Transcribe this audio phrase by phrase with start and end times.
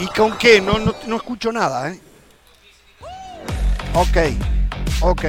[0.00, 0.62] ¿Y con qué?
[0.62, 2.00] No, no, no escucho nada, ¿eh?
[3.92, 4.16] Ok,
[5.02, 5.26] ok.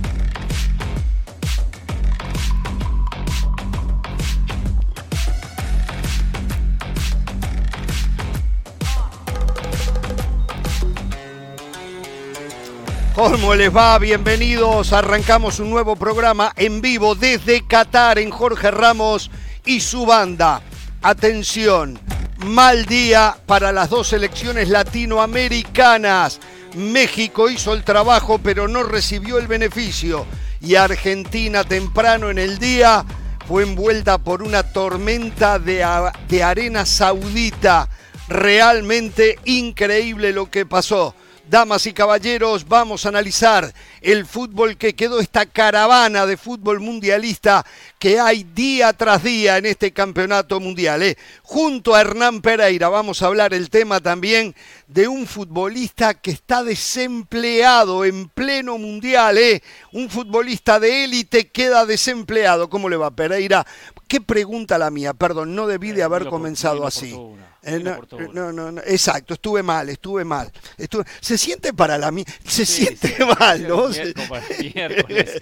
[13.13, 13.99] ¿Cómo les va?
[13.99, 14.93] Bienvenidos.
[14.93, 19.29] Arrancamos un nuevo programa en vivo desde Qatar en Jorge Ramos
[19.65, 20.61] y su banda.
[21.01, 21.99] Atención,
[22.45, 26.39] mal día para las dos selecciones latinoamericanas.
[26.75, 30.25] México hizo el trabajo pero no recibió el beneficio
[30.61, 33.03] y Argentina temprano en el día
[33.47, 35.85] fue envuelta por una tormenta de,
[36.29, 37.89] de arena saudita.
[38.27, 41.15] Realmente increíble lo que pasó.
[41.51, 47.65] Damas y caballeros, vamos a analizar el fútbol que quedó, esta caravana de fútbol mundialista
[47.99, 51.03] que hay día tras día en este campeonato mundial.
[51.03, 51.17] ¿eh?
[51.43, 54.55] Junto a Hernán Pereira vamos a hablar el tema también
[54.87, 59.37] de un futbolista que está desempleado en pleno mundial.
[59.37, 59.61] ¿eh?
[59.91, 62.69] Un futbolista de élite queda desempleado.
[62.69, 63.67] ¿Cómo le va Pereira?
[64.11, 65.13] ¿Qué pregunta la mía?
[65.13, 67.17] Perdón, no debí de haber comenzado así.
[67.63, 70.51] Eh, no, no, no, exacto, estuve mal, estuve mal.
[70.77, 72.11] Estuve, se siente para la
[72.43, 73.87] se sí, siente sí, mal, ¿no?
[74.27, 75.39] Para el miércoles.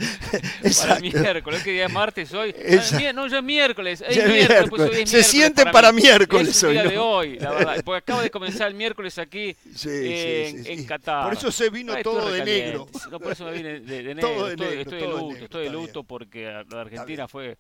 [0.82, 2.54] para el miércoles, que día es martes hoy.
[2.54, 4.04] Ah, no, ya es miércoles.
[4.08, 4.90] Es miércoles, miércoles.
[4.92, 6.74] Pues, se siente para, para miércoles es hoy.
[6.74, 6.90] día ¿no?
[6.92, 7.84] de hoy, la verdad.
[7.84, 11.24] Porque acaba de comenzar el miércoles aquí sí, en, en, Qatar.
[11.24, 12.88] Por eso se vino todo de negro.
[13.10, 14.30] No, por eso me vine de, de negro.
[14.30, 17.28] Todo de estoy, negro, estoy todo de luto, negro, estoy de luto porque la Argentina
[17.28, 17.58] fue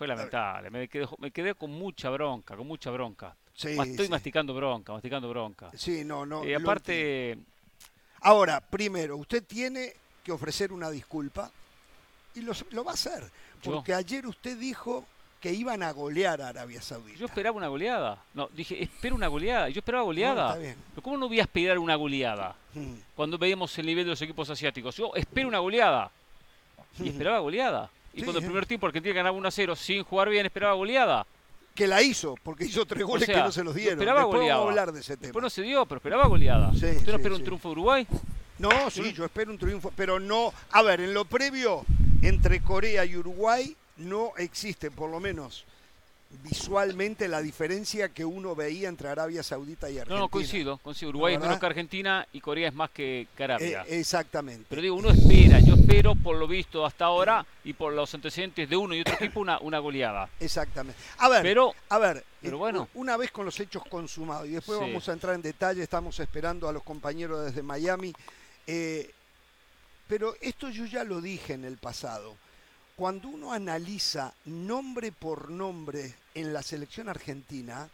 [0.00, 0.70] fue lamentable.
[0.70, 3.36] Me quedé, me quedé con mucha bronca, con mucha bronca.
[3.52, 4.10] Sí, Estoy sí.
[4.10, 5.70] masticando bronca, masticando bronca.
[5.76, 6.42] Sí, no, no.
[6.42, 7.36] Y lo aparte,
[8.22, 9.92] Ahora, primero, usted tiene
[10.24, 11.50] que ofrecer una disculpa
[12.34, 13.24] y lo, lo va a hacer.
[13.62, 13.72] Yo.
[13.72, 15.04] Porque ayer usted dijo
[15.38, 17.18] que iban a golear a Arabia Saudita.
[17.18, 18.24] yo esperaba una goleada.
[18.32, 19.68] No, dije, espero una goleada.
[19.68, 20.48] Yo esperaba goleada.
[20.48, 20.76] está bien.
[20.94, 22.56] Pero ¿cómo no voy a esperar una goleada?
[22.72, 22.94] Mm.
[23.14, 24.96] Cuando veíamos el nivel de los equipos asiáticos.
[24.96, 26.10] Yo espero una goleada.
[26.98, 27.90] Y esperaba goleada.
[28.12, 30.74] Y Sí, cuando el primer tiempo Argentina ganaba 1 a 0 sin jugar bien, esperaba
[30.74, 31.26] goleada.
[31.74, 33.94] Que la hizo, porque hizo tres goles sea, que no se los dieron.
[33.94, 34.58] esperaba Después goleada.
[34.58, 35.26] vamos a hablar de ese tema.
[35.28, 36.72] Después no se dio, pero esperaba goleada.
[36.72, 38.06] Sí, ¿Usted no espera un triunfo de Uruguay?
[38.58, 40.52] No, sí, yo espero un triunfo, pero no.
[40.72, 41.84] A ver, en lo previo,
[42.22, 45.64] entre Corea y Uruguay no existe, por lo menos
[46.42, 50.14] visualmente, la diferencia que uno veía entre Arabia Saudita y Argentina.
[50.16, 50.78] No, no, coincido.
[50.78, 51.10] coincido.
[51.10, 53.84] Uruguay es menos que Argentina y Corea es más que, que Arabia.
[53.88, 54.64] Eh, exactamente.
[54.68, 58.68] Pero digo, uno espera, yo espero por lo visto hasta ahora y por los antecedentes
[58.68, 60.28] de uno y otro equipo una, una goleada.
[60.38, 60.98] Exactamente.
[61.18, 62.88] A ver, Pero, a ver, pero eh, bueno.
[62.94, 64.84] una vez con los hechos consumados, y después Sí.
[64.84, 68.12] vamos a entrar en detalle, estamos esperando a los compañeros desde Miami,
[68.66, 69.10] eh,
[70.06, 72.36] pero esto yo ya lo dije en el pasado.
[73.00, 77.88] Cuando uno analiza nombre por nombre en la selección argentina,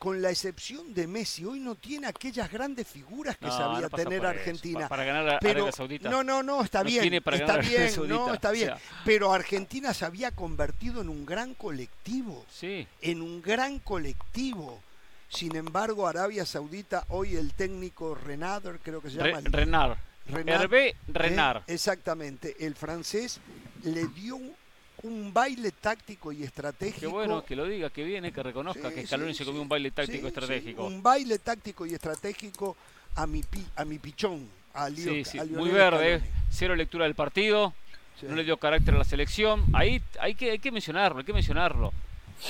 [0.00, 3.90] con la excepción de Messi, hoy no tiene aquellas grandes figuras que no, sabía no
[3.90, 4.26] tener eso.
[4.26, 4.80] Argentina.
[4.80, 6.10] Pa- para ganar a Pero, Arabia Saudita.
[6.10, 8.52] no, no, no, está No bien, tiene para está ganar bien, no, Saudita, está o
[8.52, 8.66] bien.
[8.66, 8.78] sea.
[9.04, 14.82] Pero Argentina se había convertido en un gran colectivo Sí, en un gran colectivo.
[15.28, 19.38] Sin embargo, Arabia Saudita, hoy el técnico Renader, creo que se Re- llama.
[19.46, 19.98] el- Renard.
[20.26, 20.96] Renard, Hervé ¿eh?
[21.08, 21.62] Renard.
[21.68, 23.40] exactamente, el francés
[23.84, 24.36] le dio
[25.02, 27.00] un, baile táctico y estratégico.
[27.00, 29.60] Qué bueno que lo diga, que viene, que reconozca Sí, que Scaloni sí, se comió
[29.60, 30.84] sí, un baile táctico estratégico.
[30.86, 32.76] un baile táctico y estratégico
[33.14, 34.48] a mi, pi- a mi pichón.
[34.74, 36.18] A Leo- Sí, sí, a muy verde, eh.
[36.18, 36.38] Scaloni.
[36.50, 37.74] cero lectura del partido,
[38.22, 39.64] no le dio carácter a la selección.
[39.72, 41.92] Ahí hay que, hay que mencionarlo, hay que mencionarlo.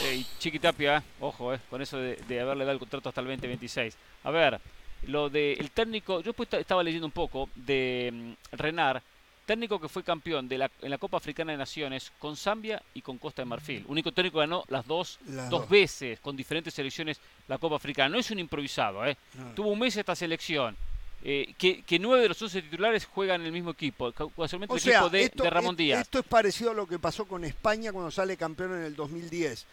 [0.03, 3.09] Eh, y Chiqui Tapia, eh, ojo, eh, con eso de, de haberle dado el contrato
[3.09, 3.97] hasta el 2026.
[4.25, 4.60] A ver,
[5.06, 8.10] lo del técnico, yo pues estaba leyendo un poco de
[8.53, 9.00] mm, Renard,
[9.48, 13.00] técnico que fue campeón de la, en la Copa Africana de Naciones con Zambia y
[13.03, 13.84] con Costa de Marfil.
[13.88, 15.69] Único técnico que ganó las dos, Las dos dos.
[15.70, 18.10] veces con diferentes selecciones la Copa Africana.
[18.10, 19.16] No es un improvisado, ¿eh?
[19.34, 19.54] No.
[19.54, 20.76] Tuvo un mes esta selección.
[21.25, 24.75] eh, que, que nueve de los 11 titulares juegan en el mismo equipo, ca- casualmente
[24.76, 26.00] el sea, equipo de, esto, de Ramón es- Díaz.
[26.03, 29.66] esto es parecido a lo que pasó con España cuando sale campeón en el 2010.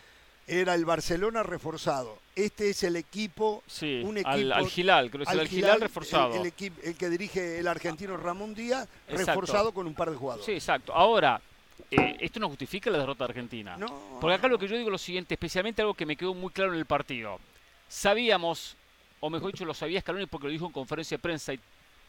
[0.48, 2.20] Era el Barcelona reforzado.
[2.36, 5.72] Este es el equipo, Sí, un equipo- al Gilal, creo que es el Al Gilal
[5.72, 6.34] Gilal, reforzado.
[6.36, 9.32] El, el equipo- el que dirige el argentino Ramón Díaz, Exacto.
[9.32, 10.46] reforzado con un par de jugadores.
[10.46, 10.94] Sí, exacto.
[10.94, 11.42] Ahora,
[11.90, 13.76] eh, esto no justifica la derrota de Argentina.
[13.78, 16.34] No, Porque acá lo que yo digo es lo siguiente, especialmente algo que me quedó
[16.36, 17.40] muy claro en el partido.
[17.88, 18.76] Sabíamos,
[19.22, 21.60] o mejor dicho, lo sabía Scaloni porque lo dijo en conferencia de prensa y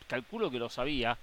[0.09, 1.17] calculo que lo sabía,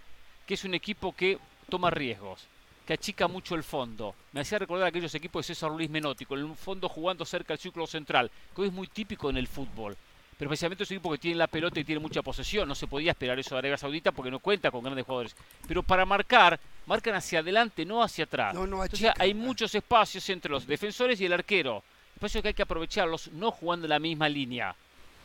[0.47, 1.37] que es un equipo que
[1.69, 2.45] toma riesgos,
[2.85, 4.15] que achica mucho el fondo.
[4.31, 7.59] Me hacía recordar aquellos equipos de César Luis Menotti, con el fondo jugando cerca del
[7.59, 9.95] círculo central, que hoy es muy típico en el fútbol.
[10.37, 12.67] Pero especialmente ese equipo que tiene la pelota y tiene mucha posesión.
[12.67, 15.35] No se podía esperar eso de Arabia Saudita porque no cuenta con grandes jugadores.
[15.67, 18.53] Pero para marcar, marcan hacia adelante, no hacia atrás.
[18.53, 21.83] No, no, Entonces achican, hay muchos espacios entre los defensores y el arquero.
[22.15, 24.75] Espacios que hay que aprovecharlos, no jugando en la misma línea.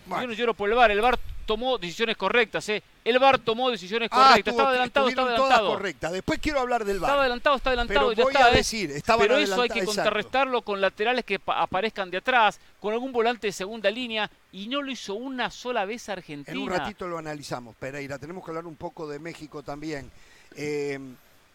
[0.08, 2.82] Yo no lloro por el VAR, el VAR tomó decisiones correctas, ¿eh?
[3.04, 5.60] El VAR tomó decisiones Ah, correctas, estuvo- estaba adelantado, estaba adelantado.
[5.60, 6.12] todas correctas.
[6.12, 7.08] Después quiero hablar del VAR.
[7.08, 8.46] Estaba adelantado, está adelantado Pero y ya voy está.
[8.46, 8.56] a ¿eh?
[8.56, 9.94] decir, estaban Pero eso hay que exacto.
[9.96, 14.68] contrarrestarlo con laterales que pa- aparezcan de atrás, con algún volante de segunda línea, y
[14.68, 16.54] no lo hizo una sola vez Argentina.
[16.54, 18.18] En un ratito lo analizamos, Pereira.
[18.18, 20.10] Tenemos que hablar un poco de México también.
[20.54, 20.98] Eh,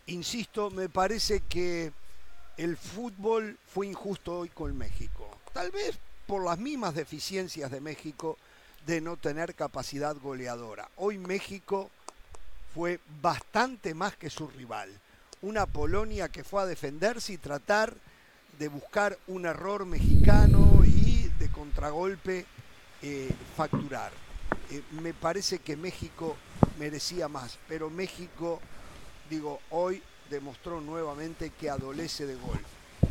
[0.08, 1.92] insisto, me parece que
[2.58, 5.38] el fútbol fue injusto hoy con México.
[5.54, 5.98] Tal vez
[6.28, 8.38] por las mismas deficiencias de México
[8.86, 10.90] de no tener capacidad goleadora.
[10.98, 11.90] Hoy México
[12.74, 14.90] fue bastante más que su rival.
[15.42, 17.94] Una Polonia que fue a defenderse y tratar
[18.58, 22.46] de buscar un error mexicano y de contragolpe
[23.02, 24.12] eh, facturar.
[24.72, 26.36] Eh, me parece que México
[26.80, 28.60] merecía más, pero México,
[29.30, 32.60] digo, hoy demostró nuevamente que adolece de gol.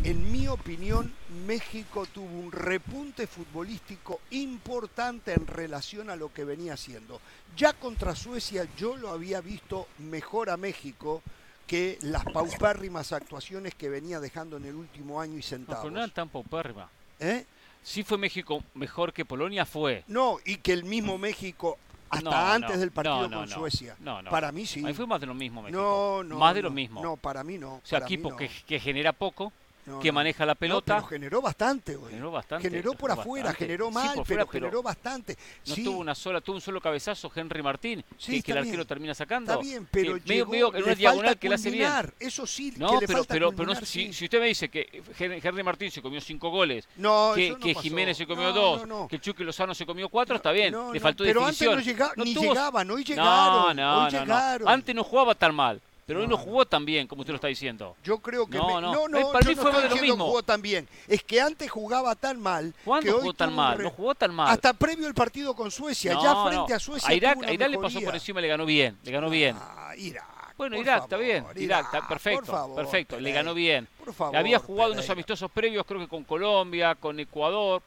[0.05, 1.13] En mi opinión,
[1.47, 7.21] México tuvo un repunte futbolístico importante en relación a lo que venía haciendo.
[7.57, 11.23] Ya contra Suecia yo lo había visto mejor a México
[11.69, 15.99] que las paupérrimas actuaciones que venía dejando en el último año y No, pero no
[15.99, 16.91] eran tan paupérrimas.
[17.21, 17.47] ¿Eh?
[17.85, 20.03] Sí fue México mejor que Polonia, fue.
[20.09, 21.79] No, y que el mismo México,
[22.11, 23.55] hasta No, antes no, del partido no, no, con no.
[23.55, 23.97] Suecia.
[24.01, 24.31] No, no.
[24.31, 24.85] Para mí sí.
[24.85, 25.81] Ahí fue más de lo mismo México.
[25.81, 26.39] No, no.
[26.39, 27.03] Más de no, lo mismo.
[27.03, 27.75] No, para mí no.
[27.75, 28.37] o sea, equipo no.
[28.37, 29.53] que, que genera poco,
[29.85, 30.15] No, que no.
[30.15, 30.95] maneja la No, pelota.
[30.97, 32.11] pero generó bastante hoy.
[32.11, 32.69] Generó bastante.
[32.71, 33.65] Generó por afuera, bastante.
[33.67, 35.37] generó mal, fuera, pero generó bastante.
[35.67, 38.77] No sí, tuvo una sola, tuvo un solo cabezazo Henry Martín, Sí, que, el arquero
[38.77, 38.87] bien.
[38.87, 39.53] termina sacando.
[39.53, 41.83] está bien, pero que medio, llegó, medio en le una diagonal que le hace bien.
[41.85, 44.13] culminar, Eso sí, No, que pero, pero, pero no, culminar, si, sí.
[44.13, 47.75] si usted me dice que Hen- Henry Martín se comió cinco goles, No, que, que.
[47.75, 51.25] Jiménez se comió dos, que el Chucky Lozano se comió cuatro, está bien, le faltó
[51.25, 51.75] pero definición.
[51.75, 54.69] antes no llegaban, hoy No, llegaron, no, no, no.
[54.69, 56.43] Antes no jugaba tan mal, pero hoy No, no no.
[56.45, 57.97] jugó tan bien, como usted lo está diciendo.
[58.05, 58.93] Yo creo que No, me- no.
[58.93, 60.27] no, no, para mí fue de lo mismo.
[60.27, 60.89] jugó tan bien.
[61.07, 63.79] Es que antes jugaba tan mal ¿Cuándo que hoy jugó tan mal?
[63.79, 64.51] re- No jugó tan mal.
[64.51, 67.09] Hasta previo el partido con Suecia, ya frente a Suecia.
[67.09, 69.57] A Irak, a Irak le pasó por encima, le ganó bien, le ganó bien.
[69.59, 70.27] Ah, Irak.
[70.57, 71.45] Bueno, Irak, está bien.
[71.57, 73.19] Irak, está por perfecto, favor, perfecto.
[73.19, 73.89] Le ganó bien.
[74.05, 77.83] Por favor, Había jugado unos amistosos previos, creo que con Colombia, con Ecuador.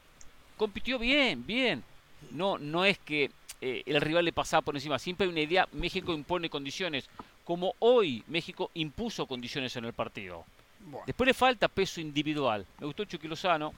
[0.58, 1.84] Compitió bien, bien.
[2.32, 3.30] No, no es que
[3.62, 4.98] eh, el rival le pasaba por encima.
[5.00, 7.08] Siempre hay una idea, México impone condiciones.
[7.46, 10.44] Como hoy México impuso condiciones en el partido.
[10.82, 12.66] Bueno, Después le falta peso individual.
[12.80, 13.74] Me gustó Chucky Lozano,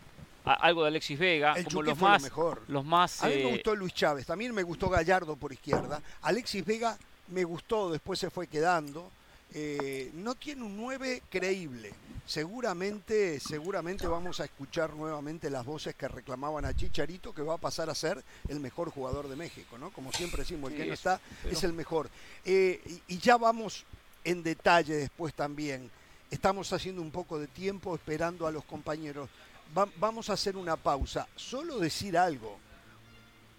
[0.46, 2.64] a- algo de Alexis Vega, el como los lo más, mejor.
[2.68, 3.24] los más.
[3.24, 6.02] A mí me eh, gustó Luis Chávez, también me gustó Gallardo por izquierda.
[6.22, 6.98] Alexis Vega
[7.28, 9.12] me gustó, después se fue quedando.
[9.54, 11.94] Eh, no tiene un 9 creíble.
[12.26, 17.58] Seguramente, seguramente vamos a escuchar nuevamente las voces que reclamaban a Chicharito, que va a
[17.58, 19.92] pasar a ser el mejor jugador de México, ¿no?
[19.92, 22.10] Como siempre decimos, el que Sí, no está pero- es el mejor.
[22.46, 23.86] Eh, y, y ya vamos
[24.26, 25.90] en detalle después también.
[26.30, 29.30] Estamos haciendo un poco de tiempo esperando a los compañeros.
[29.78, 31.28] Va- vamos a hacer una pausa.
[31.38, 32.58] Solo decir algo.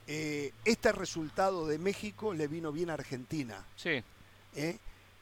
[0.06, 3.64] Eh, este resultado de México le vino bien a Argentina.
[3.76, 4.02] Sí,
[4.56, 4.78] ¿eh?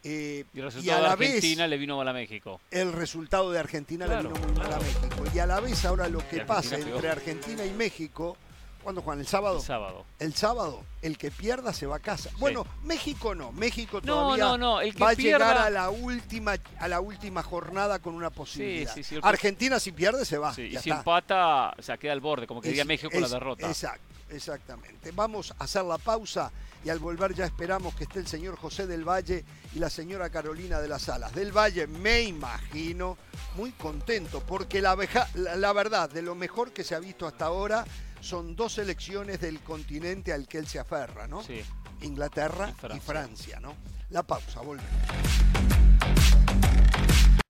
[0.08, 2.60] Eh, y el y resultado a de la Argentina vez le vino mal a México.
[2.70, 4.78] el resultado de Argentina Claro, le vino muy mal a.
[4.78, 5.24] México.
[5.34, 6.94] Y a la vez ahora lo que Argentina pasa pegó.
[6.94, 8.36] entre Argentina y México,
[8.84, 9.18] ¿cuándo Juan?
[9.18, 9.56] ¿El sábado?
[9.58, 10.04] El sábado.
[10.20, 12.30] El sábado, el que pierda se va a casa.
[12.38, 15.90] Bueno, México no, México No, todavía no, no, el que va a llegar a la
[15.90, 18.94] última a la última jornada con una posibilidad.
[18.94, 20.54] sí, sí, Argentina si pierde se va.
[20.54, 20.98] Sí, y si está.
[20.98, 23.66] empata, o sea, queda al borde, como que diría México con la derrota.
[23.66, 25.10] Exacto, exactamente.
[25.12, 26.50] Vamos a hacer la pausa
[26.84, 30.30] y al volver ya esperamos que esté el señor José del Valle y la señora
[30.30, 31.34] Carolina de las Alas.
[31.34, 33.16] Del Valle, me imagino,
[33.56, 37.26] muy contento porque la, veja- la, la verdad, de lo mejor que se ha visto
[37.26, 37.84] hasta ahora
[38.20, 41.42] son dos selecciones del continente al que él se aferra, ¿no?
[41.42, 41.62] Sí.
[42.02, 43.00] Inglaterra Y.
[43.00, 43.74] Francia, ¿no?
[44.10, 44.90] La pausa, volvemos.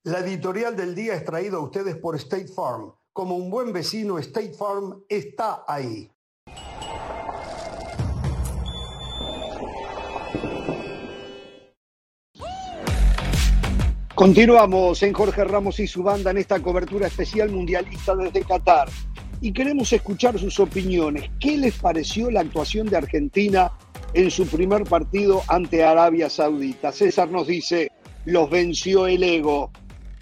[0.04, 2.92] La editorial del día es traída a ustedes por State Farm.
[3.12, 6.11] Como un buen vecino, State Farm está ahí.
[14.16, 18.88] Continuamos en Jorge Ramos y su banda en esta cobertura especial mundialista desde Qatar.
[19.42, 21.30] Y queremos escuchar sus opiniones.
[21.38, 23.70] ¿Qué les pareció la actuación de Argentina
[24.14, 26.92] en su primer partido ante Arabia Saudita?
[26.92, 27.92] César nos dice,
[28.25, 29.70] los venció el ego.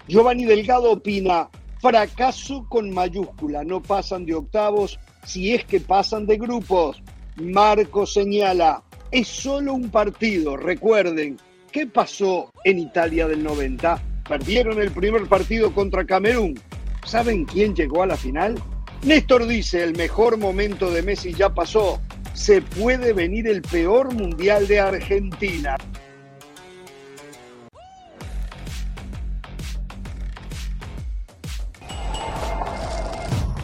[0.09, 1.49] Giovanni Delgado opina,
[1.79, 7.01] fracaso con mayúscula, no pasan de octavos si es que pasan de grupos.
[7.35, 11.37] Marco señala, es solo un partido, recuerden,
[11.71, 14.01] ¿qué pasó en Italia del 90?
[14.27, 16.59] Perdieron el primer partido contra Camerún.
[17.05, 18.55] ¿Saben quién llegó a la final?
[19.03, 22.01] Néstor dice, el mejor momento de Messi ya pasó.
[22.33, 25.75] Se puede venir el peor mundial de Argentina.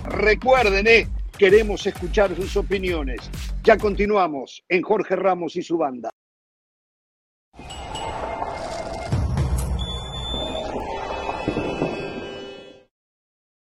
[0.06, 1.08] Recuerden, eh,
[1.42, 3.20] queremos escuchar sus opiniones.
[3.64, 6.12] Ya continuamos en Jorge Ramos y su banda.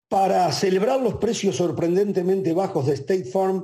[0.10, 3.64] Para celebrar los precios sorprendentemente bajos de State Farm,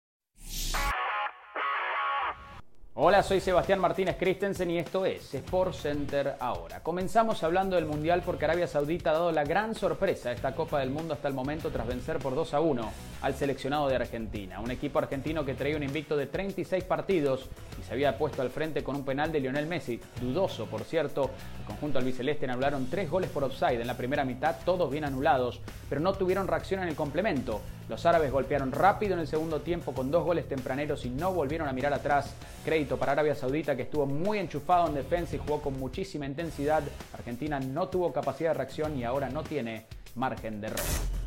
[2.93, 6.81] Hola, soy Sebastián Martínez Christensen y esto es Sport Center ahora.
[6.83, 10.81] Comenzamos hablando del Mundial porque Arabia Saudita ha dado la gran sorpresa a esta Copa
[10.81, 14.59] del Mundo hasta el momento tras vencer por 2 a 1 al seleccionado de Argentina.
[14.59, 17.47] Un equipo argentino que traía un invicto de 36 partidos
[17.79, 21.29] y se había puesto al frente con un penal de Lionel Messi, dudoso por cierto.
[21.61, 25.61] El conjunto albiceleste anularon tres goles por offside en la primera mitad, todos bien anulados,
[25.87, 27.61] pero no tuvieron reacción en el complemento.
[27.91, 31.67] Los árabes golpearon rápido en el segundo tiempo con dos goles tempraneros y no volvieron
[31.67, 32.33] a mirar atrás.
[32.63, 36.83] Crédito para Arabia Saudita que estuvo muy enchufado en defensa y jugó con muchísima intensidad.
[37.13, 40.81] Argentina no tuvo capacidad de reacción y ahora no tiene margen de error.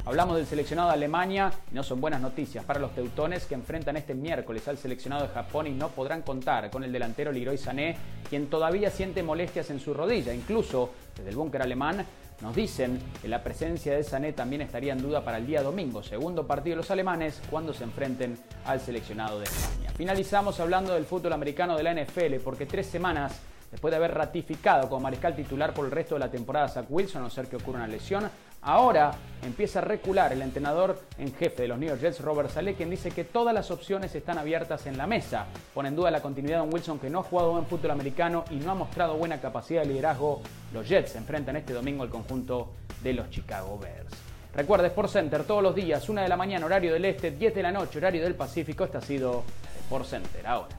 [0.06, 3.96] Hablamos del seleccionado de Alemania y no son buenas noticias para los teutones que enfrentan
[3.96, 7.96] este miércoles al seleccionado de Japón y no podrán contar con el delantero Leroy Sané,
[8.28, 10.34] quien todavía siente molestias en su rodilla.
[10.34, 12.04] Incluso desde el búnker alemán
[12.40, 16.02] nos dicen que la presencia de Sané también estaría en duda para el día domingo,
[16.02, 19.90] segundo partido de los alemanes, cuando se enfrenten al seleccionado de España.
[19.96, 24.88] Finalizamos hablando del fútbol americano de la NFL, porque tres semanas después de haber ratificado
[24.88, 27.56] como mariscal titular por el resto de la temporada Zach Wilson, a no ser que
[27.56, 28.30] ocurra una lesión,
[28.64, 32.74] Ahora empieza a recular el entrenador en jefe de los New York Jets, Robert Saleh,
[32.74, 35.44] quien dice que todas las opciones están abiertas en la mesa.
[35.74, 38.46] Pone en duda la continuidad de un Wilson que no ha jugado buen fútbol americano
[38.50, 40.40] y no ha mostrado buena capacidad de liderazgo.
[40.72, 44.14] Los Jets se enfrentan este domingo al conjunto de los Chicago Bears.
[44.54, 47.62] Recuerda Sport Center todos los días, 1 de la mañana, horario del este, 10 de
[47.62, 48.84] la noche, horario del Pacífico.
[48.84, 49.44] Este ha sido
[49.82, 50.78] Sport Center ahora.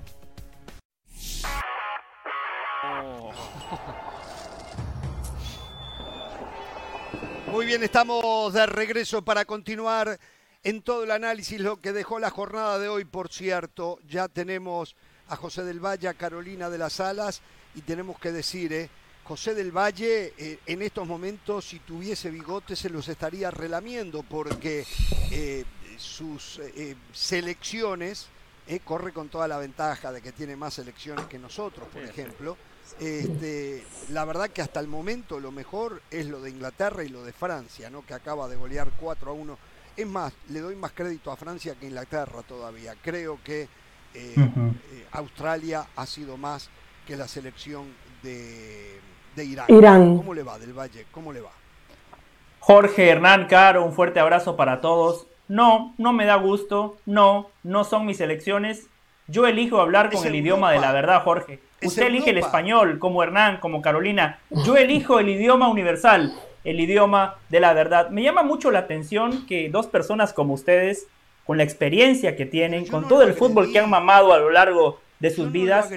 [2.84, 4.15] Oh.
[7.56, 10.20] Muy bien, estamos de regreso para continuar
[10.62, 13.98] en todo el análisis, lo que dejó la jornada de hoy, por cierto.
[14.10, 14.98] Ya tenemos
[15.30, 17.42] a José del Valle, a Carolina de las Alas,
[17.74, 18.90] y tenemos que decir, eh,
[19.24, 24.86] José del Valle eh, en estos momentos, si tuviese bigote, se los estaría relamiendo, porque
[25.32, 25.64] eh,
[25.98, 26.60] sus
[27.14, 28.28] selecciones
[28.84, 32.58] corre con toda la ventaja de que tiene más selecciones que nosotros, por ejemplo.
[33.00, 37.24] Este, la verdad que hasta el momento lo mejor es lo de Inglaterra y lo
[37.24, 38.06] de Francia, ¿no?
[38.06, 39.58] que acaba de golear 4 a 1.
[39.98, 42.96] Es más, le doy más crédito a Francia que a Inglaterra todavía.
[43.02, 43.68] Creo que eh,
[44.14, 46.70] eh, Australia ha sido más
[47.06, 49.00] que la selección de,
[49.38, 49.66] Irán.
[49.70, 50.18] Irán.
[50.18, 51.06] ¿Cómo le va del Valle?
[51.12, 51.52] ¿Cómo le va?
[52.60, 55.28] Jorge Hernán Caro, un fuerte abrazo para todos.
[55.48, 56.98] No, no me da gusto.
[57.06, 58.88] No, no son mis elecciones.
[59.28, 61.60] Yo elijo hablar con el idioma de la verdad, Jorge.
[61.86, 64.40] Usted elige el español, como Hernán, como Carolina.
[64.66, 68.10] Yo elijo el idioma universal, el idioma de la verdad.
[68.10, 71.08] Me llama mucho la atención que dos personas como ustedes,
[71.46, 75.00] con la experiencia que tienen, con todo el fútbol que han mamado a lo largo
[75.20, 75.90] de sus vidas,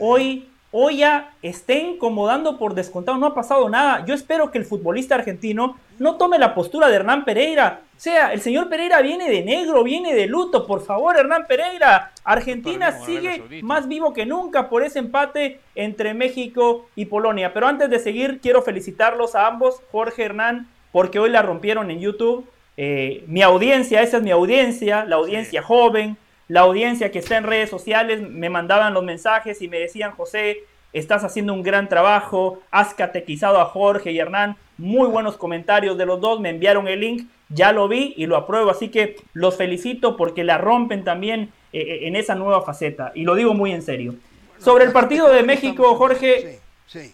[0.00, 4.04] hoy hoy ya estén como dando por descontado, no ha pasado nada.
[4.04, 7.80] Yo espero que el futbolista argentino no tome la postura de Hernán Pereira.
[7.96, 10.66] O sea, el señor Pereira viene de negro, viene de luto.
[10.66, 12.12] Por favor, Hernán Pereira.
[12.24, 17.54] Argentina sigue más vivo que nunca por ese empate entre México y Polonia.
[17.54, 22.00] Pero antes de seguir, quiero felicitarlos a ambos, Jorge Hernán, porque hoy la rompieron en
[22.00, 22.46] YouTube.
[22.76, 27.44] Eh, mi audiencia, esa es mi audiencia, la audiencia joven, la audiencia que está en
[27.44, 32.60] redes sociales me mandaban los mensajes y me decían, José, estás haciendo un gran trabajo,
[32.70, 37.00] has catequizado a Jorge y Hernán, muy buenos comentarios de los dos, me enviaron el
[37.00, 41.52] link, ya lo vi y lo apruebo, así que los felicito porque la rompen también
[41.72, 44.14] eh, eh, en esa nueva faceta, y lo digo muy en serio.
[44.58, 46.60] Sobre el partido de México, Jorge,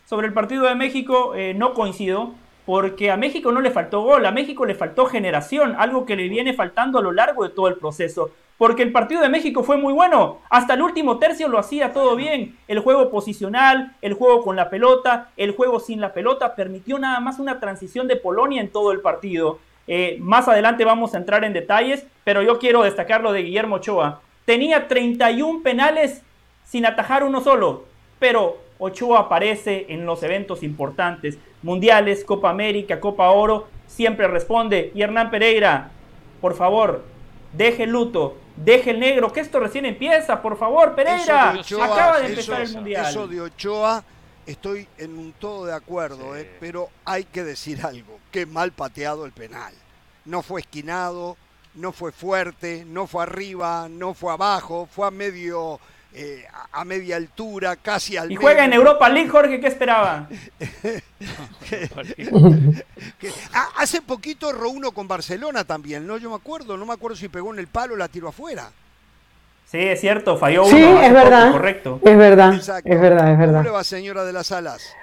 [0.04, 2.34] sobre el partido de México eh, no coincido,
[2.64, 6.28] porque a México no le faltó gol, a México le faltó generación, algo que le
[6.28, 8.30] viene faltando a lo largo de todo el proceso
[8.62, 10.38] porque el partido de México fue muy bueno.
[10.48, 12.56] Hasta el último tercio lo hacía todo bien.
[12.68, 17.18] El juego posicional, el juego con la pelota, el juego sin la pelota, permitió nada
[17.18, 19.58] más una transición de Polonia en todo el partido.
[19.88, 23.74] Eh, más adelante vamos a entrar en detalles, pero yo quiero destacar lo de Guillermo
[23.74, 24.20] Ochoa.
[24.44, 26.22] Tenía 31 penales
[26.62, 27.86] sin atajar uno solo,
[28.20, 34.92] pero Ochoa aparece en los eventos importantes, mundiales, Copa América, Copa Oro, siempre responde.
[34.94, 35.90] Y Hernán Pereira,
[36.40, 37.02] por favor,
[37.54, 41.50] deje luto, deje el negro, que esto recién empieza, por favor, Pereira.
[41.50, 43.06] acaba de empezar el mundial.
[43.08, 44.04] Eso de Ochoa,
[44.46, 49.24] estoy en un todo de acuerdo, eh, pero hay que decir algo, qué mal pateado
[49.24, 49.74] el penal.
[50.24, 51.36] no fue esquinado,
[51.74, 55.80] no fue fuerte, no fue arriba, no fue abajo, fue a medio
[56.14, 60.28] eh, a media altura, casi al Y juega en Europa League, Jorge, ¿qué esperaba?
[63.76, 66.18] Hace poquito erró uno con Barcelona también, ¿no?
[66.18, 68.70] Yo me acuerdo, no me acuerdo si pegó en el palo o la tiró afuera.
[69.66, 71.00] Sí, es cierto, falló sí, uno.
[71.00, 71.52] es verdad.
[71.52, 72.00] correcto.
[72.04, 72.92] Es verdad, Exacto.
[72.92, 73.52] es verdad, es verdad.
[73.60, 74.94] ¿Cómo le va, señora de las alas?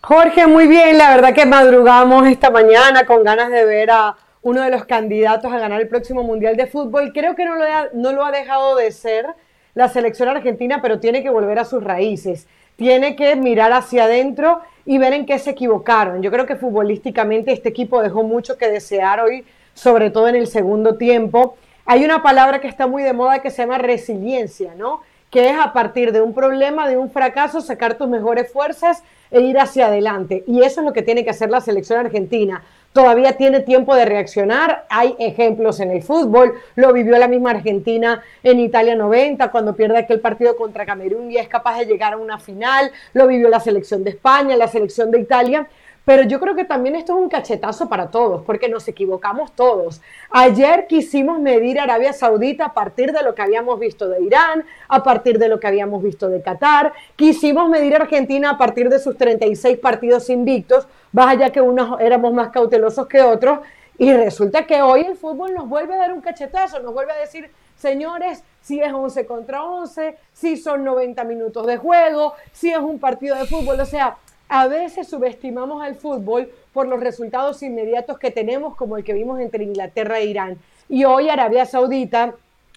[0.00, 4.62] Jorge, muy bien, la verdad que madrugamos esta mañana con ganas de ver a uno
[4.62, 7.12] de los candidatos a ganar el próximo Mundial de Fútbol.
[7.14, 9.26] Creo que no lo ha, no lo ha dejado de ser
[9.74, 12.46] la selección argentina, pero tiene que volver a sus raíces.
[12.76, 16.22] Tiene que mirar hacia adentro y ver en qué se equivocaron.
[16.22, 20.46] Yo creo que futbolísticamente este equipo dejó mucho que desear hoy, sobre todo en el
[20.46, 21.56] segundo tiempo.
[21.86, 25.02] Hay una palabra que está muy de moda que se llama resiliencia, ¿no?
[25.30, 29.40] Que es a partir de un problema, de un fracaso, sacar tus mejores fuerzas e
[29.40, 30.44] ir hacia adelante.
[30.46, 32.62] Y eso es lo que tiene que hacer la selección argentina.
[32.94, 34.86] Todavía tiene tiempo de reaccionar.
[34.88, 36.54] Hay ejemplos en el fútbol.
[36.76, 41.36] Lo vivió la misma Argentina en Italia 90, cuando pierde aquel partido contra Camerún y
[41.36, 42.92] es capaz de llegar a una final.
[43.12, 45.66] Lo vivió la selección de España, la selección de Italia.
[46.04, 50.02] Pero yo creo que también esto es un cachetazo para todos, porque nos equivocamos todos.
[50.30, 55.02] Ayer quisimos medir Arabia Saudita a partir de lo que habíamos visto de Irán, a
[55.02, 56.92] partir de lo que habíamos visto de Qatar.
[57.16, 62.34] Quisimos medir a Argentina a partir de sus 36 partidos invictos, vaya que unos éramos
[62.34, 63.60] más cautelosos que otros.
[63.96, 67.16] Y resulta que hoy el fútbol nos vuelve a dar un cachetazo, nos vuelve a
[67.16, 72.78] decir, señores, si es 11 contra 11, si son 90 minutos de juego, si es
[72.78, 74.16] un partido de fútbol, o sea,
[74.54, 79.40] a veces subestimamos al fútbol por los resultados inmediatos que tenemos, como el que vimos
[79.40, 80.58] entre Inglaterra e Irán.
[80.88, 82.36] Y hoy Arabia Saudita,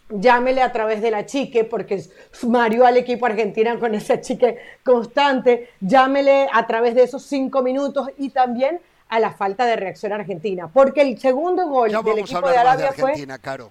[0.10, 2.04] llámele a través de la chique, porque
[2.48, 8.10] mareó al equipo argentino con esa chique constante, llámele a través de esos cinco minutos
[8.18, 8.80] y también
[9.10, 12.58] a la falta de reacción argentina, porque el segundo gol del equipo de más de
[12.58, 13.70] Arabia fue Caro.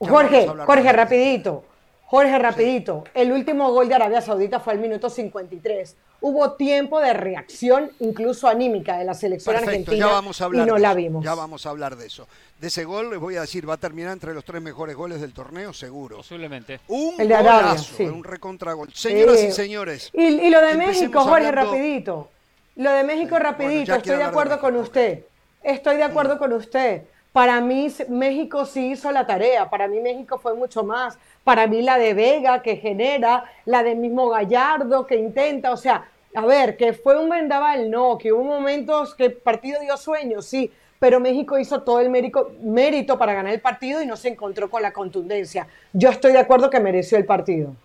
[0.00, 1.62] Jorge, Jorge, rapidito.
[2.08, 3.04] Jorge, rapidito.
[3.14, 5.96] El último gol de Arabia Saudita fue al minuto 53.
[6.20, 10.66] Hubo tiempo de reacción, incluso anímica, de la selección Perfecto, argentina ya vamos a hablar
[10.66, 11.24] y no la vimos.
[11.24, 12.26] Ya vamos a hablar de eso.
[12.60, 15.20] De ese gol les voy a decir, va a terminar entre los tres mejores goles
[15.20, 16.18] del torneo, seguro.
[16.18, 16.80] Posiblemente.
[16.88, 18.04] Un El de Arabia, golazo, sí.
[18.04, 18.92] un recontragol.
[18.94, 22.28] Señoras y señores, Y, y lo de México, Jorge, hablando- rapidito.
[22.76, 23.92] Lo de México, rapidito.
[23.92, 25.24] bueno, Estoy de acuerdo con México, usted.
[25.62, 27.02] Estoy de acuerdo con usted.
[27.36, 29.68] Para mí, México sí hizo la tarea.
[29.68, 31.18] Para mí, México fue mucho más.
[31.44, 35.70] Para mí, la de Vega, que genera, la del mismo Gallardo, que intenta.
[35.70, 38.16] O sea, a ver, que fue un vendaval, no.
[38.16, 40.72] Que hubo momentos que el partido dio sueño, sí.
[40.98, 44.70] Pero México hizo todo el mérito, mérito para ganar el partido y no se encontró
[44.70, 45.66] con la contundencia.
[45.92, 47.76] Yo estoy de acuerdo que mereció el partido.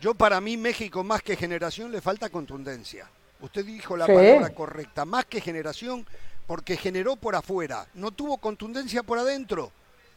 [0.00, 3.10] yo para mí México más que generación le falta contundencia.
[3.40, 4.12] Usted dijo la Sí.
[4.12, 6.06] palabra correcta, más que generación
[6.48, 9.70] porque generó por afuera, no tuvo contundencia por adentro,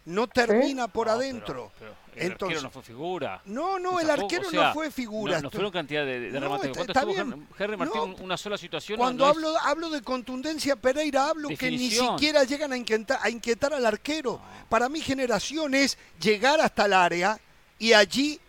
[0.06, 1.72] no termina por No, adentro.
[1.78, 3.41] pero- pero el Entonces, arquero no fue figura.
[3.46, 5.36] no, no, el Tampoco, arquero o sea, no fue figura.
[5.38, 6.65] No, no fueron cantidad de, de No, remates.
[6.67, 7.48] está- ¿Cuánto está estuvo bien.
[7.60, 8.15] Henry- Martín?
[8.17, 8.24] No.
[8.24, 8.98] Una sola situación.
[8.98, 13.20] Cuando no es- hablo, hablo de contundencia Pereira, hablo que ni siquiera llegan a inquietar,
[13.22, 14.39] a inquietar al arquero.
[14.70, 17.38] Para mí generación es llegar hasta el área
[17.78, 18.39] y allí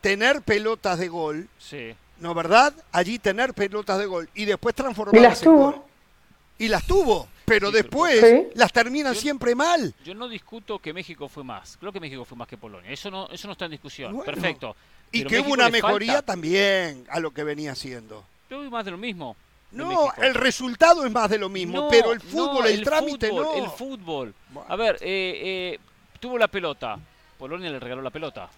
[0.00, 1.94] tener pelotas de gol, Sí.
[2.20, 2.72] ¿no verdad?
[2.92, 5.82] Allí tener pelotas de gol y después Y las transformarlas en gol.
[6.58, 8.46] Y las tuvo, pero Sí, después Sí.
[8.54, 9.92] las terminan Yo- siempre mal.
[10.04, 11.76] Yo no discuto que México fue más.
[11.78, 12.90] Creo que México fue más que Polonia.
[12.90, 14.12] Eso no, eso no está en discusión.
[14.14, 14.24] Bueno.
[14.24, 14.76] Perfecto.
[15.12, 16.26] Y Pero que hubo una mejoría falta.
[16.32, 18.24] también a lo que venía haciendo.
[18.50, 19.36] Yo vi más de lo mismo.
[19.72, 23.28] No, el resultado es más de lo mismo, No, pero el fútbol, no, el, trámite
[23.28, 23.64] fútbol, no.
[23.64, 24.34] El fútbol.
[24.68, 25.78] A ver, eh, eh,
[26.20, 26.96] tuvo la pelota.
[27.36, 28.48] Polonia le regaló la pelota.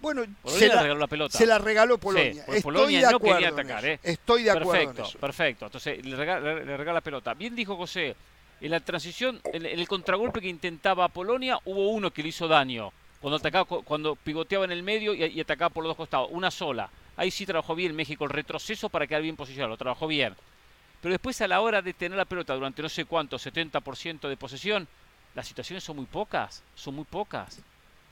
[0.00, 1.36] Bueno, Polonia se la, regaló la pelota.
[1.38, 2.32] se la regaló Polonia.
[2.32, 3.84] Sí, porque Estoy Polonia de no acuerdo quería atacar.
[3.84, 4.00] ¿eh?
[4.02, 5.18] Estoy de acuerdo perfecto, en eso.
[5.18, 5.64] perfecto.
[5.66, 7.34] Entonces le regala, le regala la pelota.
[7.34, 8.14] Bien dijo José,
[8.60, 12.92] en la transición, en el contragolpe que intentaba Polonia, hubo uno que le hizo daño.
[13.20, 16.28] Cuando atacaba, cu- cuando pivoteaba en el medio y, y atacaba por los dos costados.
[16.30, 16.88] Una sola.
[17.16, 19.70] Ahí sí trabajó bien México el retroceso para quedar bien posicionado.
[19.70, 20.34] Lo trabajó bien.
[21.02, 24.36] Pero después a la hora de tener la pelota durante no sé cuánto, 70% de
[24.36, 24.86] posesión,
[25.34, 26.62] las situaciones son muy pocas.
[26.76, 27.58] Son muy pocas.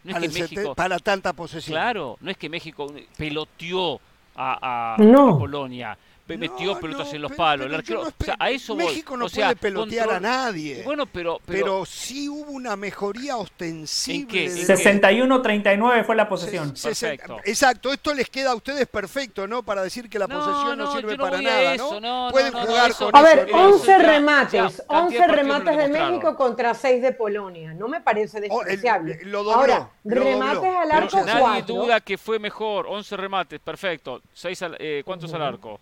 [0.07, 0.75] No es para, que México...
[0.75, 1.75] para tanta posesión.
[1.75, 4.01] Claro, no es que México peloteó
[4.37, 5.31] a, a- No.
[5.35, 7.65] a Polonia, metió No, pelotas no, en los palos.
[7.67, 8.85] pero el arquero, no o sea, a eso voy.
[8.87, 10.83] México no O sea, puede pelotear a control- nadie.
[10.85, 14.41] Bueno, pero, pero, pero, sí hubo una mejoría ostensible.
[14.41, 14.67] de- ¿En qué?
[14.67, 16.77] 61-39 fue la posesión.
[16.77, 17.39] Se- se- Perfecto.
[17.45, 19.63] Exacto, esto les queda a ustedes perfecto, ¿no?
[19.63, 22.27] Para decir que la posesión no, no, sirve para voy a nada, eso, ¿no?
[22.27, 24.87] no, Pueden no, no, jugar eso- con A ver, Eso, 11 ya- remates, ya, cantidad
[24.87, 25.89] de 11 partidos remates lo de.
[25.89, 27.75] México contra 6 de Polonia.
[27.75, 29.19] No me parece Oh, el- despreciable.
[29.25, 30.79] lo dobló, Ahora, lo remates dobló.
[30.81, 31.75] al arco nadie 4.
[31.75, 32.87] duda que fue mejor.
[32.89, 34.23] 11 remates, perfecto.
[34.33, 35.81] Seis al- eh, ¿Cuántos al arco?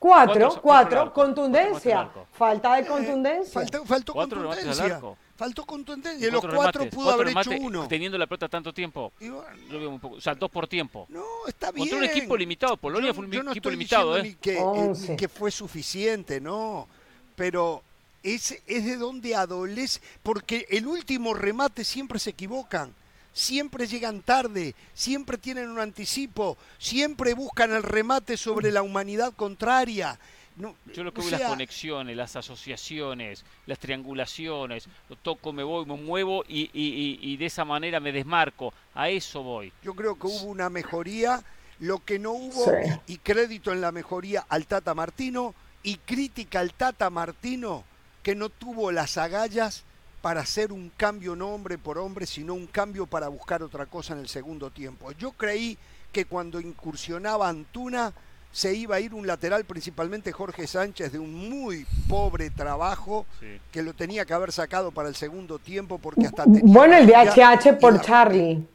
[0.00, 2.08] Cuatro, cuatro, contundencia.
[2.32, 3.52] Falta de Eh, contundencia.
[3.60, 4.84] faltó faltó Cuatro contundencia.
[4.96, 5.16] arco.
[5.36, 6.26] Faltó contundencia.
[6.26, 7.86] Y los Cuatro remates, pudo cuatro haber hecho uno.
[7.86, 9.12] Teniendo la pelota tanto tiempo.
[9.20, 11.04] Bueno, Yo veo un poco, o sea, dos por tiempo.
[11.10, 11.88] no, está bien.
[11.88, 12.76] Contra un equipo limitado.
[12.78, 14.22] Polonia Yo- fue un yo no equipo estoy limitado, ¿eh?
[14.22, 16.88] ni que, eh, que fue suficiente, no.
[17.36, 17.82] Pero
[18.22, 20.00] es, es de donde adolece.
[20.22, 22.94] Porque el último remate siempre se equivocan.
[23.32, 30.18] Siempre llegan tarde, siempre tienen un anticipo, siempre buscan el remate sobre la humanidad contraria.
[30.56, 35.62] No, Yo lo que veo las sea, conexiones, las asociaciones, las triangulaciones, lo toco, me
[35.62, 38.74] voy, me muevo y, y- y- y de esa manera me desmarco.
[38.94, 39.72] A eso voy.
[39.82, 41.42] Yo creo que hubo una mejoría,
[41.78, 43.00] lo que no hubo, Sí.
[43.06, 47.84] y, y crédito en la mejoría al Tata Martino, y crítica al Tata Martino,
[48.22, 49.84] que no tuvo las agallas
[50.22, 54.12] para hacer un cambio no hombre por hombre, sino un cambio para buscar otra cosa
[54.12, 55.12] en el segundo tiempo.
[55.12, 55.78] Yo creí
[56.12, 58.12] que cuando incursionaba Antuna
[58.52, 63.60] se iba a ir un lateral, principalmente Jorge Sánchez, de un muy pobre trabajo, Sí.
[63.70, 67.06] que lo tenía que haber sacado para el segundo tiempo porque hasta tenía Bueno, el
[67.06, 68.66] de velocidad HH y por la- Charlie.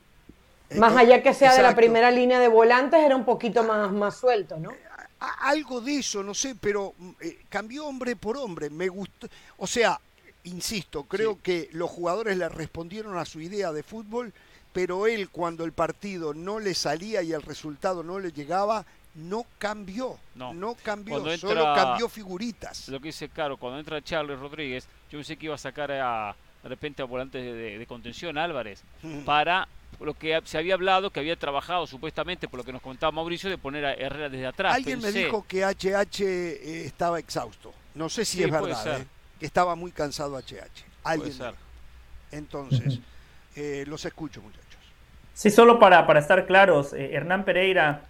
[0.70, 3.64] Eh, Más eh, allá que sea de la primera línea de volantes, era un poquito
[3.66, 4.72] más, más suelto, ¿no?
[5.42, 8.70] Algo de eso, no sé, pero mm, eh, cambió hombre por hombre.
[8.70, 9.28] Me gustó.
[9.58, 10.00] O sea,
[10.46, 11.40] insisto, creo Sí.
[11.44, 14.34] que los jugadores le respondieron a su idea de fútbol,
[14.74, 19.46] pero él, cuando el partido no le salía y el resultado no le llegaba, no
[19.58, 20.18] cambió.
[20.36, 20.54] No.
[20.54, 22.90] No, cambió, Cuando solo entra- cambió figuritas.
[22.90, 26.36] Lo que dice Caro, cuando entra Charles Rodríguez, yo pensé que iba a sacar a,
[26.64, 29.20] de repente a volantes de, de- de contención Álvarez Mm.
[29.20, 29.68] para
[30.02, 33.50] lo que se había hablado, que había trabajado supuestamente, por lo que nos contaba Mauricio,
[33.50, 34.76] de poner a Herrera desde atrás.
[34.76, 37.74] Alguien me dijo que HH eh, estaba exhausto.
[37.94, 39.06] No sé si Sí, es verdad, eh,
[39.40, 40.86] que estaba muy cansado HH.
[41.04, 41.34] Alguien.
[42.32, 43.00] Entonces,
[43.56, 44.66] eh, los escucho, muchachos.
[45.34, 48.04] Sí, solo para, para estar claros, eh, Hernán Pereira,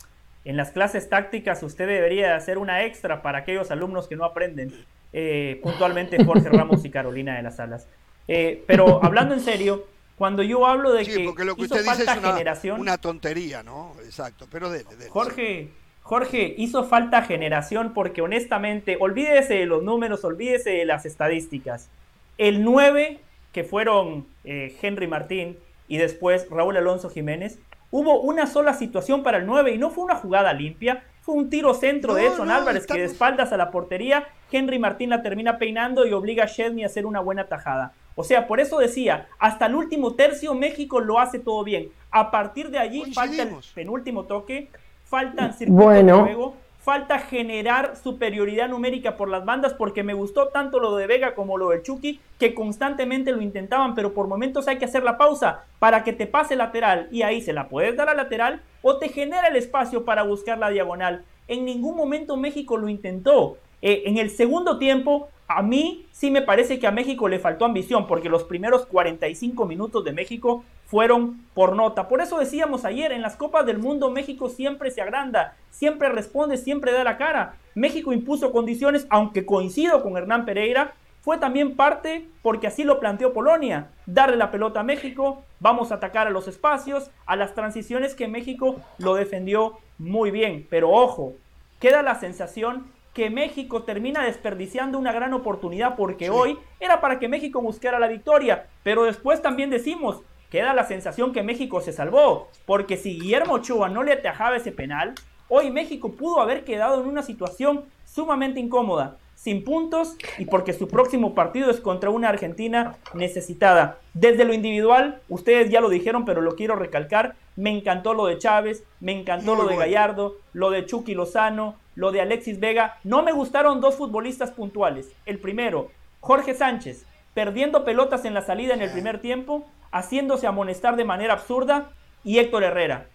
[0.45, 4.85] en las clases tácticas usted debería hacer una extra para aquellos alumnos que no aprenden,
[5.11, 7.87] eh, puntualmente Jorge Ramos y Carolina de las Alas.
[8.27, 11.73] Eh, pero hablando en serio, cuando yo hablo de Sí, que porque lo que hizo
[11.75, 13.95] usted dice falta es una, generación, una tontería, ¿no?
[14.05, 15.09] Exacto, pero dele, dele.
[15.09, 15.71] Jorge,
[16.05, 21.89] Jorge, hizo falta generación porque honestamente, olvídese de los números, olvídese de las estadísticas.
[22.37, 23.17] El 9,
[23.51, 27.57] que fueron eh, Henry Martín y después Raúl Alonso Jiménez,
[27.89, 31.49] hubo una sola situación para el 9 y no fue una jugada limpia, fue un
[31.49, 35.23] tiro centro de Edson no, Álvarez que de espaldas a la portería, Henry Martín la
[35.23, 37.93] termina peinando y obliga a Chesney a hacer una buena tajada.
[38.13, 41.89] O sea, por eso decía, hasta el último tercio México lo hace todo bien.
[42.11, 44.69] A partir de allí falta el penúltimo toque,
[45.15, 46.17] faltan circuitos Bueno.
[46.17, 51.07] de juego, falta generar superioridad numérica por las bandas, porque me gustó tanto lo de
[51.07, 55.03] Vega como lo del Chucky, que constantemente lo intentaban, pero por momentos hay que hacer
[55.03, 58.61] la pausa para que te pase lateral, y ahí se la puedes dar a lateral,
[58.81, 61.23] o te genera el espacio para buscar la diagonal.
[61.47, 63.57] En ningún momento México lo intentó.
[63.81, 67.65] Eh, en el segundo tiempo, a mí sí me parece que a México le faltó
[67.65, 72.07] ambición, porque los primeros 45 minutos de México fueron por nota.
[72.07, 76.57] Por eso decíamos ayer, en las Copas del Mundo México siempre se agranda, siempre responde,
[76.57, 77.57] siempre da la cara.
[77.75, 83.33] México impuso condiciones, aunque coincido con Hernán Pereira, fue también parte porque así lo planteó
[83.33, 88.13] Polonia, darle la pelota a México, vamos a atacar a los espacios, a las transiciones
[88.13, 90.67] que México lo defendió muy bien.
[90.69, 91.33] Pero ojo,
[91.79, 92.85] queda la sensación
[93.15, 96.31] que México termina desperdiciando una gran oportunidad porque Sí.
[96.31, 101.31] hoy era para que México buscara la victoria, pero después también decimos, queda la sensación
[101.31, 105.15] que México se salvó, porque si Guillermo Ochoa no le atajaba ese penal,
[105.47, 110.87] hoy México pudo haber quedado en una situación sumamente incómoda, sin puntos y porque su
[110.89, 113.97] próximo partido es contra una Argentina necesitada.
[114.13, 118.37] Desde lo individual, ustedes ya lo dijeron, pero lo quiero recalcar, me encantó lo de
[118.37, 119.77] Chávez, me encantó Muy lo de.
[119.77, 122.99] Gallardo, lo de Chucky Lozano, lo de Alexis Vega.
[123.03, 125.11] No me gustaron dos futbolistas puntuales.
[125.25, 125.89] El primero,
[126.19, 131.33] Jorge Sánchez, perdiendo pelotas en la salida en el primer tiempo, haciéndose amonestar de manera
[131.33, 131.91] absurda,
[132.23, 133.07] y Héctor Herrera.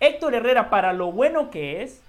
[0.00, 2.00] Héctor Herrera, para lo bueno que es,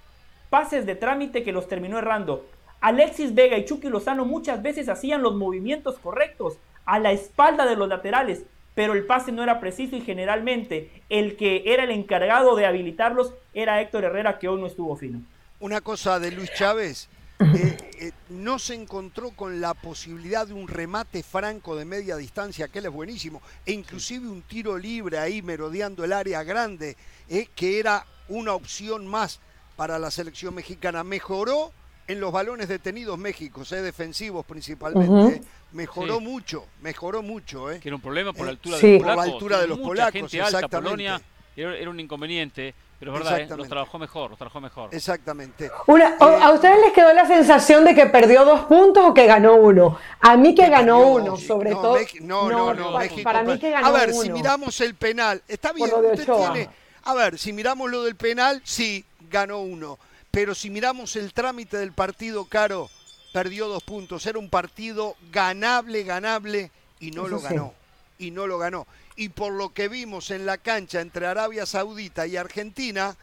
[0.50, 2.46] pases de trámite que los terminó errando.
[2.82, 7.76] Alexis Vega y Chucky Lozano muchas veces hacían los movimientos correctos a la espalda de
[7.76, 12.56] los laterales, pero el pase no era preciso y generalmente el que era el encargado
[12.56, 15.22] de habilitarlos era Héctor Herrera, que hoy no estuvo fino.
[15.60, 17.10] Una cosa de Luis Chávez,
[17.40, 22.68] eh, eh, no se encontró con la posibilidad de un remate franco de media distancia,
[22.68, 26.98] que él es buenísimo, e inclusive un tiro libre ahí merodeando el área grande,
[27.30, 29.40] eh, que era una opción más
[29.78, 31.04] para la selección mexicana.
[31.04, 31.72] Mejoró
[32.08, 35.38] en los balones detenidos México, eh, defensivos principalmente.
[35.38, 35.42] Eh.
[35.72, 36.24] Mejoró Sí.
[36.24, 37.72] mucho, mejoró mucho.
[37.72, 37.80] Eh.
[37.80, 38.88] que era un problema por la altura Sí.
[38.88, 40.90] de los Por la altura de los mucha polacos, gente alta, exactamente.
[40.90, 41.22] Polonia
[41.56, 42.74] era, era un inconveniente.
[42.98, 43.58] Pero es verdad, ¿eh?
[43.58, 44.90] los trabajó mejor, los trabajó mejor.
[44.94, 45.70] Exactamente.
[45.88, 49.56] Una, ¿A ustedes les quedó la sensación de que perdió dos puntos o que ganó
[49.56, 49.98] uno?
[50.22, 51.98] A mí que ganó uno, sobre todo.
[52.22, 53.24] no, no, no, para, México.
[53.24, 54.22] Para mí que ganó A ver, uno.
[54.22, 56.70] si miramos el penal, está bien, usted tiene.
[57.04, 60.00] A ver, si miramos lo del penal, sí, ganó uno.
[60.36, 62.90] Pero si miramos el trámite del partido, Caro,
[63.32, 64.26] perdió dos puntos.
[64.26, 67.74] Era un partido ganable, ganable, y no lo ganó.
[68.18, 68.86] Y no lo ganó.
[69.16, 73.16] Y por lo que vimos en la cancha entre Arabia Saudita y Argentina,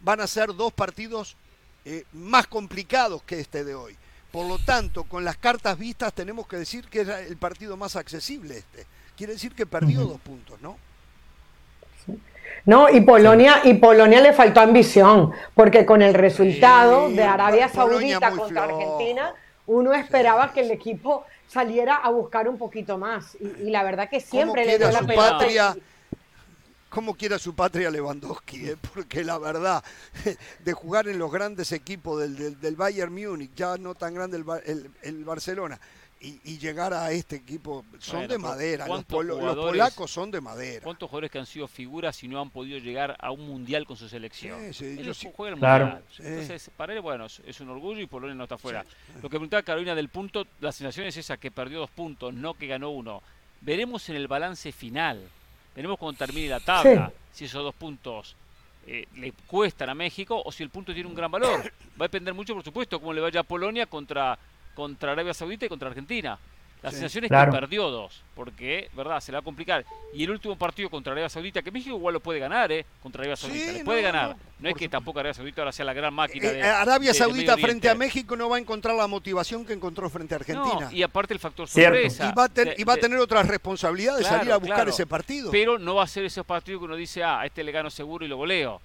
[0.00, 1.34] van a ser dos partidos
[1.84, 3.96] eh, más complicados que este de hoy.
[4.30, 7.96] Por lo tanto, con las cartas vistas tenemos que decir que era el partido más
[7.96, 8.86] accesible este.
[9.16, 10.78] Quiere decir que perdió dos puntos, ¿no?
[12.64, 18.30] No, y Polonia, y Polonia le faltó ambición, porque con el resultado de Arabia Saudita
[18.30, 19.34] contra Argentina,
[19.66, 23.36] uno esperaba que el equipo saliera a buscar un poquito más.
[23.40, 25.38] Y, la verdad que siempre le dio la pelota.
[25.38, 25.76] Patria,
[26.90, 28.76] Como quiera su patria Lewandowski, eh?
[28.94, 29.82] porque la verdad,
[30.64, 34.90] de jugar en los grandes equipos del, del, Bayern Múnich, ya no tan grande el,
[35.02, 35.80] el Barcelona,
[36.22, 38.86] y, llegar a este equipo son de madera.
[38.86, 40.82] Los, polacos son de madera.
[40.82, 43.96] ¿Cuántos jugadores que han sido figuras y no han podido llegar a un mundial con
[43.96, 44.60] su selección?
[44.60, 45.28] Sí, sí, sí.
[46.18, 48.84] Entonces, para él, bueno, es un orgullo y Polonia no está fuera.
[49.16, 52.52] Lo que preguntaba Carolina del punto, la sensación es esa, que perdió dos puntos, no
[52.52, 53.22] que ganó uno.
[53.62, 55.26] Veremos en el balance final,
[55.80, 58.36] veremos cuando termine la tabla, si esos dos puntos
[58.86, 61.72] eh, le cuestan a México o si el punto tiene un gran valor.
[61.98, 64.38] Va a depender mucho, por supuesto, cómo le vaya a Polonia contra
[64.74, 66.38] contra Arabia Saudita y contra Argentina.
[66.82, 69.20] La sensación es que perdió dos, porque, ¿verdad?
[69.20, 69.84] Se le va a complicar.
[70.14, 72.86] Y el último partido contra Arabia Saudita, que México igual lo puede ganar, ¿eh?
[73.02, 73.72] Contra Arabia Saudita.
[73.72, 74.36] le puede ganar.
[74.58, 76.60] No, es que tampoco Arabia Saudita ahora sea la gran máquina eh, de.
[76.60, 80.34] Eh, Arabia Saudita frente a México no va a encontrar la motivación que encontró frente
[80.34, 80.88] a Argentina.
[80.90, 82.30] y aparte el factor sorpresa.
[82.30, 85.50] Y va, a, va a tener otras responsabilidades de salir a buscar ese partido.
[85.50, 88.24] Pero no va a ser ese partido que uno dice, ah, este le gano seguro
[88.24, 88.80] y lo voleo.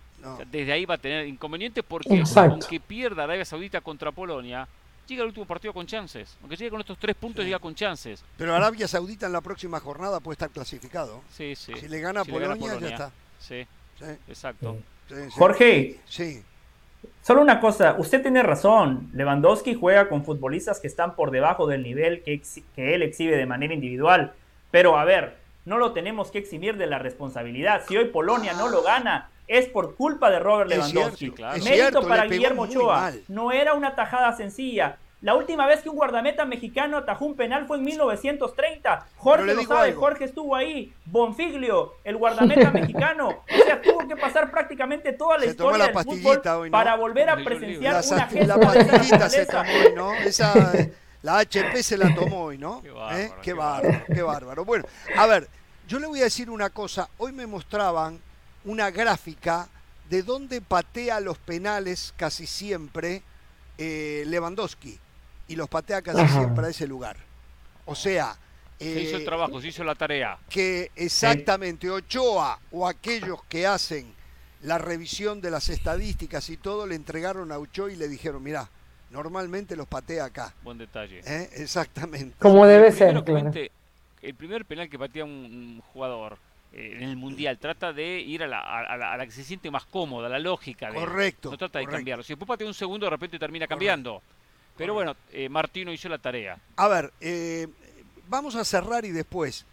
[0.51, 4.67] desde ahí va a tener inconvenientes porque aunque pierda Arabia Saudita contra Polonia,
[5.07, 6.37] llega el último partido con chances.
[6.41, 8.23] Aunque llegue con estos tres puntos, llega con chances.
[8.37, 11.21] Pero Arabia Saudita en la próxima jornada puede estar clasificado.
[11.31, 11.73] Sí, sí.
[11.79, 13.11] Si le gana, a Polonia, ya está.
[13.39, 13.65] Sí,
[14.27, 14.77] exacto.
[15.31, 15.99] Jorge.
[16.07, 16.41] Sí.
[17.21, 19.09] Solo una cosa, usted tiene razón.
[19.13, 22.41] Lewandowski juega con futbolistas que están por debajo del nivel que,
[22.75, 24.33] que él exhibe de manera individual.
[24.71, 27.83] Pero a ver, no lo tenemos que exhibir de la responsabilidad.
[27.87, 31.33] Si hoy Polonia no lo gana, es por culpa de Robert Lewandowski.
[31.63, 33.13] Mérito para Guillermo Ochoa.
[33.27, 34.97] No era una tajada sencilla.
[35.21, 39.07] La última vez que un guardameta mexicano atajó un penal fue en 1930.
[39.15, 40.93] Jorge lo sabe, Jorge estuvo ahí.
[41.05, 43.29] Bonfiglio, el guardameta mexicano.
[43.29, 48.03] O sea, tuvo que pasar prácticamente toda la historia del fútbol para volver a presenciar
[48.11, 50.13] una gesta La pastillita se tomó hoy, ¿no?
[50.13, 50.73] Esa,
[51.23, 52.81] la HP se la tomó hoy, ¿no?
[52.83, 53.33] Qué bárbaro, ¿Eh?
[53.41, 54.65] qué bárbaro, qué bárbaro.
[54.65, 54.85] Bueno,
[55.17, 55.47] a ver,
[55.87, 57.09] yo le voy a decir una cosa.
[57.17, 58.19] Hoy me mostraban
[58.65, 59.69] una gráfica
[60.09, 63.23] de dónde patea los penales casi siempre
[63.77, 64.99] eh, Lewandowski
[65.47, 67.17] y los patea casi siempre a ese lugar.
[67.85, 68.35] O sea...
[68.79, 70.37] se hizo el eh, trabajo, se hizo la tarea.
[70.49, 74.13] Que exactamente Ochoa o aquellos que hacen
[74.61, 78.69] la revisión de las estadísticas y todo le entregaron a Ochoa y le dijeron, mira,
[79.11, 80.53] normalmente los patea acá.
[80.63, 81.21] Buen detalle.
[81.25, 81.49] ¿Eh?
[81.53, 82.35] Exactamente.
[82.39, 83.15] Como debe ser.
[84.21, 86.39] El primer penal que patea un jugador
[86.75, 90.91] en el mundial, trata de ir a la, que se siente más cómoda, la lógica.
[90.91, 91.51] De, correcto.
[91.51, 92.23] No trata de cambiarlo.
[92.23, 94.21] Si patea un segundo, de repente termina cambiando.
[94.77, 96.57] Pero bueno, eh, Martino hizo la tarea.
[96.75, 97.67] A ver, eh,
[98.27, 99.65] vamos a cerrar y después.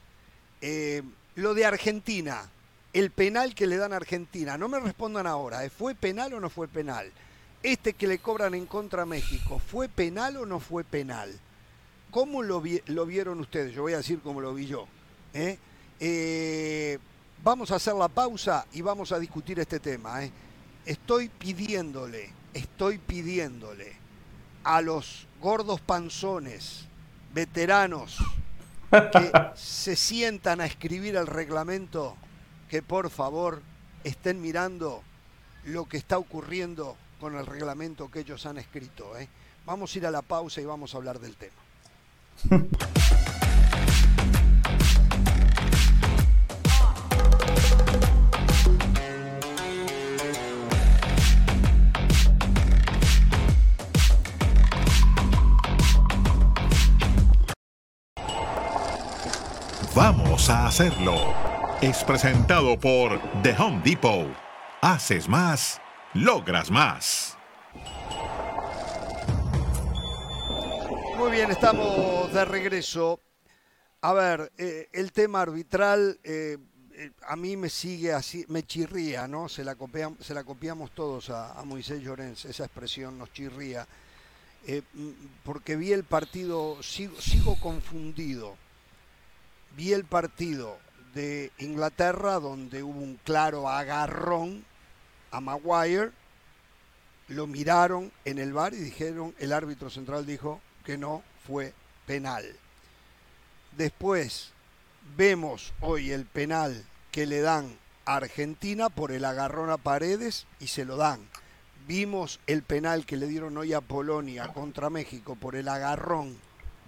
[0.60, 1.02] Eh,
[1.34, 2.48] lo de Argentina,
[2.92, 6.50] el penal que le dan a Argentina, no me respondan ahora, ¿fue penal o no
[6.50, 7.10] fue penal?
[7.64, 11.32] Este que le cobran en contra a México, ¿fue penal o no fue penal?
[12.12, 13.74] ¿Cómo lo, lo vieron ustedes?
[13.74, 14.86] Yo voy a decir cómo lo vi yo.
[15.34, 15.58] ¿eh?
[16.04, 16.98] Eh,
[17.44, 20.24] vamos a hacer la pausa y vamos a discutir este tema.
[20.24, 20.32] ¿eh?
[20.84, 23.92] Estoy pidiéndole, estoy pidiéndole
[24.64, 26.86] a los gordos panzones,
[27.32, 28.18] veteranos,
[28.90, 32.16] que se sientan a escribir el reglamento,
[32.68, 33.62] que por favor
[34.02, 35.04] estén mirando
[35.66, 39.16] lo que está ocurriendo con el reglamento que ellos han escrito.
[39.16, 39.28] ¿eh?
[39.64, 41.62] Vamos a ir a la pausa y vamos a hablar del tema.
[60.48, 61.34] A hacerlo.
[61.80, 64.26] Es presentado por The Home Depot.
[64.80, 65.80] Haces más,
[66.14, 67.38] logras más.
[71.16, 73.20] Muy bien, estamos de regreso.
[74.00, 76.58] A ver, eh, el tema arbitral, eh,
[76.94, 79.48] eh, a mí me sigue así, me chirría, ¿no?
[79.48, 83.86] Se la, copiamos, todos a, a Moisés Llorens, esa expresión nos chirría.
[85.44, 88.56] Porque vi el partido, sigo, sigo confundido.
[89.76, 90.78] Vi el partido
[91.14, 94.64] de Inglaterra donde hubo un claro agarrón
[95.30, 96.10] a Maguire,
[97.28, 101.72] lo miraron en el bar y dijeron, el árbitro central dijo que no fue
[102.06, 102.44] penal.
[103.76, 104.50] Después
[105.16, 110.66] vemos hoy el penal que le dan a Argentina por el agarrón a Paredes y
[110.66, 111.20] se lo dan.
[111.86, 116.36] Vimos el penal que le dieron hoy a Polonia contra México por el agarrón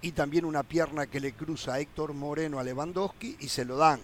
[0.04, 3.78] y también una pierna que le cruza a Héctor Moreno a Lewandowski y se lo
[3.78, 4.00] dan.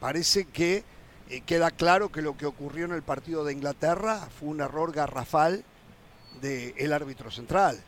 [0.00, 0.82] Parece que
[1.30, 4.92] eh, queda claro que lo que ocurrió en el partido de Inglaterra fue un error
[4.92, 5.64] garrafal
[6.40, 7.80] del árbitro central.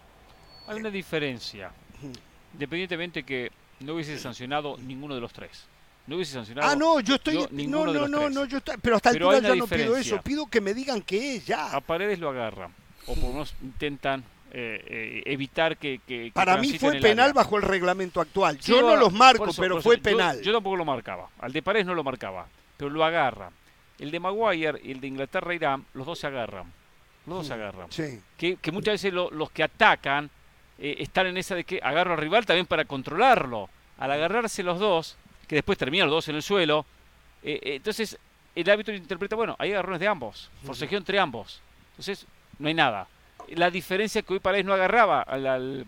[0.68, 1.72] Hay una diferencia,
[2.52, 5.64] independientemente que no hubiese sancionado ninguno de los tres.
[6.06, 6.68] No hubiese sancionado.
[6.70, 7.34] Ah, no, yo estoy.
[7.34, 8.30] yo- no, no, de los no, tres.
[8.34, 10.22] no, yo estoy- pero hasta el una ya no pido eso.
[10.22, 11.72] Pido que me digan que es ya.
[11.74, 12.72] A Paredes lo agarran,
[13.06, 17.30] o por lo menos intentan eh, eh, evitar que, que- que Para mí fue penal
[17.30, 17.32] área.
[17.34, 18.58] bajo el reglamento actual.
[18.60, 20.40] Sí, Yo no lo- los marco, eso- pero fue eso, penal.
[20.42, 21.28] Yo, tampoco lo marcaba.
[21.40, 23.50] Al de Paredes no lo marcaba, pero lo agarra.
[23.98, 26.72] El de Maguire y el de Inglaterra-Irán, los dos se agarran.
[27.26, 27.90] Los dos se agarran.
[27.90, 28.20] Sí.
[28.36, 30.30] Que, que muchas veces lo- los que atacan
[30.80, 33.68] eh, están en esa de que agarro al rival también para controlarlo.
[33.98, 35.16] Al agarrarse los dos,
[35.48, 36.86] que después terminan los dos en el suelo,
[37.42, 38.16] eh, eh, entonces
[38.54, 41.60] el árbitro interpreta, bueno, hay agarrones de ambos, forcejeo entre ambos.
[41.90, 42.26] Entonces
[42.60, 43.08] no hay nada.
[43.56, 45.86] La diferencia que hoy Paredes no agarraba al, al,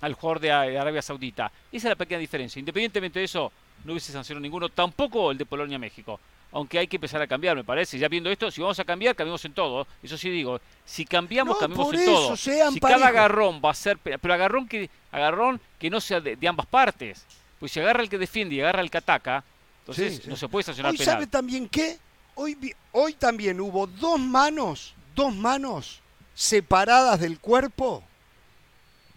[0.00, 1.46] al jugador de, Arabia Saudita.
[1.72, 2.58] Esa es la pequeña diferencia.
[2.60, 3.50] Independientemente de eso,
[3.84, 6.20] no hubiese sancionado ninguno, tampoco el de Polonia-México.
[6.52, 7.98] Aunque hay que empezar a cambiar, me parece.
[7.98, 9.88] Ya viendo esto, si vamos a cambiar, cambiamos en todo.
[10.02, 12.36] Eso sí digo, si cambiamos, No, cambiamos en eso, todo.
[12.36, 16.36] si cada agarrón va a ser, pe- pero agarrón que agarrón que no sea de,
[16.36, 17.26] de ambas partes.
[17.58, 19.42] Pues si agarra el que defiende y agarra el que ataca,
[19.80, 20.28] entonces Sí, sí.
[20.30, 21.14] no se puede sancionar Hoy penal.
[21.14, 21.98] sabe también qué?
[22.36, 22.56] Hoy,
[22.92, 26.00] hoy también hubo dos manos, dos manos
[26.34, 28.02] separadas del cuerpo.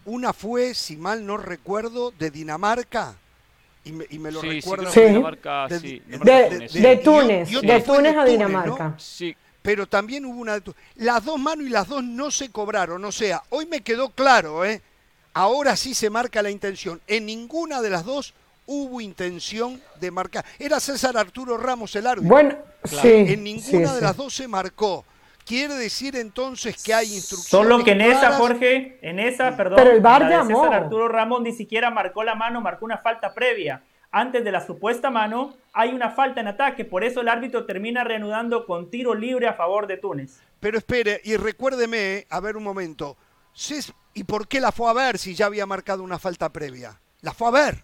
[0.06, 3.16] Una fue, si mal no recuerdo, de Dinamarca.
[3.84, 4.92] Y me, y me lo sí, recuerdo.
[4.92, 5.02] Sí.
[5.02, 6.74] Dinamarca, De- sí, de- Túnez.
[6.74, 8.26] de- y- Túnez, y de Túnez a Túnez, ¿no?
[8.26, 8.96] Dinamarca.
[8.98, 12.50] Sí, pero también hubo una de tu- las dos manos y las dos no se
[12.52, 14.82] cobraron o sea hoy me quedó claro eh
[15.34, 18.34] ahora sí se marca la intención en ninguna de las dos
[18.66, 23.02] hubo intención de marcar era César Arturo Ramos el árbitro Bueno, Claro.
[23.02, 23.10] sí.
[23.34, 24.02] en ninguna sí, de sí.
[24.02, 25.04] las dos se marcó
[25.48, 28.34] quiere decir entonces que hay instrucciones Solo que en esa.
[28.34, 30.64] Jorge, en esa, perdón, Pero el de llamó.
[30.64, 33.82] César Arturo Ramos ni siquiera marcó la mano, marcó una falta previa.
[34.12, 38.04] Antes de la supuesta mano, hay una falta en ataque, por eso el árbitro termina
[38.04, 40.40] reanudando con tiro libre a favor de Túnez.
[40.60, 43.16] pero espere y recuérdeme a ver un momento
[44.14, 47.00] ¿y por qué la fue a ver si ya había marcado una falta previa?
[47.22, 47.84] la fue a ver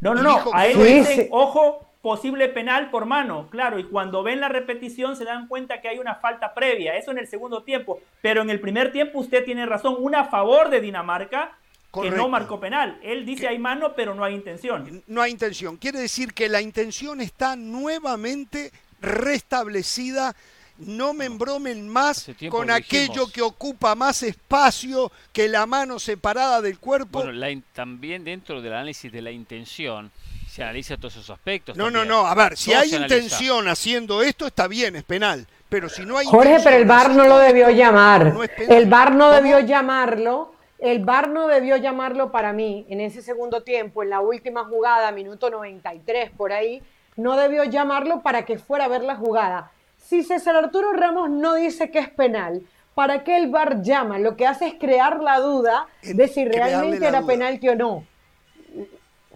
[0.00, 1.28] No, no, no, a él Sí, dicen, sí.
[1.32, 5.88] ojo, posible penal por mano, claro, y cuando ven la repetición se dan cuenta que
[5.88, 9.44] hay una falta previa, eso en el segundo tiempo, pero en el primer tiempo usted
[9.44, 11.58] tiene razón, una a favor de Dinamarca
[11.92, 12.96] que no marcó penal.
[13.02, 15.02] Él dice hay mano, pero no hay intención.
[15.08, 15.78] no hay intención.
[15.78, 20.36] Quiere decir que la intención está nuevamente restablecida.
[20.78, 23.32] No me embromen más con lo aquello dijimos.
[23.32, 27.24] que ocupa más espacio que la mano separada del cuerpo.
[27.24, 30.12] bueno, la también dentro del análisis de la intención
[30.56, 31.76] se analiza todos esos aspectos.
[31.76, 32.08] no, no, también.
[32.08, 32.26] no.
[32.26, 35.46] A ver, si hay intención haciendo esto, está bien, es penal.
[35.68, 38.32] Pero si no hay Jorge, intención pero el VAR no lo debió llamar.
[38.32, 38.42] no.
[38.42, 39.36] El VAR no ¿Cómo?
[39.36, 40.54] debió llamarlo.
[40.78, 45.12] El VAR no debió llamarlo para mí en ese segundo tiempo, en la última jugada,
[45.12, 46.82] minuto 93 por ahí.
[47.16, 49.72] No debió llamarlo para que fuera a ver la jugada.
[49.98, 52.62] Si César Arturo Ramos no dice que es penal,
[52.94, 54.18] ¿para qué el VAR llama?
[54.18, 57.26] Lo que hace es crear la duda de si realmente era duda.
[57.26, 58.04] penal que o no.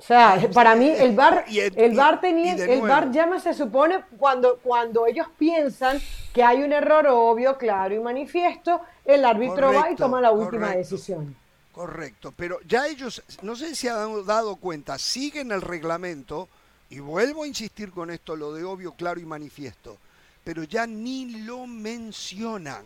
[0.00, 4.56] O sea, para mí el VAR, Y el- y tenía, el llama se supone cuando,
[4.62, 6.00] cuando ellos piensan
[6.32, 10.68] que hay un error obvio, claro y manifiesto, el árbitro va y toma la última
[10.68, 10.78] correcto.
[10.78, 11.36] decisión.
[11.70, 16.48] Correcto, pero ya ellos, no sé si han dado cuenta, siguen el reglamento,
[16.88, 19.98] y vuelvo a insistir con esto, lo de obvio, claro y manifiesto,
[20.42, 22.85] pero ya ni lo mencionan.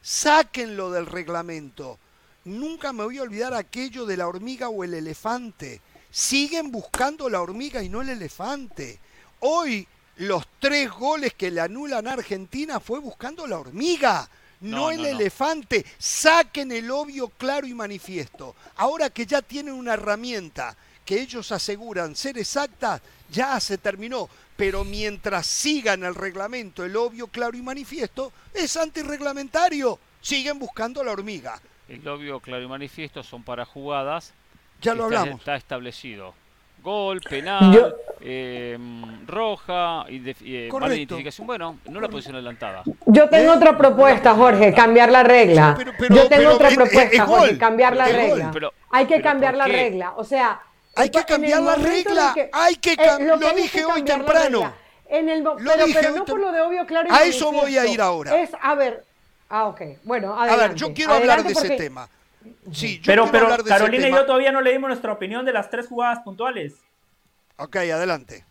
[0.00, 1.98] Sáquenlo del reglamento.
[2.44, 5.80] Nunca me voy a olvidar aquello de la hormiga o el elefante.
[6.14, 9.00] Siguen buscando la hormiga y no el elefante.
[9.40, 9.84] Hoy
[10.18, 14.28] los tres goles que le anulan a Argentina fue buscando la hormiga,
[14.60, 15.08] no, No, el no, no.
[15.08, 15.84] elefante.
[15.98, 18.54] Saquen el obvio, claro y manifiesto.
[18.76, 24.28] Ahora que ya tienen una herramienta que ellos aseguran ser exacta, ya se terminó.
[24.56, 29.98] Pero mientras sigan el reglamento, el obvio, claro y manifiesto, es antirreglamentario.
[30.20, 31.60] Siguen buscando la hormiga.
[31.88, 34.32] El obvio, claro y manifiesto son para jugadas.
[34.84, 35.40] Ya lo está- hablamos.
[35.40, 36.34] Está establecido.
[36.82, 38.76] Gol, penal, Yo- eh,
[39.26, 41.46] roja y, de, y, eh, mala identificación.
[41.46, 42.82] Bueno, no la posición adelantada.
[43.06, 43.56] Yo tengo ¿Eh?
[43.56, 45.74] otra propuesta, Jorge, cambiar la regla.
[45.78, 48.50] Pero- pero- Yo tengo pero otra es- propuesta, es Jorge, cambiar la regla.
[48.52, 50.12] Pero- hay que pero cambiar ¿por la regla.
[50.16, 50.60] O sea,
[50.96, 52.32] Hay que cambiar la regla.
[52.34, 54.72] que- Hay que eh, lo es dije hoy temprano.
[55.08, 57.08] En el, Lo pero, dije pero no por lo de obvio, claro.
[57.10, 58.36] y A eso voy a ir ahora.
[58.42, 59.04] Es, a ver,
[59.48, 60.68] ah, ok, bueno, A adelante.
[60.68, 62.08] ver, yo quiero hablar de ese tema.
[62.72, 64.20] Sí, yo Pero, pero hablar de ese Carolina y tema.
[64.20, 66.74] yo todavía no le dimos nuestra opinión de las tres jugadas puntuales.
[67.56, 68.44] Ok, adelante.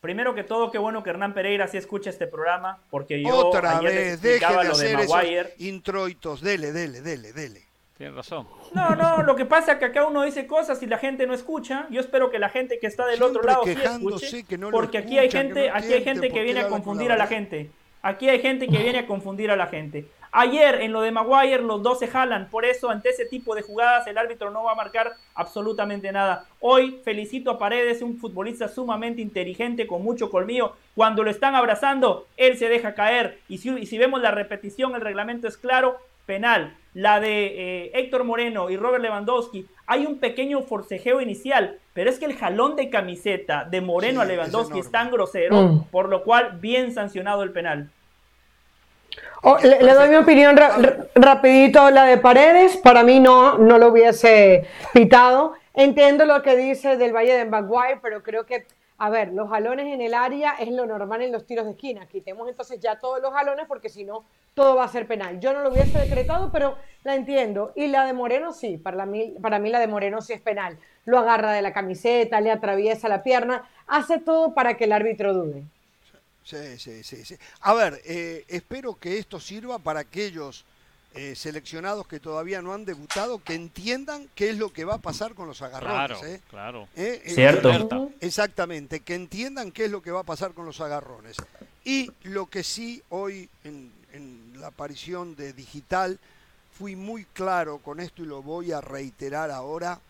[0.00, 3.78] Primero que todo, qué bueno que Hernán Pereira sí escucha este programa, porque yo Otra
[3.78, 5.54] ayer les vez, deje explicaba de lo de hacer esos Maguire.
[5.58, 6.40] introitos.
[6.40, 7.62] Dele, dele, dele, dele.
[7.96, 8.48] Tienes razón.
[8.74, 11.34] No, no, lo que pasa es que acá uno dice cosas y la gente no
[11.34, 11.86] escucha.
[11.90, 14.70] Yo espero que la gente que está del Siempre otro lado sí escuche, que no
[14.70, 17.28] lo porque aquí hay gente, no aquí hay gente que viene a confundir a la
[17.28, 17.70] gente.
[18.02, 20.06] Aquí hay gente que viene a confundir a la gente.
[20.34, 23.60] Ayer en lo de Maguire los dos se jalan, por eso ante ese tipo de
[23.60, 26.46] jugadas el árbitro no va a marcar absolutamente nada.
[26.58, 30.72] Hoy felicito a Paredes, un futbolista sumamente inteligente, con mucho colmillo.
[30.94, 33.40] Cuando lo están abrazando, él se deja caer.
[33.46, 36.74] Y si, y si vemos la repetición, el reglamento es claro, penal.
[36.94, 42.18] La de eh, Héctor Moreno y Robert Lewandowski, hay un pequeño forcejeo inicial, pero es
[42.18, 45.84] que el jalón de camiseta de Moreno Sí, a Lewandowski es es, tan grosero, Mm.
[45.90, 47.90] por lo cual bien sancionado el penal.
[49.42, 53.58] Oh, le, le doy mi opinión ra- ra- rapidito, la de Paredes, para mí no,
[53.58, 55.54] no lo hubiese pitado.
[55.74, 58.66] Entiendo lo que dice del Valle de Maguire, pero creo que,
[58.98, 62.06] a ver, los jalones en el área es lo normal en los tiros de esquina.
[62.06, 65.40] Quitemos entonces ya todos los jalones porque si no, todo va a ser penal.
[65.40, 67.72] Yo no lo hubiese decretado, pero la entiendo.
[67.74, 70.78] Y la de Moreno sí, para mí, para mí la de Moreno sí es penal.
[71.04, 75.32] Lo agarra de la camiseta, le atraviesa la pierna, hace todo para que el árbitro
[75.34, 75.64] dude.
[76.44, 77.36] Sí, sí, sí, sí.
[77.60, 80.64] A ver, eh, espero que esto sirva para aquellos
[81.14, 84.98] eh, seleccionados que todavía no han debutado, que entiendan qué es lo que va a
[84.98, 86.18] pasar con los agarrones.
[86.18, 86.40] Claro, ¿eh?
[86.48, 86.88] claro.
[86.96, 87.22] ¿Eh?
[87.26, 87.70] Cierto.
[87.70, 88.14] eh.
[88.20, 91.36] Exactamente, que entiendan qué es lo que va a pasar con los agarrones.
[91.84, 96.18] Y lo que sí hoy en, en la aparición de digital
[96.78, 100.00] fui muy claro con esto y lo voy a reiterar ahora.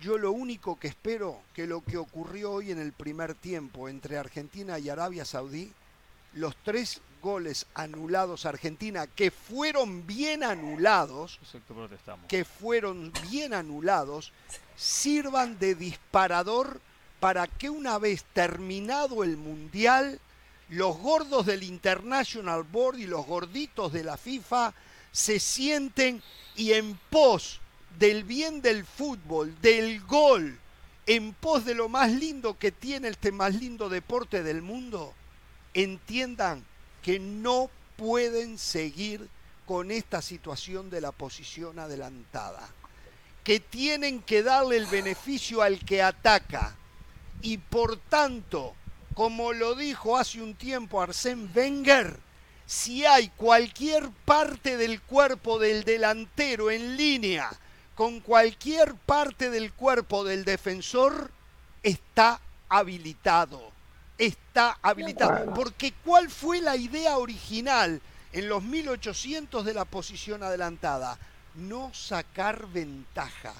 [0.00, 4.18] Yo lo único que espero que lo que ocurrió hoy en el primer tiempo entre
[4.18, 5.72] Argentina y Arabia Saudí,
[6.32, 11.38] los tres goles anulados a Argentina, que fueron bien anulados,
[12.28, 14.32] que fueron bien anulados
[14.76, 16.80] sirvan de disparador
[17.20, 20.20] para que una vez terminado el Mundial,
[20.68, 24.74] los gordos del International Board y los gorditos de la FIFA
[25.12, 26.22] se sienten
[26.56, 27.60] y en pos
[27.98, 30.58] del bien del fútbol, del gol,
[31.06, 35.14] en pos de lo más lindo que tiene este más lindo deporte del mundo,
[35.74, 36.64] entiendan
[37.02, 39.28] que no pueden seguir
[39.66, 42.68] con esta situación de la posición adelantada,
[43.42, 46.74] que tienen que darle el beneficio al que ataca.
[47.42, 48.74] Y por tanto,
[49.14, 52.18] como lo dijo hace un tiempo Arsène Wenger,
[52.66, 57.50] si hay cualquier parte del cuerpo del delantero en línea
[57.94, 61.30] con cualquier parte del cuerpo del defensor,
[61.82, 63.72] está habilitado.
[64.18, 65.52] Está habilitado.
[65.54, 68.00] Porque ¿cuál fue la idea original
[68.32, 71.18] en los 1800 de la posición adelantada?
[71.54, 73.54] No sacar ventaja.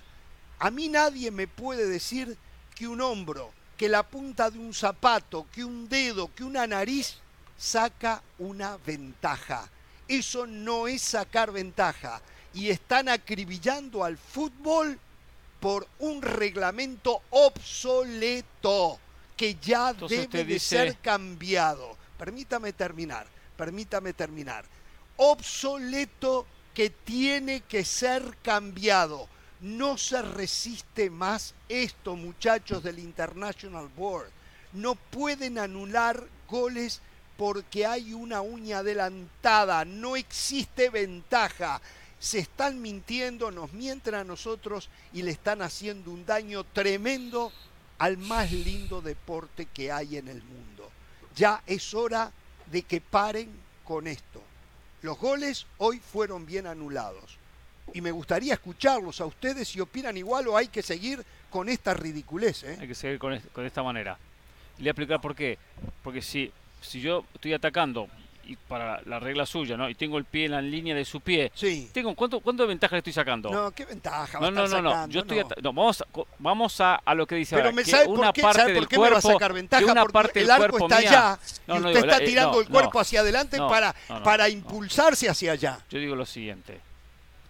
[0.59, 2.37] A mí nadie me puede decir
[2.75, 7.19] que un hombro, que la punta de un zapato, que un dedo, que una nariz
[7.57, 9.69] saca una ventaja.
[10.09, 12.21] Eso no es sacar ventaja.
[12.55, 14.99] Y están acribillando al fútbol
[15.61, 18.99] por un reglamento obsoleto
[19.37, 21.97] que ya Entonces debe de dice- ser cambiado.
[22.19, 23.27] Permítame terminar,
[23.57, 24.65] permítame terminar.
[25.17, 29.29] Obsoleto que tiene que ser cambiado.
[29.61, 34.29] No se resiste más esto, muchachos del International Board.
[34.73, 37.01] No pueden anular goles
[37.37, 39.85] porque hay una uña adelantada.
[39.85, 41.81] No existe ventaja.
[42.25, 47.53] Se están mintiendo, nos mienten a nosotros y le están haciendo un daño tremendo
[47.99, 50.91] al más lindo deporte que hay en el mundo.
[51.37, 52.33] Ya es hora
[52.73, 53.51] de que paren
[53.85, 54.43] con esto.
[55.03, 57.37] Los goles hoy fueron bien anulados.
[57.93, 61.93] Y me gustaría escucharlos a ustedes si opinan igual o hay que seguir con esta
[61.93, 62.65] ridiculez.
[62.65, 62.79] ¿eh?
[62.81, 64.17] Hay que seguir con, con esta manera.
[64.79, 65.59] Le voy a explicar por qué.
[66.03, 66.51] Porque si,
[66.81, 68.09] si yo estoy atacando
[68.47, 69.89] y para la regla suya, ¿no?
[69.89, 71.51] Y tengo el pie en la línea de su pie.
[71.55, 71.89] Sí.
[71.93, 73.51] Tengo, ¿cuánto, ¿Cuánto de ventaja le estoy sacando?
[73.51, 74.39] No, qué ventaja.
[74.41, 75.47] No, no, no, Yo estoy no.
[75.47, 76.07] ata- no, vamos, a,
[76.39, 78.59] vamos a, a lo que dice Pero ahora, me que sabe por una qué, parte
[78.61, 79.85] ¿sabe por del qué me va a cuerpo, sacar ventaja?
[79.85, 82.27] una Porque parte el arco cuerpo está mía- allá No, y usted digo, está eh,
[82.27, 85.79] tirando el cuerpo hacia adelante para, para impulsarse hacia allá.
[85.91, 86.81] Yo digo lo siguiente.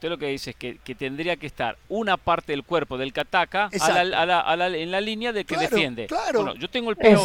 [0.04, 3.10] Usted lo que dice es que, que tendría que estar una parte del cuerpo del
[3.10, 6.06] que ataca a la, a la, a la, en la línea de que Claro, defiende.
[6.08, 6.42] claro.
[6.44, 7.16] Bueno, yo tengo el pie a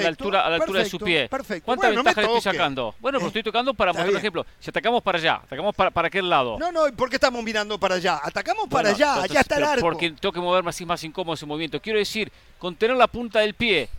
[0.00, 1.28] la altura, a la altura de su pie.
[1.28, 1.66] perfecto.
[1.66, 2.94] ¿Cuánta Bueno, no ventaja le estoy sacando?
[3.00, 4.46] Bueno, pero Eh, estoy tocando para mostrar un ejemplo.
[4.60, 6.58] Si atacamos para allá, atacamos para, para aquel lado.
[6.58, 8.18] No, no, ¿y ¿por qué estamos mirando para allá?
[8.24, 9.80] Atacamos para Bueno, allá, entonces, allá está el arco.
[9.82, 11.82] Porque tengo que moverme así más incómodo ese movimiento.
[11.82, 13.90] Quiero decir, con tener la punta del pie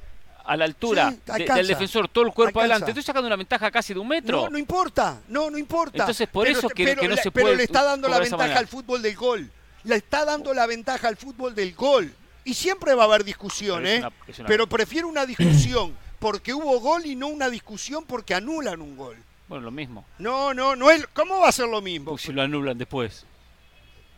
[0.45, 2.75] a la altura Sí, de- del defensor, todo el cuerpo Alcanza.
[2.75, 4.41] adelante, estoy sacando una ventaja casi de un metro.
[4.43, 5.97] No, no importa, no, no importa.
[5.99, 8.59] Entonces, por eso que- pero que no se Pero puede le está dando la ventaja
[8.59, 9.49] al fútbol del gol.
[9.85, 12.13] Le está dando la ventaja al fútbol del gol.
[12.45, 13.99] Y siempre va a haber discusión, Pero ¿eh?
[13.99, 18.97] una- Pero prefiero una discusión porque hubo gol y no una discusión porque anulan un
[18.97, 19.17] gol.
[19.47, 20.05] Bueno, lo mismo.
[20.19, 21.05] No, no, no es.
[21.13, 22.11] ¿Cómo va a ser lo mismo?
[22.11, 23.25] Porque si lo anulan después.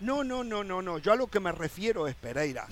[0.01, 0.97] No, no, no, no, no.
[0.99, 2.67] Yo a lo que me refiero es, Pereira,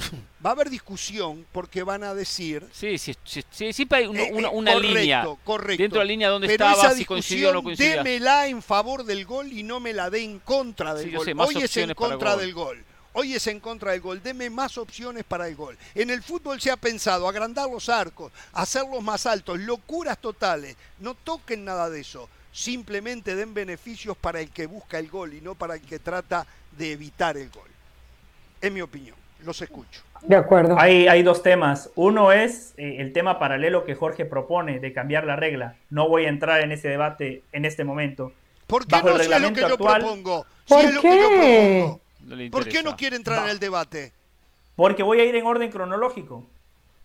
[0.45, 4.23] va a haber discusión porque van a decir Sí, sí, sí, sí, siempre hay una,
[4.23, 5.25] Eh, una- eh, una correcto, línea.
[5.45, 5.81] correcto.
[5.83, 8.03] Dentro de la línea donde Pero estaba, esa si coincidió o no discusión, coincidía.
[8.03, 11.25] démela en favor del gol y no me la dé en contra del Sí, gol.
[11.25, 12.39] sé, Hoy es en contra gol.
[12.41, 12.83] del gol.
[13.15, 14.21] Hoy es en contra del gol.
[14.23, 15.77] Deme más opciones para el gol.
[15.95, 20.75] En el fútbol se ha pensado agrandar los arcos, hacerlos más altos, locuras totales.
[20.99, 22.27] No toquen nada de eso.
[22.51, 26.41] Simplemente den beneficios para el que busca el gol y no para el que trata
[26.41, 26.47] de
[26.79, 27.69] evitar el gol.
[28.61, 29.15] Es mi opinión.
[29.45, 30.01] Los escucho.
[30.21, 30.79] De acuerdo.
[30.79, 31.89] Hay, hay dos temas.
[31.95, 35.75] Uno es eh, el tema paralelo que Jorge propone de cambiar la regla.
[35.89, 38.31] No voy a entrar en ese debate en este momento.
[38.67, 40.45] ¿Por qué Bajo el no si es lo que reglamento yo actual- propongo?
[40.65, 41.79] Si ¿Por es lo que yo qué?
[41.81, 42.01] propongo.
[42.21, 44.13] No le ¿Por qué no quiere entrar en el debate?
[44.77, 46.47] Porque voy a ir en orden cronológico.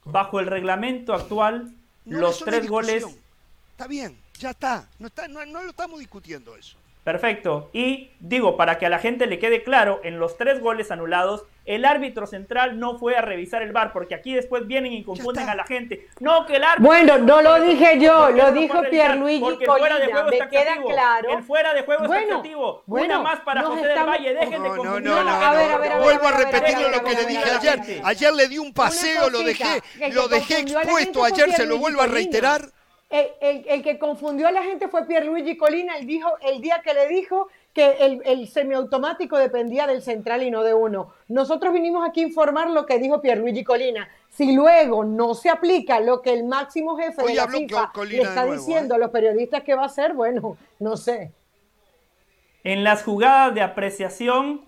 [0.04, 1.72] Bajo el reglamento actual,
[2.04, 3.04] No los tres goles.
[3.72, 4.88] Está bien, ya está.
[5.00, 6.76] No, está no, no lo estamos discutiendo eso.
[7.09, 7.70] Perfecto.
[7.72, 11.46] Y digo, para que a la gente le quede claro, en los tres goles anulados,
[11.64, 15.48] el árbitro central no fue a revisar el bar, porque aquí después vienen y confunden
[15.48, 16.06] a la gente.
[16.20, 16.84] No, que el árbitro.
[16.84, 18.82] Bueno, no lo dije yo, ¿Por qué lo no dijo?
[18.90, 20.88] Pierluigi Porque el fuera de Colina, juego me está queda activo.
[20.90, 21.28] claro.
[21.30, 22.82] El fuera de juego Bueno, está activo.
[22.84, 24.34] bueno, Una más para José del estamos- Valle.
[24.34, 26.78] Dejen de No, no, confundir no, No, no, a ver, a ver, Vuelvo a repetir
[26.78, 28.00] lo que le dije ayer.
[28.04, 29.82] Ayer le di un paseo, lo dejé,
[30.12, 31.24] lo dejé expuesto.
[31.24, 32.68] Ayer se lo vuelvo a reiterar.
[33.11, 35.96] El, el- el que confundió a la gente fue Pierluigi Colina.
[35.96, 40.50] Él dijo, el día que le dijo que el, el semiautomático dependía del central y
[40.50, 41.12] no de uno.
[41.28, 44.09] Nosotros vinimos aquí a informar lo que dijo Pierluigi Colina.
[44.30, 48.22] Si luego no se aplica lo que el máximo jefe Hoy de la FIFA le
[48.22, 48.96] está nuevo, diciendo ¿eh?
[48.96, 51.32] a los periodistas que va a hacer, bueno, no sé.
[52.64, 54.66] En las jugadas de apreciación,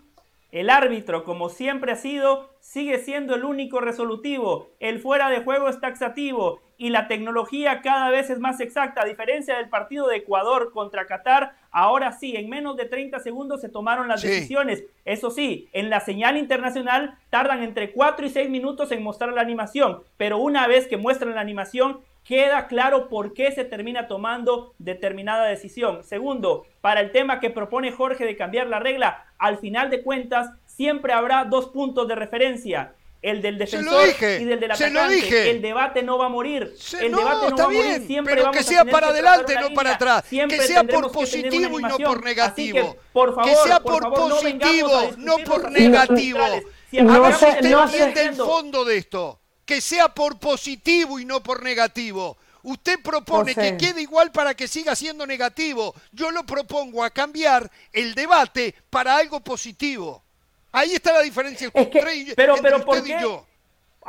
[0.52, 4.68] el árbitro, como siempre ha sido, sigue siendo el único resolutivo.
[4.80, 9.02] El fuera de juego es taxativo y la tecnología cada vez es más exacta.
[9.02, 13.60] A diferencia del partido de Ecuador contra Qatar, ahora sí, en menos de 30 segundos
[13.60, 14.28] se tomaron las Sí.
[14.28, 14.84] decisiones.
[15.04, 19.42] Eso sí, en la señal internacional tardan entre 4 y 6 minutos en mostrar la
[19.42, 24.72] animación, pero una vez que muestran la animación, queda claro por qué se termina tomando
[24.78, 26.02] determinada decisión.
[26.02, 30.50] Segundo, para el tema que propone Jorge de cambiar la regla, al final de cuentas
[30.64, 32.94] siempre habrá dos puntos de referencia.
[33.22, 35.14] El del Se lo defensor dije, y del del se lo atacante.
[35.14, 35.50] dije.
[35.50, 36.74] El debate no va a morir.
[36.78, 37.84] Se- el no, debate no está va a morir.
[37.84, 40.24] bien, Siempre pero vamos que sea para adelante, no para atrás.
[40.26, 42.78] Siempre Que sea por positivo y no por negativo.
[42.78, 46.38] Así que, por favor, que sea por favor, no positivo, no los por negativo.
[46.38, 46.64] centrales.
[46.90, 49.40] Si No A ver acabamos si sé- usted no entiende el fondo de esto.
[49.66, 52.38] Que sea por positivo y no por negativo.
[52.62, 53.76] Usted propone José.
[53.76, 55.94] que quede igual para que siga siendo negativo.
[56.12, 60.24] Yo lo propongo a cambiar el debate para algo positivo.
[60.72, 63.22] Ahí está la diferencia Es que- entre, y- Pero, entre pero, ¿por usted y qué?
[63.22, 63.46] yo.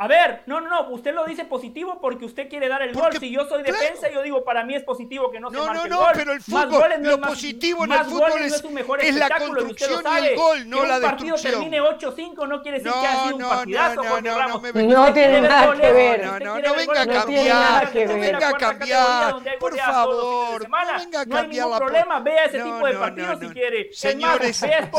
[0.02, 3.10] A ver, no, no, no, usted lo dice positivo porque usted quiere dar el Porque,
[3.18, 3.20] gol.
[3.20, 3.78] Si yo soy claro.
[3.78, 5.98] defensa, yo digo, para mí es positivo que no, se No, marque no, el no,
[5.98, 6.08] gol.
[6.14, 8.78] pero el fútbol, no lo es más- positivo en el más fútbol goles es- no
[8.98, 11.52] es es la construcción y el gol, no que la un partido destrucción.
[11.70, 14.38] termine 8-5 no quiere decir No, que ha sido un partidazo, no, no, Jorge no,
[14.38, 14.62] Ramos.
[14.62, 16.24] no me tiene nada goles, que ver.
[16.26, 21.20] No, no, no venga a cambiar, no venga a la cambiar, por favor, no venga
[21.20, 23.80] a No hay cambiar ningún la problema, vea ese tipo de partidos si quiere.
[23.90, 24.90] Es Señores, señores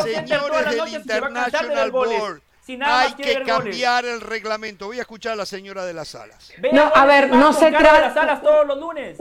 [0.65, 1.91] del se International.
[1.91, 3.57] Board, Si nada hay que ver goles.
[3.57, 4.85] cambiar el reglamento.
[4.87, 6.51] Voy a escuchar a la señora de las alas.
[6.59, 9.17] Vea No, a ver, no se trata- las alas todos los lunes.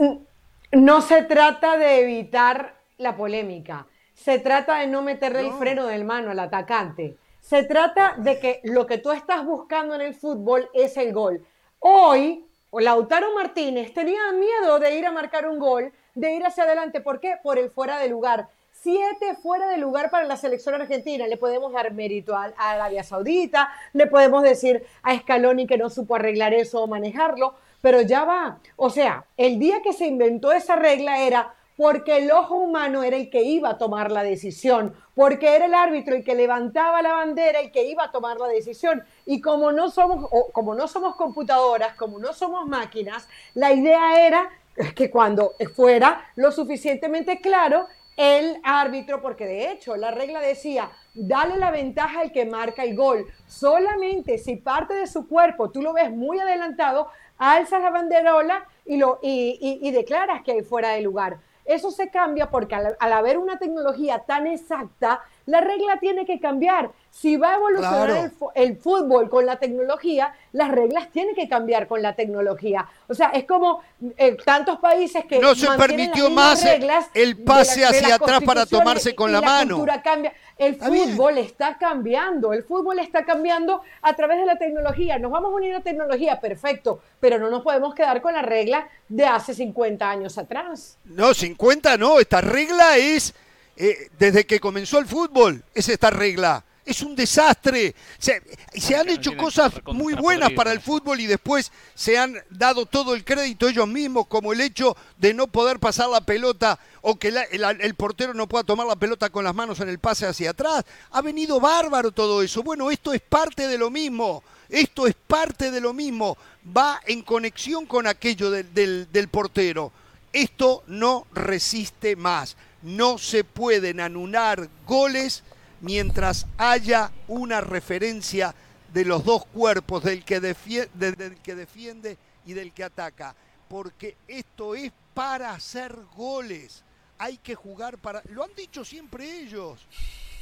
[0.71, 5.57] No se trata de evitar la polémica, se trata de no meterle el No.
[5.57, 7.17] freno del mano al atacante.
[7.41, 11.45] Se trata de que lo que tú estás buscando en el fútbol es el gol.
[11.79, 17.01] Hoy, Lautaro Martínez tenía miedo de ir a marcar un gol, de ir hacia adelante.
[17.01, 17.35] ¿Por qué?
[17.43, 18.47] Por el fuera de lugar.
[18.83, 21.25] Siete fuera de lugar para la selección argentina.
[21.25, 26.15] Le podemos dar mérito a, Arabia Saudita, le podemos decir a Scaloni que no supo
[26.15, 28.59] arreglar eso o manejarlo, pero ya va.
[28.75, 33.15] O sea, el día que se inventó esa regla era porque el ojo humano era
[33.15, 37.13] el que iba a tomar la decisión, porque era el árbitro el que levantaba la
[37.13, 39.01] bandera, el que iba a tomar la decisión.
[39.25, 44.49] Y como no somos, como no somos computadoras, como no somos máquinas, la idea era
[44.93, 51.57] que cuando fuera lo suficientemente claro, el árbitro, porque de hecho la regla decía, dale
[51.57, 53.25] la ventaja al que marca el gol.
[53.47, 58.97] Solamente si parte de su cuerpo tú lo ves muy adelantado, alzas la banderola y,
[58.97, 61.39] lo, y, declaras que hay fuera de lugar.
[61.65, 66.91] Eso se cambia porque al, haber una tecnología tan exacta, la regla tiene que cambiar.
[67.09, 72.01] Si va a evolucionar el, fútbol con la tecnología, las reglas tienen que cambiar con
[72.01, 72.87] la tecnología.
[73.07, 73.81] O sea, es como
[74.17, 79.13] eh, tantos países que no se permitió más reglas el pase hacia atrás para tomarse
[79.13, 79.85] con la, la mano.
[80.03, 80.33] cambia.
[80.57, 85.19] El fútbol está cambiando, el fútbol está cambiando a través de la tecnología.
[85.19, 88.87] Nos vamos a unir a tecnología, perfecto, pero no nos podemos quedar con la regla
[89.09, 90.97] de hace 50 años atrás.
[91.05, 93.33] No, 50 no, esta regla es
[93.75, 96.63] eh, desde que comenzó el fútbol, es esta regla.
[96.85, 97.95] Es un desastre.
[98.19, 98.41] Se,
[98.73, 103.15] se han hecho cosas muy buenas para el fútbol y después se han dado todo
[103.15, 107.29] el crédito ellos mismos, como el hecho de no poder pasar la pelota o que
[107.29, 110.83] el, portero no pueda tomar la pelota con las manos en el pase hacia atrás.
[111.11, 112.61] Ha venido bárbaro todo eso.
[112.63, 114.43] Bueno, esto es parte de lo mismo.
[114.67, 116.37] Esto es parte de lo mismo.
[116.75, 119.93] Va en conexión con aquello del portero.
[120.33, 125.43] Esto no resiste más no se pueden anular goles
[125.81, 128.53] mientras haya una referencia
[128.93, 133.35] de los dos cuerpos, del que, defiende, y del que ataca.
[133.67, 136.83] Porque esto es para hacer goles.
[137.17, 138.21] Hay que jugar para...
[138.29, 139.79] Lo han dicho siempre ellos.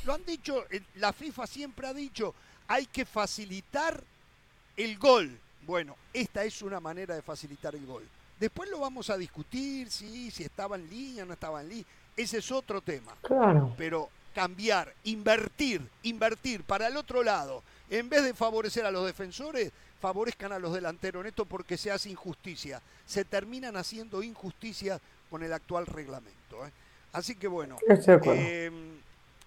[0.03, 0.65] Lo han dicho,
[0.95, 2.33] la FIFA siempre ha dicho,
[2.67, 4.03] hay que facilitar
[4.75, 5.39] el gol.
[5.65, 8.07] Bueno, esta es una manera de facilitar el gol.
[8.39, 11.85] Después lo vamos a discutir, si, si estaba en línea no estaba en línea.
[12.17, 13.13] Ese es otro tema.
[13.21, 13.73] Claro.
[13.77, 19.71] Pero cambiar, invertir, invertir para el otro lado, en vez de favorecer a los defensores,
[19.99, 22.81] favorezcan a los delanteros en esto porque se hace injusticia.
[23.05, 24.99] Se terminan haciendo injusticia
[25.29, 26.65] con el actual reglamento.
[26.65, 26.71] ¿eh?
[27.13, 28.73] Así que bueno, em,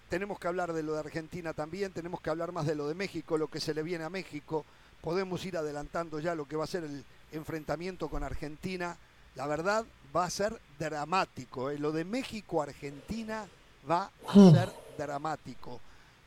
[0.09, 2.95] tenemos que hablar de lo de Argentina también, tenemos que hablar más de lo de
[2.95, 4.65] México, lo que se le viene a México.
[5.01, 8.97] Podemos ir adelantando ya lo que va a ser el enfrentamiento con Argentina.
[9.35, 9.85] La verdad,
[10.15, 11.69] va a ser dramático.
[11.69, 11.79] ¿eh?
[11.79, 13.47] Lo de México-Argentina
[13.89, 14.53] va a hmm.
[14.53, 15.81] ser dramático.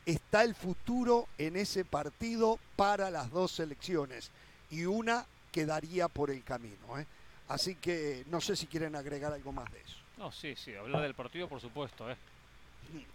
[0.05, 4.31] Está el futuro en ese partido para las dos selecciones
[4.69, 6.99] y una quedaría por el camino.
[6.99, 7.05] ¿eh?
[7.47, 9.97] Así que no sé si quieren agregar algo más de eso.
[10.17, 12.09] No, sí, sí, hablar del partido por supuesto.
[12.09, 12.17] ¿eh?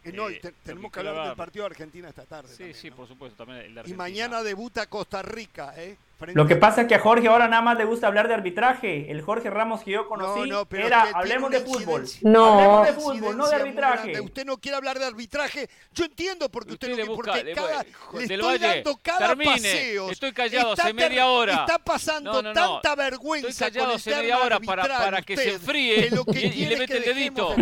[0.05, 0.27] Eh, no,
[0.63, 2.55] tenemos que hablar del partido de Argentina esta tarde.
[2.55, 3.45] Sí, sí, por supuesto.
[3.45, 5.75] También y mañana debuta Costa Rica.
[5.77, 5.97] ¿eh?
[6.33, 9.11] Lo que pasa es que a Jorge ahora nada más le gusta hablar de arbitraje.
[9.11, 12.05] El Jorge Ramos que yo conocí era hablemos de fútbol.
[12.23, 14.21] No, hablemos de fútbol, no de arbitraje.
[14.21, 15.69] Usted no quiere hablar de arbitraje.
[15.93, 19.51] Yo entiendo porque usted, no quiere, porque cada, le estoy Valle, dando cada termine.
[19.53, 20.11] paseo.
[20.11, 21.55] Estoy callado hace media hora.
[21.55, 26.67] Está pasando tanta vergüenza estoy callado hace media hora para, para que se enfríe y,
[26.67, 27.55] le mete el dedito.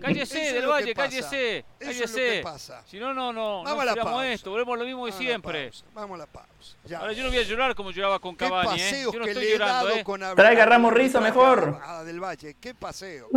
[0.00, 1.64] Cállese, Del Valle, cállese.
[1.78, 2.44] Cállese.
[2.86, 3.64] Si no, no, no.
[3.64, 4.50] Vamos a la esto.
[4.50, 5.70] Volvemos lo mismo de siempre.
[5.94, 6.52] Vamos a la pausa.
[6.98, 9.04] Ahora yo no voy a llorar como lloraba con Cavani, ¿eh?
[9.04, 10.04] Yo no estoy llorando, ¿eh?
[10.36, 11.80] Traiga Ramos Rizo mejor.
[12.04, 13.28] del Valle, qué paseo.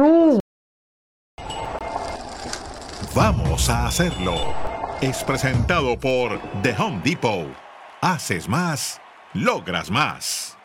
[3.14, 4.36] Vamos a hacerlo.
[5.02, 7.48] Es presentado por The Home Depot.
[8.02, 9.02] Haces más,
[9.34, 10.58] logras más.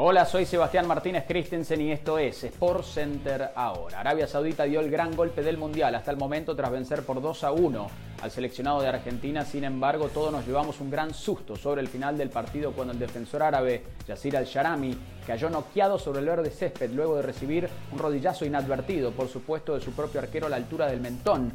[0.00, 3.98] Hola, soy Sebastián Martínez Christensen y esto es Sport Center ahora.
[3.98, 7.42] Arabia Saudita dio el gran golpe del Mundial hasta el momento tras vencer por 2
[7.42, 7.86] a 1
[8.22, 9.44] al seleccionado de Argentina.
[9.44, 13.00] Sin embargo, todos nos llevamos un gran susto sobre el final del partido cuando el
[13.00, 14.96] defensor árabe Yasir Al-Sharami
[15.26, 19.80] cayó noqueado sobre el verde césped luego de recibir un rodillazo inadvertido, por supuesto, de
[19.80, 21.50] su propio arquero a la altura del mentón.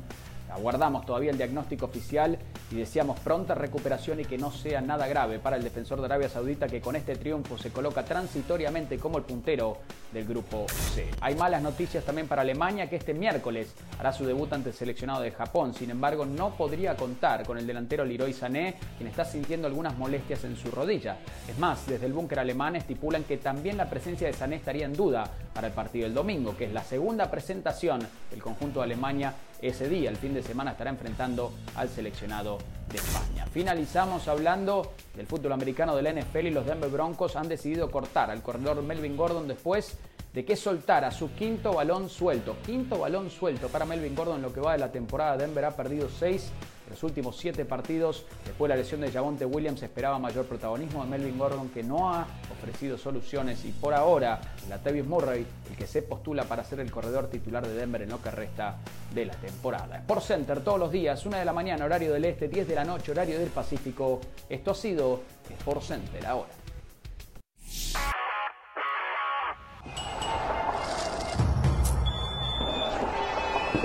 [0.54, 2.38] Aguardamos todavía el diagnóstico oficial
[2.70, 6.30] y deseamos pronta recuperación y que no sea nada grave para el defensor de Arabia
[6.30, 9.78] Saudita que con este triunfo se coloca transitoriamente como el puntero
[10.12, 11.10] del grupo C.
[11.22, 15.22] Hay malas noticias también para Alemania que este miércoles hará su debut ante el seleccionado
[15.22, 15.74] de Japón.
[15.74, 20.44] Sin embargo, no podría contar con el delantero Leroy Sané, quien está sintiendo algunas molestias
[20.44, 21.18] en su rodilla.
[21.48, 24.94] Es más, desde el búnker alemán estipulan que también la presencia de Sané estaría en
[24.94, 29.34] duda para el partido del domingo, que es la segunda presentación del conjunto de Alemania
[29.64, 30.10] ese día.
[30.10, 32.58] El fin de semana estará enfrentando al seleccionado
[32.92, 33.46] de España.
[33.52, 38.30] Finalizamos hablando del fútbol americano de la NFL y los Denver Broncos han decidido cortar
[38.30, 39.98] al corredor Melvin Gordon después
[40.34, 42.58] de que soltara su quinto balón suelto.
[42.66, 45.38] Quinto balón suelto para Melvin Gordon en lo que va de la temporada.
[45.38, 46.52] Denver ha perdido seis
[46.86, 51.04] En los últimos siete partidos, después de la lesión de Javonte Williams, esperaba mayor protagonismo
[51.04, 53.64] de Melvin Gordon, que no ha ofrecido soluciones.
[53.66, 57.66] Y por ahora, la Tevis Murray, el que se postula para ser el corredor titular
[57.66, 58.78] de Denver en lo que resta
[59.14, 59.98] de la temporada.
[59.98, 62.84] Sport Center todos los días, 1 de la mañana, horario del este, 10 de la
[62.84, 64.20] noche, horario del Pacífico.
[64.50, 66.50] Esto ha sido Sport Center ahora.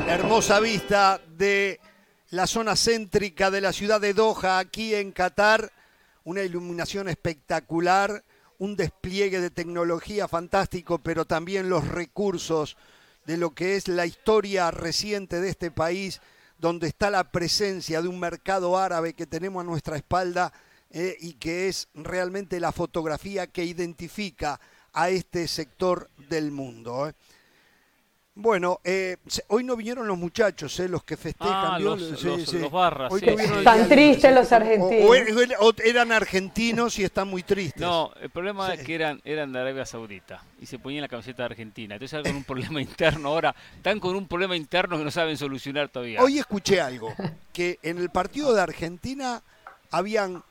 [0.08, 1.78] Hermosa vista de
[2.30, 5.72] la zona céntrica de la ciudad de Doha, aquí en Qatar.
[6.24, 8.22] Una iluminación espectacular,
[8.58, 12.76] un despliegue de tecnología fantástico, pero también los recursos
[13.24, 16.20] de lo que es la historia reciente de este país,
[16.58, 20.52] donde está la presencia de un mercado árabe que tenemos a nuestra espalda
[20.90, 24.60] eh, y que es realmente la fotografía que identifica
[24.92, 27.08] a este sector del mundo.
[27.08, 27.14] eh.
[28.40, 31.72] Bueno, eh, se- hoy no vinieron los muchachos, eh, los que festejan.
[31.72, 32.58] Ah, los- Sí, los- sí.
[32.60, 35.10] los barras, Hoy sí, Están tristes los argentinos.
[35.10, 37.80] O, er- o eran argentinos y están muy tristes.
[37.82, 38.74] No, el problema Sí.
[38.78, 41.96] es que eran, eran de Arabia Saudita y se ponían la camiseta de Argentina.
[41.96, 42.80] Entonces están con un problema
[43.20, 43.56] interno ahora.
[43.76, 46.22] Están con un problema interno que no saben solucionar todavía.
[46.22, 47.12] Hoy escuché algo,
[47.52, 49.42] que en el partido de Argentina
[49.90, 50.44] habían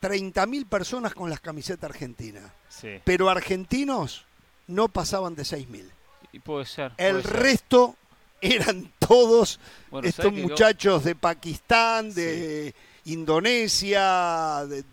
[0.00, 4.26] 30.000 personas con las camisetas argentinas, Sí, pero argentinos
[4.68, 5.90] no pasaban de 6.000.
[6.32, 6.92] y puede ser.
[6.96, 7.32] El ser.
[7.32, 7.96] resto
[8.40, 9.60] eran todos
[9.90, 12.74] Bueno, estos ¿sabe que yo- muchachos de Pakistán, de
[13.04, 14.84] Indonesia, de,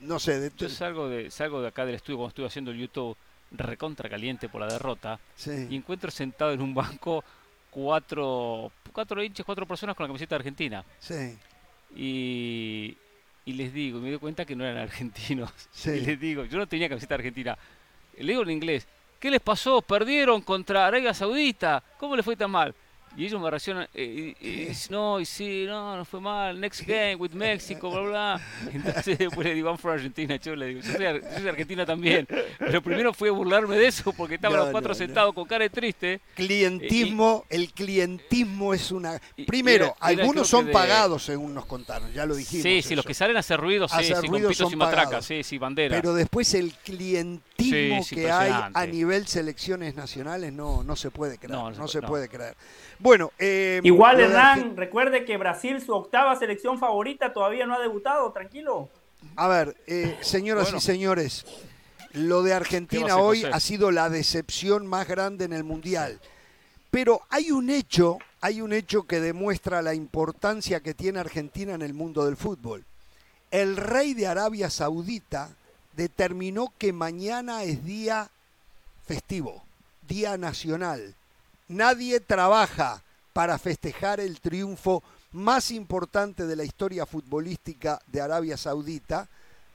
[0.00, 2.78] no sé, de Yo salgo de, salgo de acá del estudio cuando estuve haciendo el
[2.78, 3.16] YouTube
[3.52, 7.22] recontra caliente por la derrota y sí, encuentro sentado en un banco
[7.70, 10.84] cuatro, cuatro hinchas, cuatro personas con la camiseta de Argentina.
[10.98, 11.36] sí,
[11.94, 12.96] Y,
[13.44, 15.50] y les digo, y me doy cuenta que no eran argentinos.
[15.72, 15.90] Sí.
[15.90, 17.56] Y les digo, yo no tenía camiseta argentina.
[18.18, 18.86] Le digo en inglés,
[19.22, 19.80] ¿qué les pasó?
[19.80, 21.80] Perdieron contra Arabia Saudita.
[21.96, 22.74] ¿Cómo les fue tan mal?
[23.14, 27.32] Y ellos me reaccionan, eh, no, y sí, no, no fue mal, next game with
[27.32, 28.40] Mexico, bla, bla.
[28.72, 31.84] Entonces después le digo, I'm from Argentina, yo le digo, yo soy, yo soy argentina
[31.84, 32.26] también.
[32.58, 34.98] Pero primero fue a burlarme de eso porque estaban No, los cuatro no, no.
[34.98, 36.20] sentados con cara de triste.
[36.34, 39.20] clientismo, el clientismo es una...
[39.46, 42.62] Primero, era- era algunos son de- pagados, según nos contaron, ya lo dijimos.
[42.62, 44.72] Sí, sí, los que salen a hacer ruido, sí, Hacer sí, ruido con pitos son
[44.72, 45.96] y matracas, sí, sí, bandera.
[45.96, 47.42] Pero después el clientismo
[48.02, 51.52] Sí, que hay a nivel selecciones nacionales no, no se puede creer.
[51.52, 52.56] No, se puede creer.
[53.02, 58.30] Bueno, eh, Igual, Hernán, recuerde que Brasil, su octava selección favorita, todavía no ha debutado,
[58.30, 58.88] tranquilo.
[59.34, 60.78] A ver, eh, señoras Bueno.
[60.78, 61.44] y señores,
[62.12, 66.20] lo de ¿Qué va Argentina hoy ha sido la decepción más grande en el Mundial.
[66.92, 71.82] Pero hay un hecho, hay un hecho que demuestra la importancia que tiene Argentina en
[71.82, 72.84] el mundo del fútbol.
[73.50, 75.50] El rey de Arabia Saudita
[75.96, 78.30] determinó que mañana es día
[79.06, 79.64] festivo,
[80.06, 81.16] día nacional.
[81.72, 83.02] Nadie trabaja
[83.32, 85.02] para festejar el triunfo
[85.32, 89.26] más importante de la historia futbolística de Arabia Saudita.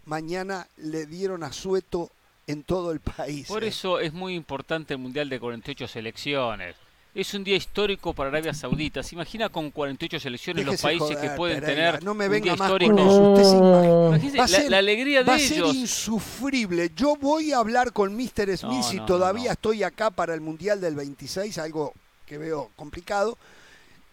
[0.06, 2.12] Mañana le dieron asueto
[2.46, 3.48] en todo el país.
[3.48, 3.70] Por ¿eh?
[3.70, 6.76] eso es muy importante el Mundial de 48 selecciones.
[7.18, 9.02] Es un día histórico para Arabia Saudita.
[9.02, 12.32] ¿Se imagina con 48 selecciones los países joder, que pueden Pereira, tener No me un
[12.32, 12.96] venga día más histórico?
[12.96, 13.32] con eso.
[13.32, 14.08] Usted se imagina.
[14.08, 15.50] Imagínese Va a la, alegría de Va a ellos.
[15.72, 16.92] ser insufrible.
[16.96, 18.56] Yo voy a hablar con Mr.
[18.56, 19.52] Smith No, si no, todavía no.
[19.54, 21.92] estoy acá para el Mundial del 26, algo
[22.28, 23.36] que veo complicado,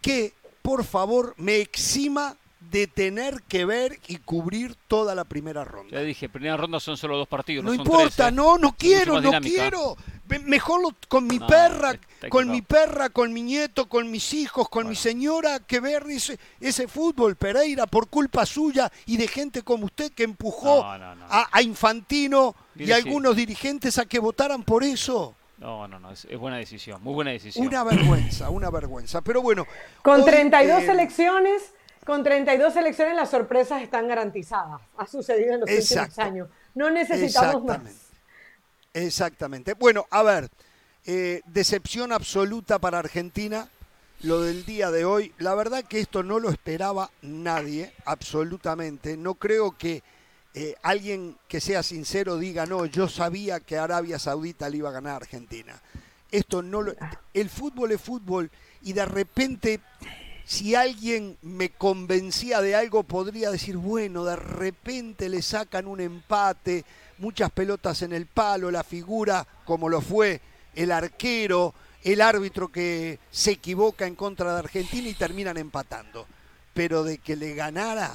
[0.00, 0.32] que
[0.62, 2.38] por favor me exima
[2.74, 5.92] de tener que ver y cubrir toda la primera ronda.
[5.92, 7.64] Ya dije, primera ronda son solo dos partidos.
[7.64, 8.32] No No, son importa, tres, ¿eh?
[8.32, 9.96] no, no quiero, no quiero.
[10.44, 11.92] Mejor lo- con mi No, perra,
[12.28, 16.36] con mi perra, con mi nieto, con mis hijos, con mi señora, que ver ese,
[16.58, 21.14] ese fútbol, Pereira, por culpa suya y de gente como usted que empujó No, no,
[21.14, 21.26] no.
[21.28, 25.36] A, a Infantino y a algunos dirigentes a que votaran por eso.
[25.58, 26.10] No, no, no.
[26.10, 27.00] Es, es buena decisión.
[27.04, 27.66] Muy buena decisión.
[27.68, 29.20] Una vergüenza, una vergüenza.
[29.22, 29.64] Pero bueno.
[30.02, 31.62] Con hoy, 32 eh, selecciones,
[32.04, 34.80] con 32 selecciones las sorpresas están garantizadas.
[34.96, 36.02] Ha sucedido en los Exacto.
[36.02, 36.48] últimos años.
[36.74, 37.76] No necesitamos más.
[37.78, 38.04] Exactamente.
[38.94, 39.74] Exactamente.
[39.74, 40.48] Bueno, a ver,
[41.06, 43.68] eh, decepción absoluta para Argentina,
[44.20, 45.32] lo del día de hoy.
[45.38, 49.16] La verdad que esto no lo esperaba nadie, absolutamente.
[49.16, 50.02] No creo que
[50.54, 54.92] eh, alguien que sea sincero diga, no, yo sabía que Arabia Saudita le iba a
[54.92, 55.74] ganar a Argentina.
[56.30, 56.94] Esto no lo...
[57.32, 58.50] El fútbol es fútbol
[58.82, 59.80] y de repente
[60.44, 66.84] si alguien me convencía de algo, podría decir, bueno, de repente le sacan un empate,
[67.18, 70.40] muchas pelotas en el palo, la figura, como lo fue
[70.74, 76.26] el arquero, el árbitro que se equivoca en contra de Argentina y terminan empatando.
[76.74, 78.14] Pero de que le ganara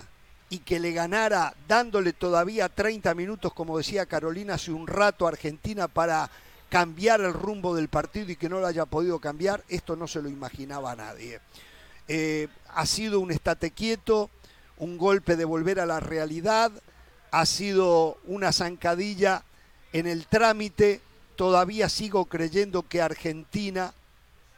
[0.49, 5.29] y que le ganara dándole todavía 30 minutos, como decía Carolina hace un rato, a
[5.29, 6.29] Argentina para
[6.69, 10.21] cambiar el rumbo del partido y que no lo haya podido cambiar, esto no se
[10.21, 11.39] lo imaginaba a nadie.
[12.11, 14.31] Eh, ha sido un estate quieto,
[14.77, 16.71] un golpe de volver a la realidad,
[17.29, 19.43] ha sido una zancadilla
[19.93, 21.01] en el trámite.
[21.35, 23.93] Todavía sigo creyendo que Argentina,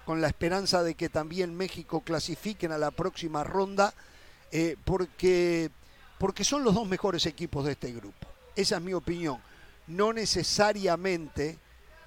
[0.05, 3.93] con la esperanza de que también México clasifiquen a la próxima ronda,
[4.53, 5.71] eh, porque,
[6.19, 8.27] porque son los dos mejores equipos de este grupo.
[8.55, 9.39] Esa es mi opinión.
[9.87, 11.57] No necesariamente,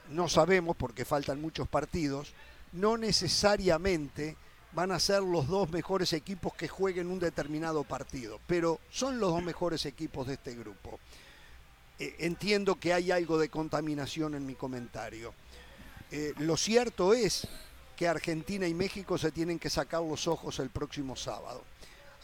[0.08, 2.32] no sabemos porque faltan muchos partidos,
[2.72, 4.38] no necesariamente
[4.74, 9.30] van a ser los dos mejores equipos que jueguen un determinado partido, pero son los
[9.30, 10.98] dos mejores equipos de este grupo.
[11.98, 15.32] Eh, entiendo que hay algo de contaminación en mi comentario.
[16.10, 17.46] Eh, lo cierto es
[17.96, 21.62] que Argentina y México se tienen que sacar los ojos el próximo sábado.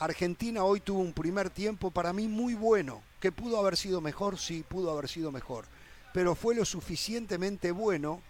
[0.01, 4.38] Argentina hoy tuvo un primer tiempo para mí muy bueno, que pudo haber sido mejor,
[4.38, 5.66] sí, pudo haber sido mejor,
[6.12, 8.22] pero fue lo suficientemente bueno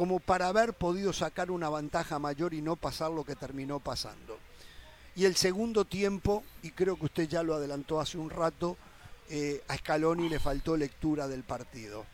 [0.00, 4.38] como para haber podido sacar una ventaja mayor y no pasar lo que terminó pasando.
[5.14, 8.78] Y el segundo tiempo, y creo que usted ya lo adelantó hace un rato,
[9.28, 12.06] eh, a Scaloni le faltó lectura del partido.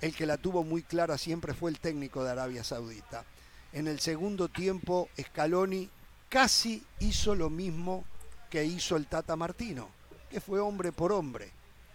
[0.00, 3.24] El que la tuvo muy clara siempre fue el técnico de Arabia Saudita.
[3.72, 5.90] En el segundo tiempo, Scaloni
[6.28, 8.04] casi hizo lo mismo
[8.50, 9.88] que hizo el Tata Martino,
[10.30, 11.50] que fue hombre por hombre,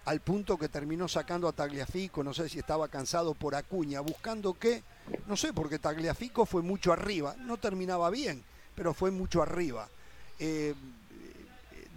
[0.08, 4.53] al punto que terminó sacando a Tagliafico, no sé si estaba cansado por Acuña, buscando
[4.53, 4.82] que
[5.28, 8.41] no sé, porque Tagliafico fue mucho arriba, no terminaba bien,
[8.74, 9.89] pero fue mucho arriba.
[10.39, 10.74] Eh,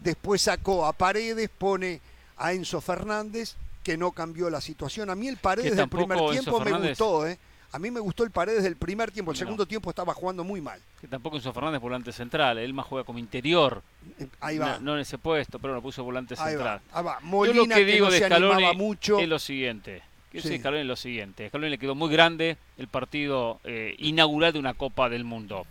[0.02, 2.00] después sacó a Paredes, pone
[2.36, 3.54] a Enzo Fernández,
[3.84, 5.08] que no cambió la situación.
[5.08, 7.38] A mí el Paredes del primer tiempo me gustó, ¿eh?
[7.72, 10.60] A mí me gustó el Paredes del primer tiempo, el segundo tiempo estaba jugando muy
[10.60, 10.80] mal.
[11.00, 13.82] Que tampoco Enzo Fernández volante central, él más juega como interior.
[14.18, 14.78] Eh, ahí va.
[14.80, 16.80] No, en ese puesto, pero lo puso volante central.
[16.94, 17.02] Va.
[17.02, 17.20] va.
[17.20, 19.18] Molina, Yo lo que, digo de Scaloni mucho.
[19.18, 20.58] es lo siguiente que sí.
[20.58, 21.48] Scaloni lo siguiente.
[21.48, 25.66] Scaloni le quedó muy grande el partido eh, inaugural de una Copa del Mundo.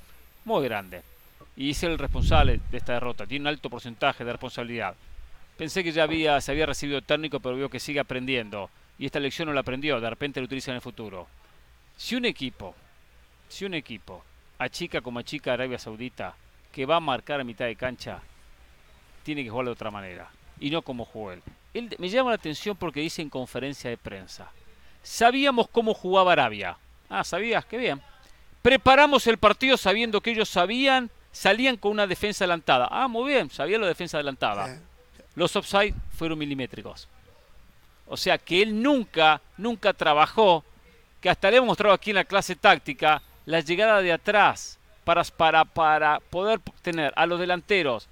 [0.45, 1.01] Muy grande.
[1.55, 3.25] Y es el responsable de esta derrota.
[3.25, 4.95] Tiene un alto porcentaje de responsabilidad.
[5.57, 8.69] Pensé que ya había, se había recibido técnico, pero veo que sigue aprendiendo.
[8.97, 11.27] Y esta lección no la aprendió, de repente lo utiliza en el futuro.
[11.99, 12.73] Si un equipo,
[13.49, 14.23] si un equipo
[14.57, 16.33] achica como achica Arabia Saudita,
[16.71, 18.21] que va a marcar a mitad de cancha,
[19.23, 20.29] tiene que jugar de otra manera.
[20.61, 21.43] Y no como jugó él
[21.73, 24.49] me llama la atención porque dice en conferencia de prensa,
[25.03, 26.77] sabíamos cómo jugaba Arabia.
[27.09, 27.65] Ah, ¿sabías?
[27.65, 28.01] Qué bien.
[28.61, 32.87] Preparamos el partido sabiendo que ellos sabían, salían con una defensa adelantada.
[32.89, 34.79] Ah, muy bien, sabía la defensa adelantada.
[35.35, 37.09] Los offside fueron milimétricos.
[38.07, 40.63] O sea que él nunca, nunca trabajó,
[41.21, 45.23] que hasta le hemos mostrado aquí en la clase táctica, la llegada de atrás para,
[45.23, 48.07] para, para poder tener a los delanteros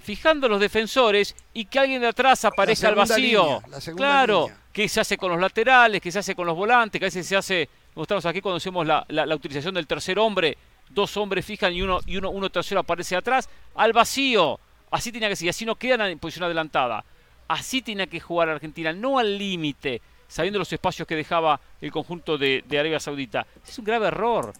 [0.00, 3.62] Fijando a los defensores y que alguien de atrás aparezca al vacío.
[3.96, 7.08] claro, que se hace con los laterales, que se hace con los volantes, que a
[7.08, 10.58] veces se hace, mostramos aquí cuando hacemos la, utilización del tercer hombre,
[10.90, 14.60] dos hombres fijan y uno, y uno, uno tercero aparece atrás, al vacío.
[14.90, 17.04] Así tenía que ser, y así no quedan en posición adelantada.
[17.48, 22.38] Así tenía que jugar Argentina, no al límite, sabiendo los espacios que dejaba el conjunto
[22.38, 23.46] de, de Arabia Saudita.
[23.66, 24.52] Es un grave error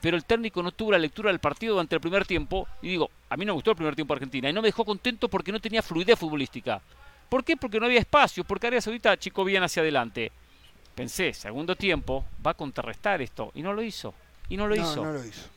[0.00, 2.68] pero el técnico no tuvo la lectura del partido durante el primer tiempo.
[2.82, 4.68] Y digo, a mí no me gustó el primer tiempo de Argentina y no me
[4.68, 6.80] dejó contento porque no tenía fluidez futbolística.
[7.28, 7.56] ¿Por qué?
[7.56, 10.30] Porque no había espacio, porque Arabia Saudita chico bien hacia adelante.
[10.94, 13.50] Pensé, segundo tiempo, va a contrarrestar esto.
[13.54, 14.14] Y no lo hizo.
[14.48, 15.04] Y no lo hizo.
[15.04, 15.48] No lo hizo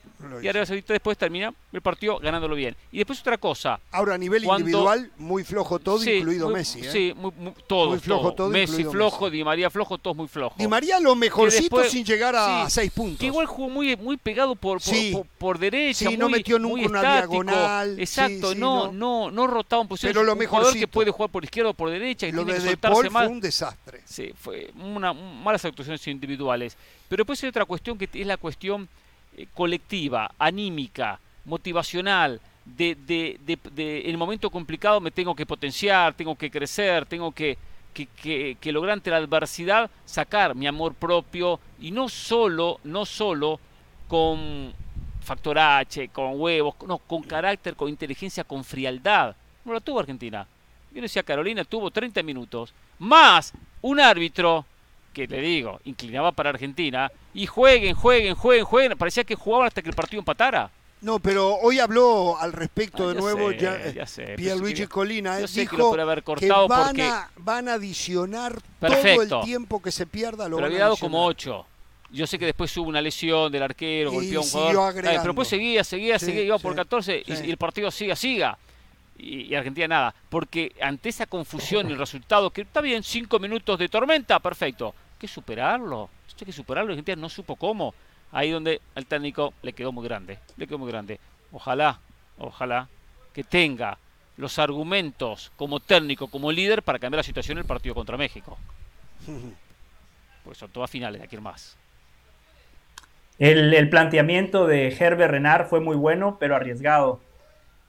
[0.42, 2.76] y Saudita después termina el partido ganándolo bien.
[2.92, 3.80] Y después otra cosa.
[3.92, 6.80] Ahora a nivel individual, muy flojo todo, incluido Messi.
[6.82, 6.92] ¿eh?
[6.92, 7.32] Sí, muy,
[7.68, 7.92] todo.
[7.92, 8.50] Muy flojo todo.
[8.50, 10.58] Messi flojo, Di María flojo, todos muy flojos.
[10.58, 13.20] Di María lo mejorcito sin llegar a seis puntos.
[13.20, 16.10] Que igual jugó muy, muy pegado por, por, por, derecha.
[16.10, 18.00] Sí, no metió nunca una diagonal.
[18.00, 20.14] Exacto, no, no, no, rotaba en posición.
[20.14, 22.28] Pero lo mejor que puede jugar por izquierda o por derecha.
[22.28, 24.02] Y lo de De Paul fue un desastre.
[24.06, 26.76] Sí, fue una, malas actuaciones individuales.
[27.08, 28.88] Pero después hay otra cuestión que es la cuestión
[29.40, 33.40] eh, colectiva, anímica, motivacional, de, de,
[33.74, 37.58] de, en el momento complicado me tengo que potenciar, tengo que crecer, tengo que,
[37.94, 43.60] que, que, lograr ante la adversidad sacar mi amor propio y no solo, no solo
[44.10, 44.74] con
[45.22, 49.36] factor H, con huevos, no, con carácter, con inteligencia, con frialdad.
[49.64, 50.46] No la tuvo Argentina.
[50.92, 54.66] Yo decía Carolina, tuvo 30 minutos, más un árbitro
[55.28, 58.98] que le digo, inclinaba para Argentina, y jueguen, jueguen, jueguen, jueguen.
[58.98, 60.70] Parecía que jugaban hasta que el partido empatara.
[61.02, 64.06] No, pero hoy habló al respecto de nuevo ya, ya
[64.36, 65.40] Pierluigi Colina.
[65.40, 70.06] Yo dijo que, haber cortado van, a, van a adicionar todo el tiempo que se
[70.06, 70.50] pierda.
[70.50, 71.66] Lo pero había dado como 8.
[72.12, 74.94] Yo sé que después hubo una lesión del arquero, golpeó a un jugador.
[74.96, 78.58] pero después seguía, seguía, seguía, iba por 14 y, y, el partido siga, siga
[79.20, 80.16] y, Argentina nada.
[80.30, 84.96] Porque ante esa confusión y el resultado, que está bien, cinco minutos de tormenta, perfecto.
[85.20, 86.10] Que superarlo.
[86.40, 86.92] Hay que superarlo.
[86.92, 87.94] Argentina no supo cómo.
[88.32, 90.40] Ahí donde al técnico le quedó muy grande.
[90.58, 91.20] Le quedó muy grande.
[91.52, 92.00] Ojalá,
[92.38, 92.88] ojalá
[93.34, 93.98] que tenga
[94.38, 98.58] los argumentos como técnico, como líder para cambiar la situación en el partido contra México.
[100.42, 101.78] Pues son todas finales, de aquí más.
[103.38, 107.20] El, el, planteamiento de Herbert Renard fue muy bueno, pero arriesgado.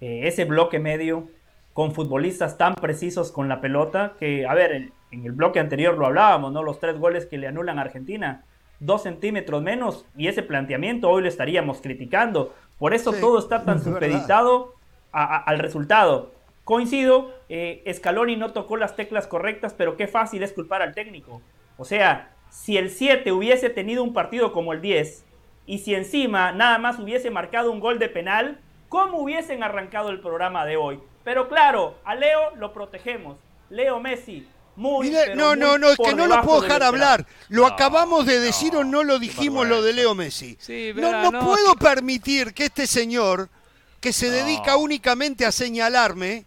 [0.00, 1.28] Eh, ese bloque medio
[1.72, 5.96] con futbolistas tan precisos con la pelota que, a ver, en, en, el bloque anterior
[5.96, 6.62] lo hablábamos, ¿no?
[6.62, 8.44] Los tres goles que le anulan a Argentina,
[8.78, 12.54] dos centímetros menos, y ese planteamiento hoy lo estaríamos criticando.
[12.78, 14.74] Por eso sí, todo está tan supeditado
[15.12, 16.32] a, a, al resultado.
[16.64, 21.42] Coincido, eh, Scaloni no tocó las teclas correctas, pero qué fácil es culpar al técnico.
[21.76, 25.24] O sea, si el 7 hubiese tenido un partido como el 10,
[25.66, 28.58] y si encima nada más hubiese marcado un gol de penal,
[28.88, 31.00] ¿cómo hubiesen arrancado el programa de hoy?
[31.24, 33.36] Pero claro, a Leo lo protegemos.
[33.68, 37.26] Leo Messi, muy, Mire, no, no, no, es que no lo puedo dejar hablar.
[37.48, 40.56] Lo no, acabamos de decir no, o no lo dijimos lo de Leo Messi.
[40.60, 43.48] Sí, no, no, puedo permitir que este señor,
[44.00, 46.44] que se dedica únicamente a señalarme,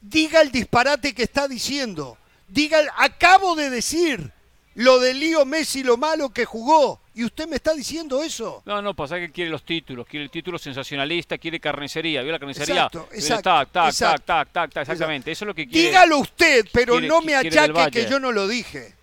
[0.00, 2.18] diga el disparate que está diciendo.
[2.48, 4.33] Diga, acabo de decir
[4.74, 7.00] lo de Leo Messi, lo malo que jugó.
[7.14, 8.62] ¿Y usted me está diciendo eso?
[8.66, 12.38] No, no, pasa que quiere los títulos, quiere el título sensacionalista, quiere carnicería, ¿vio la
[12.40, 12.74] carnicería?
[12.74, 15.88] Exacto, exacto, tac, tac, exacto, tac, tac, tac, exactamente, eso es lo que quiere.
[15.88, 18.94] Dígalo usted, pero quiere, no me achaque que yo no lo dije.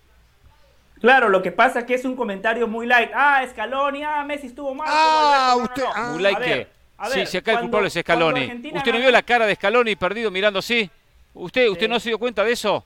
[1.00, 3.10] Claro, lo que pasa es que es un comentario muy light.
[3.12, 4.86] Ah, Scaloni, ah, Messi estuvo mal.
[4.88, 6.10] Ah, usted- No, no, ah.
[6.12, 8.44] Muy like a sí, ver, si acá el culpable es Scaloni.
[8.74, 10.88] ¿Usted no vio la cara de Scaloni perdido mirando así?
[11.34, 11.90] ¿Usted, usted Sí.
[11.90, 12.84] no se dio cuenta de eso?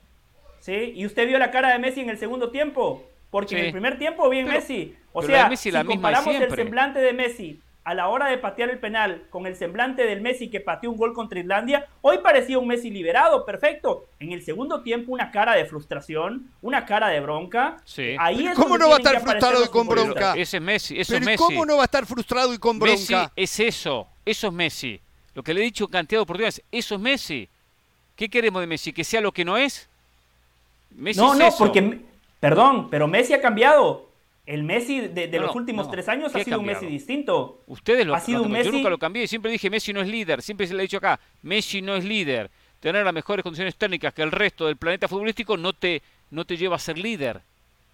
[0.67, 3.01] Sí, y usted vio la cara de Messi en el segundo tiempo.
[3.29, 4.97] Porque en el primer tiempo bien Pero- Messi.
[5.13, 8.27] O sea, Messi si la misma de comparamos el semblante de Messi a la hora
[8.27, 11.87] de patear el penal con el semblante del Messi que pateó un gol contra Islandia,
[12.01, 14.07] hoy parecía un Messi liberado, perfecto.
[14.19, 17.77] En el segundo tiempo una cara de frustración, una cara de bronca.
[17.85, 18.17] Sí.
[18.19, 20.33] Ahí es ¿Cómo no va a estar frustrado y con bronca?
[20.35, 21.43] Ese es Messi, eso Pero es ¿y Messi.
[21.45, 23.31] ¿cómo no va a estar frustrado y con Messi bronca?
[23.37, 24.99] es eso, eso es Messi.
[25.33, 27.47] Lo que le he dicho cantidad de oportunidades, eso es Messi.
[28.17, 28.91] ¿Qué queremos de Messi?
[28.91, 29.87] ¿Que sea lo que no es?
[30.95, 31.57] Messi No, es no, eso.
[31.57, 31.99] porque,
[32.39, 34.05] perdón, pero Messi ha cambiado.
[34.45, 35.91] El Messi de, de No, los no, últimos no.
[35.91, 37.59] tres años ¿Qué ha ha sido un Messi distinto.
[37.67, 40.07] Ustedes lo Ha sido un Yo Messi- nunca lo cambié siempre dije Messi no es
[40.07, 40.41] líder.
[40.41, 42.49] Siempre se le he dicho acá, Messi no es líder.
[42.79, 46.55] Tener las mejores condiciones técnicas que el resto del planeta futbolístico no te, no te
[46.55, 47.41] lleva a ser líder.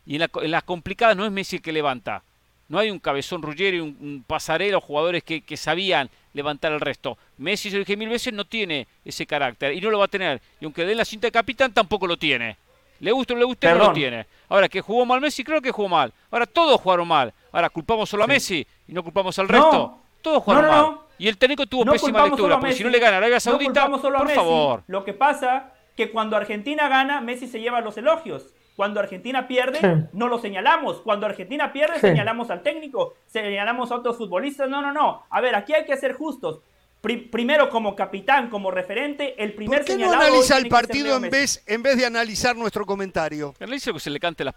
[0.05, 2.21] Y en, la, en las complicadas no es Messi el que levanta.
[2.69, 6.81] No hay un cabezón Ruggeri, un, un pasarela o jugadores que, que sabían levantar al
[6.81, 7.17] resto.
[7.37, 10.09] Messi, se lo dije mil veces, no tiene ese carácter y no lo va a
[10.09, 10.39] tener.
[10.61, 12.57] Y aunque le den la cinta de capitán, tampoco lo tiene.
[13.03, 14.25] Le gusta o no le guste, no lo tiene.
[14.49, 16.13] Ahora, que jugó mal Messi, creo que jugó mal.
[16.31, 17.33] Ahora, todos jugaron mal.
[17.51, 19.51] Ahora, culpamos solo a Messi y no culpamos al No.
[19.51, 19.97] resto.
[20.21, 20.91] Todos jugaron No, no, mal.
[20.95, 21.03] no.
[21.17, 23.39] Y el técnico tuvo No pésima lectura, porque si no le gana a Arabia No
[23.41, 24.39] Saudita, culpamos solo a por Messi.
[24.39, 24.83] favor.
[24.87, 28.53] Lo que pasa que cuando Argentina gana, Messi se lleva los elogios.
[28.75, 30.07] Cuando Argentina pierde, Sí.
[30.13, 31.01] no lo señalamos.
[31.01, 32.07] Cuando Argentina pierde, Sí.
[32.07, 34.67] señalamos al técnico, señalamos a otros futbolistas.
[34.69, 35.23] No, no, no.
[35.29, 36.61] A ver, aquí hay que ser justos.
[37.03, 41.29] Pri- primero, como capitán, como referente, el primer ¿Por qué no analiza el partido en
[41.29, 43.53] vez, en vez de analizar nuestro comentario?
[43.59, 44.55] Lo que se le cante las...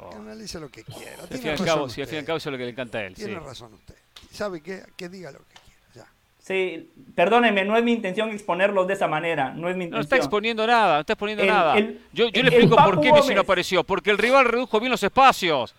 [0.00, 1.16] Oh, Que analice lo que quiera.
[1.16, 2.06] si al fin y al cabo, si al usted.
[2.06, 3.14] fin y al cabo eso es lo que le encanta a él.
[3.14, 3.38] Tiene sí.
[3.40, 3.96] razón usted.
[4.30, 4.82] ¿Sabe qué?
[4.96, 5.80] Que diga lo que quiera.
[5.96, 6.06] Ya.
[6.38, 9.50] Sí, perdóneme, no es mi intención exponerlos de esa manera.
[9.54, 10.02] No es mi No intención.
[10.02, 11.76] está exponiendo nada, no está exponiendo El- nada.
[11.78, 13.82] el- yo yo el- le explico por qué Messi no apareció.
[13.82, 15.74] Porque el rival redujo bien los espacios.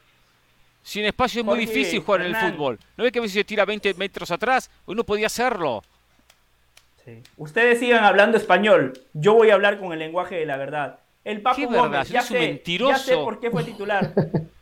[0.84, 2.78] Sin espacio es muy Jorge, difícil jugar en el fútbol.
[2.98, 4.70] ¿No ve que Messi se tira 20 metros atrás?
[4.84, 5.82] Hoy no podía hacerlo.
[7.10, 7.24] Sí.
[7.38, 8.94] Ustedes sigan hablando español.
[9.14, 11.00] Yo voy a hablar con el lenguaje de la verdad.
[11.24, 11.66] El Papu.
[11.66, 14.14] Gómez, ya sé, ya sé por qué fue titular.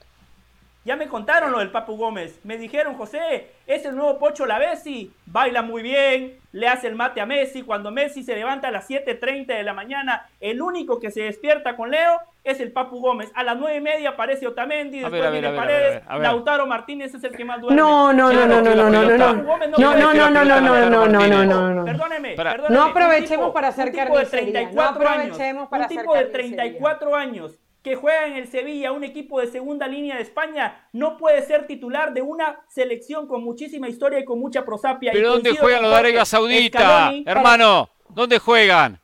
[0.88, 2.40] ya me contaron lo del Papu Gómez.
[2.46, 5.12] Me dijeron, José, es el nuevo Pocho Lavesi.
[5.26, 7.64] Baila muy bien, le hace el mate a Messi.
[7.64, 11.76] Cuando Messi se levanta a las 7.30 de la mañana, el único que se despierta
[11.76, 13.30] con Leo es el Papu Gómez.
[13.36, 16.22] A las 9 y media aparece Otamendi, después ver, viene ver, Paredes, ver.
[16.22, 17.76] Lautaro Martínez es el que más duerme.
[17.76, 19.34] No, no, no, no, no, no, no, no, no.
[19.78, 21.86] No, no, no, no, no, no, no, no, no, no, no.
[21.86, 22.74] Perdóneme, perdóneme.
[22.74, 25.86] No un aprovechemos para hacer un tipo de carnicería, 34 no años, aprovechemos para un
[25.86, 26.58] hacer tipo de carnicería.
[26.64, 31.16] 34 años que juega en el Sevilla, un equipo de segunda línea de España, no
[31.16, 35.14] puede ser titular de una selección con muchísima historia y con mucha prosapia.
[35.14, 36.80] ¿Pero Y dónde juegan los de Arabia Saudita?
[37.12, 39.00] Scaloni- Hermano, ¿dónde juegan?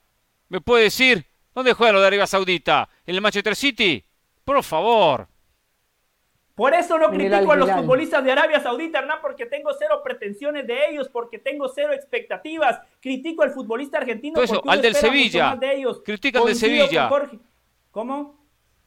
[0.49, 1.25] ¿Me puede decir?
[1.55, 2.89] ¿Dónde juegan los de Arabia Saudita?
[3.05, 4.03] ¿En el Manchester City?
[4.43, 5.27] Por favor.
[6.55, 10.67] Por eso no critico a los futbolistas de Arabia Saudita, Hernán, porque tengo cero pretensiones
[10.67, 12.79] de ellos, porque tengo cero expectativas.
[12.99, 15.55] Critico al futbolista argentino Todo eso, porque uno al del Sevilla.
[15.55, 16.01] de ellos.
[16.03, 17.07] Critica al del Sevilla.
[17.07, 17.39] Jorge.
[17.91, 18.42] ¿Cómo?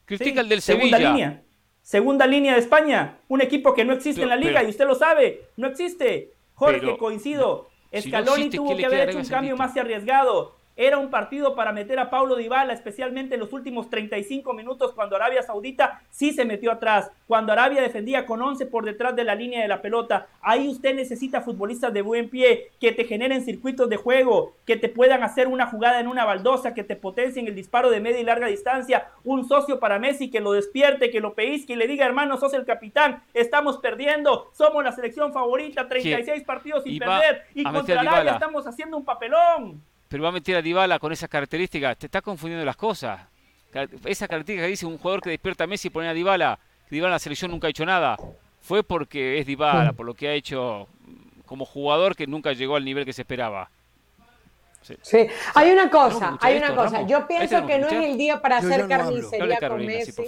[0.07, 1.11] Critica Sí, al del segunda Sevilla.
[1.11, 1.43] Línea.
[1.83, 3.19] Segunda línea de España.
[3.27, 5.43] Un equipo que no existe en la liga pero- y usted lo sabe.
[5.57, 6.31] No existe.
[6.55, 7.69] Jorge, Pero- coincido.
[7.91, 10.56] si no Scaloni existe, tuvo ¿qué le que haber hecho un cambio más arriesgado.
[10.79, 15.15] Era un partido para meter a Paulo Dybala, especialmente en los últimos 35 minutos cuando
[15.15, 19.33] Arabia Saudita sí se metió atrás, cuando Arabia defendía con 11 por detrás de la
[19.33, 20.27] línea de la pelota.
[20.39, 24.87] Ahí usted necesita futbolistas de buen pie que te generen circuitos de juego, que te
[24.87, 28.23] puedan hacer una jugada en una baldosa, que te potencien el disparo de media y
[28.23, 32.05] larga distancia, un socio para Messi que lo despierte, que lo peisque y le diga,
[32.05, 37.63] hermano, sos el capitán, estamos perdiendo, somos la selección favorita, 36 partidos sin perder y
[37.63, 39.81] contra Arabia estamos haciendo un papelón.
[40.07, 43.21] Pero va a meter a Dybala con esas características, te está confundiendo las cosas.
[44.05, 46.95] Esa característica que dice un jugador que despierta a Messi y pone a Dybala, que
[46.95, 48.17] Dybala en la selección nunca ha hecho nada,
[48.61, 50.87] fue porque es Dybala, por lo que ha hecho
[51.45, 53.69] como jugador que nunca llegó al nivel que se esperaba.
[55.01, 57.01] Sí, hay una cosa, hay una cosa.
[57.01, 60.23] Yo pienso que no es el día para hacer carnicería con Messi.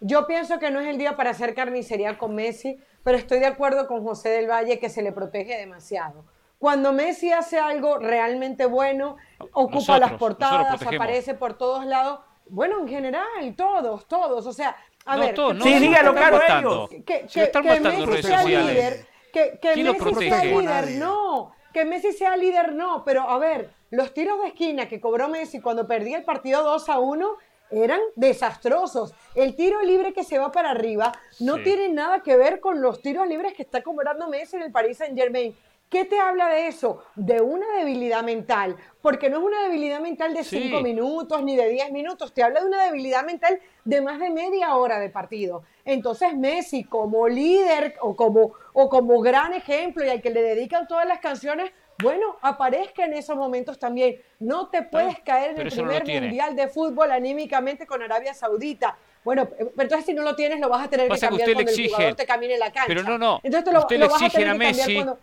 [0.00, 3.46] Yo pienso que no es el día para hacer carnicería con Messi, pero estoy de
[3.46, 6.24] acuerdo con José del Valle que se le protege demasiado.
[6.58, 9.16] Cuando Messi hace algo realmente bueno,
[9.52, 12.20] ocupa las portadas, aparece por todos lados.
[12.46, 14.46] Bueno, en general, todos, todos.
[14.46, 15.36] O sea, a ver.
[15.62, 16.90] sí, dígalo claro ellos.
[16.90, 19.06] Que, que, que Messi sea líder.
[19.32, 21.52] Que, que Messi sea líder, no.
[21.72, 23.04] Que Messi sea líder, no.
[23.04, 26.88] Pero a ver, los tiros de esquina que cobró Messi cuando perdía el partido 2
[26.88, 27.36] a 1
[27.70, 29.14] eran desastrosos.
[29.34, 33.00] El tiro libre que se va para arriba no tiene nada que ver con los
[33.02, 35.56] tiros libres que está cobrando Messi en el Paris Saint Germain.
[35.90, 37.02] ¿Qué te habla de eso?
[37.14, 41.66] De una debilidad mental, porque no es una debilidad mental de 5 minutos ni de
[41.68, 45.62] 10 minutos, te habla de una debilidad mental de más de media hora de partido.
[45.86, 50.86] Entonces Messi como líder o como, o como gran ejemplo y al que le dedican
[50.86, 51.72] todas las canciones,
[52.02, 54.20] bueno, aparezca en esos momentos también.
[54.38, 58.96] No te puedes caer en el primer mundial de fútbol anímicamente con Arabia Saudita.
[59.24, 61.90] Bueno, pero entonces si no lo tienes lo vas a tener que cambiar cuando el
[61.90, 62.84] jugador te camine la cancha.
[62.86, 63.40] Pero no, no.
[63.42, 64.94] Entonces lo, usted le vas a, tener a Messi.
[64.94, 65.18] Cuando...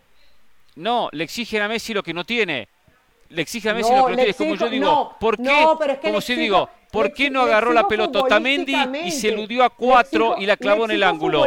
[0.76, 2.68] No, le exigen a Messi lo que no tiene.
[3.30, 4.30] Le exigen a Messi lo que no tiene.
[4.30, 5.66] Es como yo digo, ¿por qué?
[5.78, 9.28] pero es que como si digo, ¿por qué no agarró la pelota Otamendi y se
[9.28, 11.46] eludió a cuatro y la clavó en el ángulo?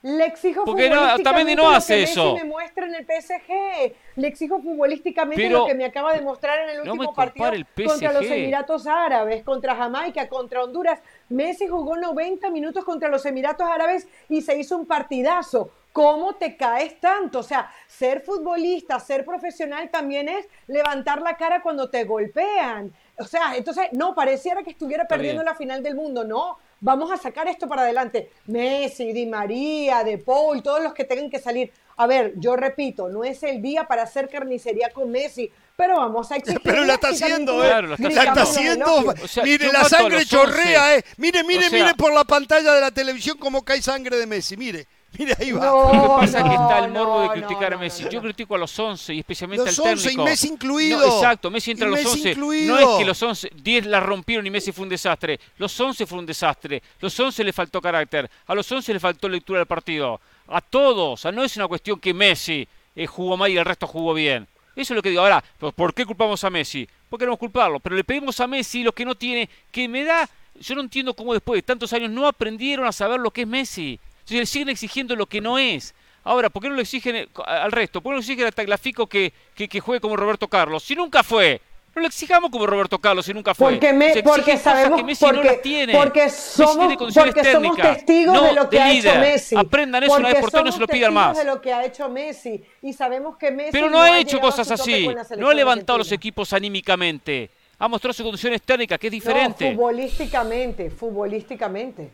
[0.00, 2.36] Le exijo Porque no, Otamendi no hace eso.
[2.36, 3.94] me muestra en el PSG.
[4.14, 7.50] Le exijo futbolísticamente lo que me acaba de mostrar en el último partido
[7.84, 11.00] contra los Emiratos Árabes, contra Jamaica, contra Honduras.
[11.28, 15.72] Messi jugó 90 minutos contra los Emiratos Árabes y se hizo un partidazo.
[15.98, 17.40] ¿Cómo te caes tanto?
[17.40, 22.94] O sea, ser futbolista, ser profesional también es levantar la cara cuando te golpean.
[23.18, 26.22] O sea, entonces, no, pareciera que estuviera perdiendo la final del mundo.
[26.22, 28.30] No, vamos a sacar esto para adelante.
[28.46, 31.72] Messi, Di María, De Paul, todos los que tengan que salir.
[31.96, 36.30] A ver, yo repito, no es el día para hacer carnicería con Messi, pero vamos
[36.30, 36.60] a exigir.
[36.62, 37.82] Pero la está haciendo, ¿eh?
[37.82, 39.14] la está, haciendo.
[39.42, 41.04] mire, la sangre chorrea, ¿eh?
[41.16, 44.86] Mire, mire, mire por la pantalla de la televisión cómo cae sangre de Messi, mire.
[45.18, 45.64] Mira, ahí va.
[45.66, 48.08] lo que pasa es que está el morbo de criticar a Messi.
[48.10, 50.22] Yo critico a los 11 y especialmente los al técnico.
[50.22, 51.04] y Messi incluido.
[51.04, 52.36] exacto, Messi entra a los 11.
[52.36, 55.40] No es que los 11, 10 la rompieron y Messi fue un desastre.
[55.56, 56.82] Los 11 fue un desastre.
[57.00, 58.30] Los 11 le faltó carácter.
[58.46, 60.20] A los 11 le faltó lectura del partido.
[60.48, 61.14] A todos.
[61.14, 64.12] O sea, no es una cuestión que Messi eh, jugó mal y el resto jugó
[64.12, 64.46] bien.
[64.76, 65.22] Eso es lo que digo.
[65.22, 65.42] Ahora,
[65.74, 66.88] ¿por qué culpamos a Messi?
[67.08, 67.80] ¿Por qué queremos culparlo.
[67.80, 70.28] Pero le pedimos a Messi lo que no tiene, que me da...
[70.60, 73.46] Yo no entiendo cómo después de tantos años no aprendieron a saber lo que es
[73.48, 74.00] Messi.
[74.28, 75.94] Entonces le siguen exigiendo lo que no es.
[76.22, 78.02] Ahora, ¿por qué no lo exigen eh, al resto?
[78.02, 80.82] ¿Por qué no lo exigen a Taglafico que, que, juegue como Roberto Carlos?
[80.82, 81.62] Si nunca fue.
[81.94, 83.72] No lo exijamos como Roberto Carlos si nunca fue.
[83.72, 85.94] Porque, porque sabemos que Messi porque, no las tiene.
[85.94, 89.56] Porque somos, porque somos testigos de lo que ha hecho Messi.
[89.56, 91.38] Aprendan eso una vez por todas no se lo pidan más.
[91.38, 94.70] de lo que ha hecho Messi y sabemos que Messi Pero no, ha hecho cosas
[94.70, 95.08] así.
[95.38, 97.50] No ha levantado los equipos anímicamente.
[97.78, 99.70] Ha mostrado su condición técnicas, que es diferente.
[99.70, 102.10] No, futbolísticamente, futbolísticamente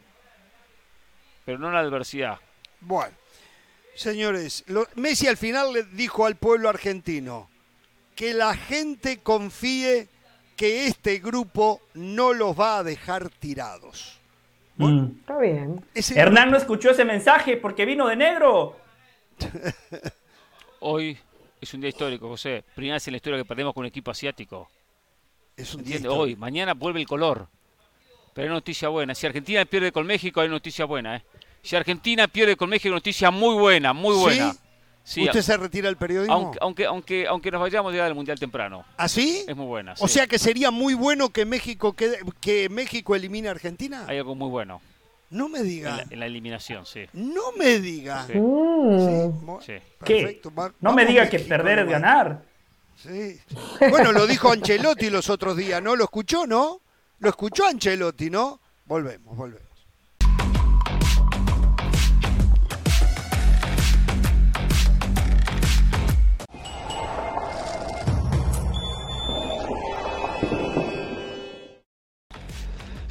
[1.44, 2.38] pero no la adversidad.
[2.80, 3.14] Bueno,
[3.94, 4.64] señores,
[4.96, 7.48] Messi al final le dijo al pueblo argentino
[8.14, 10.08] que la gente confíe
[10.56, 14.20] que este grupo no los va a dejar tirados.
[14.76, 15.16] Bueno, mm.
[15.20, 15.84] Está bien.
[16.14, 18.76] Hernán no escuchó ese mensaje porque vino de negro.
[20.80, 21.18] Hoy
[21.60, 22.64] es un día histórico, José.
[22.74, 24.68] Primera vez en la historia que perdemos con un equipo asiático.
[25.56, 27.48] Es un día Hoy, mañana vuelve el color.
[28.34, 29.14] Pero hay noticia buena.
[29.14, 31.16] Si Argentina pierde con México, hay noticia buena.
[31.16, 31.22] ¿eh?
[31.62, 34.54] Si Argentina pierde con México, noticia muy buena, muy buena.
[35.04, 35.24] ¿Sí?
[35.24, 36.52] ¿Usted se retira del periodismo?
[36.60, 38.84] Aunque, aunque, aunque, nos vayamos ya del Mundial temprano.
[38.96, 39.44] ¿Ah, sí?
[39.46, 39.94] Es muy buena.
[39.98, 44.04] O sea que sería muy bueno que México, que, México elimine a Argentina.
[44.08, 44.80] Hay algo muy bueno.
[45.30, 46.04] No me diga.
[46.10, 47.06] En la, eliminación, sí.
[47.12, 48.26] No me diga.
[48.26, 48.38] Sí.
[48.38, 49.58] Mm.
[50.04, 50.40] ¿Qué?
[50.80, 52.42] No me diga que perder es ganar.
[52.96, 53.38] Sí.
[53.90, 55.96] Bueno, lo dijo Ancelotti los otros días, ¿no?
[55.96, 56.80] ¿Lo escuchó, no?
[57.18, 58.60] Lo escuchó Ancelotti, ¿no?
[58.84, 59.64] Volvemos, volvemos.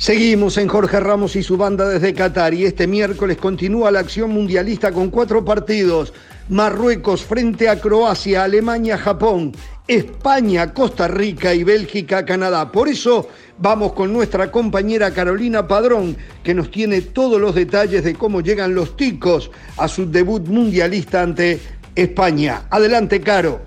[0.04, 4.32] Seguimos en Jorge Ramos y su banda desde Qatar y este miércoles continúa la acción
[4.32, 6.14] mundialista con cuatro partidos.
[6.50, 9.54] Marruecos frente a Croacia, Alemania, Japón,
[9.88, 12.70] España, Costa Rica y Bélgica, Canadá.
[12.70, 18.16] Por eso vamos con nuestra compañera Carolina Padrón, que nos tiene todos los detalles de
[18.16, 21.60] cómo llegan los ticos a su debut mundialista ante
[21.96, 22.64] España.
[22.70, 23.62] Adelante, Caro.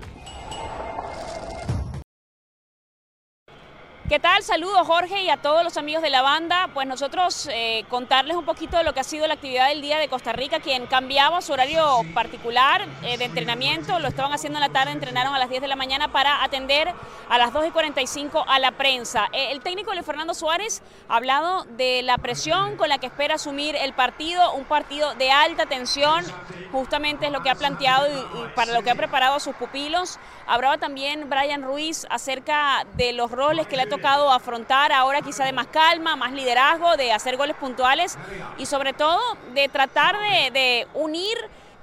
[4.09, 4.41] ¿Qué tal?
[4.41, 6.69] Saludos Jorge y a todos los amigos de la banda.
[6.73, 9.97] Pues nosotros eh, contarles un poquito de lo que ha sido la actividad del día
[9.97, 14.61] de Costa Rica, quien cambiaba su horario particular eh, de entrenamiento, lo estaban haciendo en
[14.61, 16.93] la tarde, entrenaron a las 10 de la mañana para atender
[17.27, 19.27] a las 2 y 45 a la prensa.
[19.33, 23.35] Eh, el técnico Luis Fernando Suárez ha hablado de la presión con la que espera
[23.35, 26.23] asumir el partido, un partido de alta tensión,
[26.71, 30.17] justamente es lo que ha planteado y para lo que ha preparado a sus pupilos.
[30.45, 35.45] Hablaba también Brian Ruiz acerca de los roles que le ha tocado afrontar ahora quizá
[35.45, 38.17] de más calma, más liderazgo, de hacer goles puntuales
[38.57, 39.19] y sobre todo
[39.53, 40.15] de tratar
[40.51, 41.37] de, unir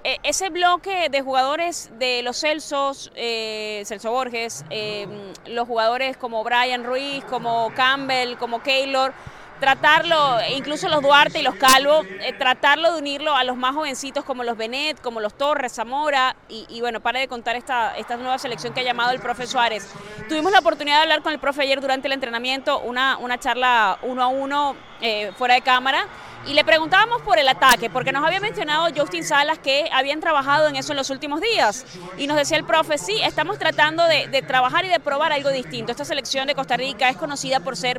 [0.05, 5.07] eh, ese bloque de jugadores de los Celsos, eh, Celso Borges, eh,
[5.47, 9.15] los jugadores como Brian Ruiz, como Campbell, como Keylor,
[9.65, 14.23] tratarlo, incluso los Duarte y los Calvo, eh, tratarlo de unirlo a los más jovencitos
[14.23, 18.37] como los Benet, como los Torres, Zamora, y, bueno, para de contar esta, esta nueva
[18.39, 19.91] selección que ha llamado el profe Suárez.
[20.29, 23.99] Tuvimos la oportunidad de hablar con el profe ayer durante el entrenamiento, una, una charla
[24.03, 26.09] uno a uno eh, fuera de cámara,
[26.47, 30.69] y le preguntábamos por el ataque, porque nos había mencionado Justin Salas que habían trabajado
[30.69, 31.87] en eso en los últimos días.
[32.19, 35.49] Y nos decía el profe, sí, estamos tratando de, de trabajar y de probar algo
[35.49, 35.91] distinto.
[35.91, 37.99] Esta selección de Costa Rica es conocida por ser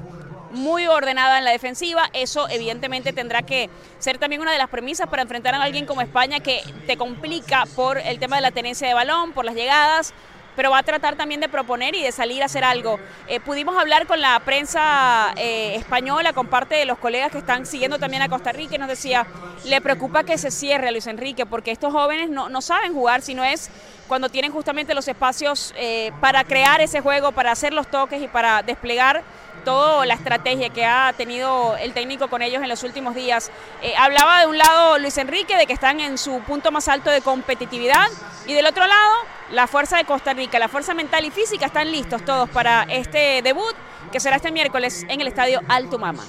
[0.52, 2.10] muy ordenada en la defensiva.
[2.14, 3.70] Eso evidentemente tendrá que
[4.00, 7.66] ser también una de las premisas para enfrentar a alguien como España que te complica
[7.76, 10.14] por el tema de la tenencia de balón, por las llegadas
[10.56, 13.00] pero va a tratar también de proponer y de salir a hacer algo.
[13.28, 17.66] Eh, pudimos hablar con la prensa eh, española, con parte de los colegas que están
[17.66, 19.28] siguiendo también a Costa Rica y nos decía,
[19.66, 23.22] le preocupa que se cierre a Luis Enrique porque estos jóvenes no, no saben jugar,
[23.22, 23.70] sino es
[24.08, 28.28] cuando tienen justamente los espacios eh, para crear ese juego, para hacer los toques y
[28.28, 29.24] para desplegar
[29.66, 33.52] toda la estrategia que ha tenido el técnico con ellos en los últimos días.
[33.82, 37.10] Eh, hablaba de un lado Luis Enrique, de que están en su punto más alto
[37.10, 38.08] de competitividad,
[38.48, 39.16] y del otro lado,
[39.52, 43.42] la fuerza de Costa Rica, la fuerza mental y física están listos todos para este
[43.42, 43.76] debut,
[44.12, 46.24] que será este miércoles en el estadio Alto Mama.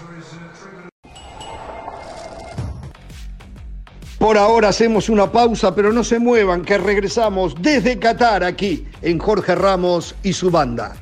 [4.19, 9.19] Por ahora hacemos una pausa, pero no se muevan, que regresamos desde Qatar aquí en
[9.19, 10.97] Jorge Ramos y su banda.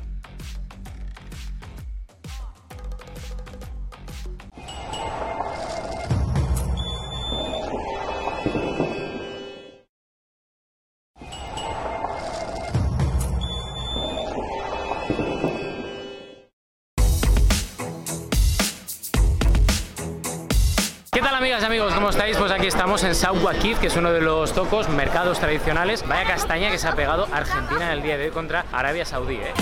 [23.15, 26.05] En Sauquakif, que es uno de los tocos, mercados tradicionales.
[26.05, 29.35] Vaya castaña que se ha pegado Argentina en el día de hoy contra Arabia Saudí,
[29.35, 29.53] ¿eh?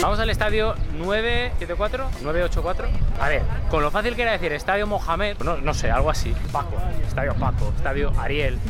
[0.00, 2.88] Vamos al estadio 974, 984.
[3.20, 6.32] A ver, con lo fácil que era decir estadio Mohamed, no, no sé, algo así.
[6.52, 8.60] Paco, estadio Paco, estadio Ariel.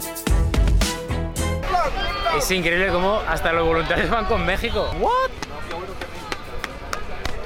[2.38, 4.90] Es increíble cómo hasta los voluntarios van con México.
[4.98, 5.30] ¿What?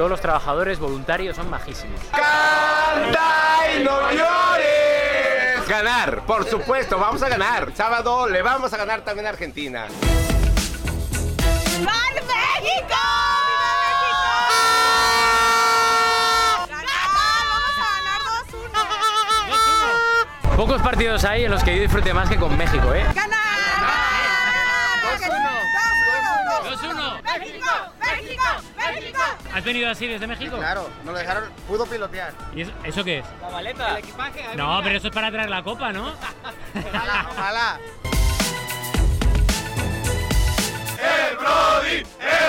[0.00, 2.00] Todos los trabajadores voluntarios son majísimos.
[2.10, 5.68] ¡Canta y no llores!
[5.68, 7.70] Ganar, por supuesto, vamos a ganar.
[7.76, 9.88] Sábado le vamos a ganar también a Argentina.
[11.84, 12.96] ¡Van México!
[20.56, 23.04] Pocos partidos hay en los que yo disfrute más que con México, ¿eh?
[23.14, 23.39] ¡Ganar!
[29.52, 30.56] ¿Has venido así desde México?
[30.58, 32.32] claro, nos lo dejaron, pudo pilotear.
[32.54, 33.24] ¿Y eso, qué es?
[33.40, 33.90] La maleta.
[33.92, 34.56] El equipaje.
[34.56, 36.12] No, pero eso es para traer la copa, ¿no?
[36.74, 37.80] ojalá, ojalá.
[40.98, 41.96] ¡El Brody!
[42.20, 42.39] ¡El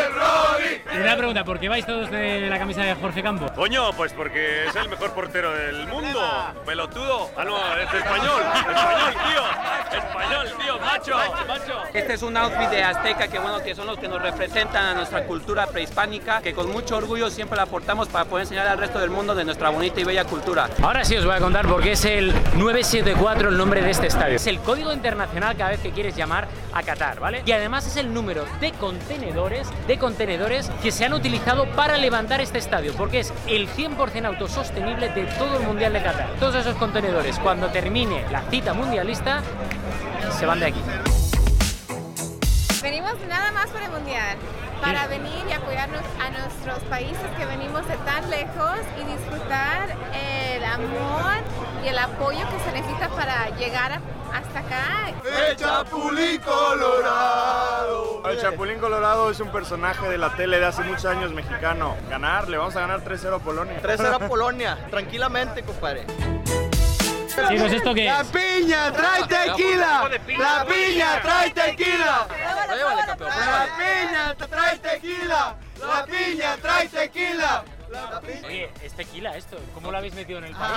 [0.94, 3.46] Una pregunta, ¿por qué vais todos de la camisa de Jorge Campo?
[3.56, 6.20] Coño, pues porque es el mejor portero del mundo.
[6.66, 7.30] Pelotudo.
[7.38, 8.42] Ah, no, es español.
[8.56, 9.98] Español, tío.
[9.98, 10.80] Español, tío.
[10.80, 11.84] Macho, macho.
[11.94, 14.94] Este es un outfit de Azteca que bueno, que son los que nos representan a
[14.94, 19.00] nuestra cultura prehispánica, que con mucho orgullo siempre la aportamos para poder enseñar al resto
[19.00, 20.70] del mundo de nuestra bonita y bella cultura.
[20.82, 24.08] Ahora sí os voy a contar por qué es el 974 el nombre de este
[24.08, 24.36] estadio.
[24.36, 27.44] Es el código internacional cada vez que quieres llamar a Qatar, ¿vale?
[27.46, 32.42] Y además es el número de contenedores, de contenedores que se han utilizado para levantar
[32.42, 36.28] este estadio, porque es el 100% autosostenible de todo el Mundial de Qatar.
[36.40, 39.42] Todos esos contenedores, cuando termine la cita mundialista,
[40.38, 40.82] se van de aquí.
[42.82, 44.38] Venimos nada más para el Mundial,
[44.82, 50.64] para venir y apoyarnos a nuestros países que venimos de tan lejos y disfrutar el
[50.66, 51.34] amor
[51.86, 54.02] y el apoyo que se necesita para llegar a-
[54.34, 55.12] hasta acá.
[55.50, 58.22] ¡El Chapulín Colorado!
[58.30, 61.96] El Chapulín Colorado es un personaje de la tele de hace muchos años mexicano.
[62.10, 63.82] Ganar, le vamos a ganar 3-0 a Polonia.
[63.82, 66.06] 3-0 a Polonia, tranquilamente, compadre.
[67.50, 68.28] Chicos, ¿esto qué ¡La es?
[68.28, 70.10] piña trae tequila!
[70.38, 72.28] ¡La piña trae tequila!
[72.68, 75.56] ¡La piña trae tequila!
[75.80, 77.64] ¡La piña trae tequila!
[78.46, 79.58] Oye, es tequila esto.
[79.74, 80.72] ¿Cómo lo habéis metido en el país?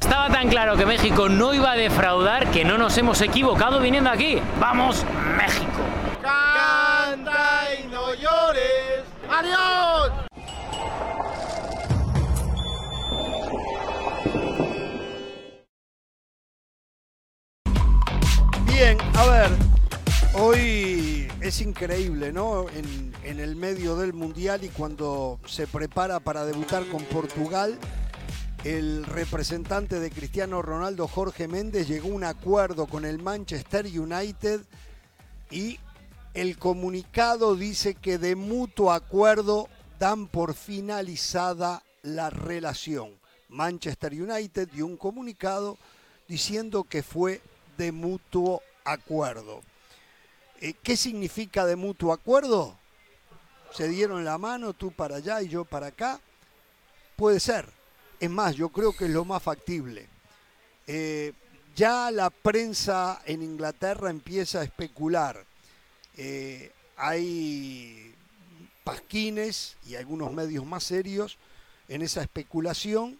[0.00, 4.10] Estaba tan claro que México no iba a defraudar que no nos hemos equivocado viniendo
[4.10, 4.40] aquí.
[4.60, 5.04] ¡Vamos,
[5.36, 5.80] México!
[6.22, 9.02] ¡Canta y no llores!
[9.30, 10.33] ¡Adiós!
[18.74, 19.50] Bien, a ver,
[20.34, 22.66] hoy es increíble, ¿no?
[22.70, 27.78] En, el medio del Mundial y cuando se prepara para debutar con Portugal,
[28.64, 34.62] el representante de Cristiano Ronaldo, Jorge Méndez, llegó a un acuerdo con el Manchester United
[35.52, 35.78] y
[36.34, 39.68] el comunicado dice que de mutuo acuerdo
[40.00, 43.20] dan por finalizada la relación.
[43.48, 45.78] Manchester United dio un comunicado
[46.26, 47.40] diciendo que fue
[47.76, 49.62] de mutuo acuerdo.
[50.60, 52.76] Eh, ¿Qué significa de mutuo acuerdo?
[53.72, 56.20] Se dieron la mano, tú para allá y yo para acá.
[57.16, 57.68] Puede ser.
[58.20, 60.08] Es más, yo creo que es lo más factible.
[60.86, 61.32] Eh,
[61.74, 65.44] ya la prensa en Inglaterra empieza a especular.
[66.16, 68.14] Eh, hay
[68.84, 71.38] pasquines y algunos medios más serios
[71.88, 73.18] en esa especulación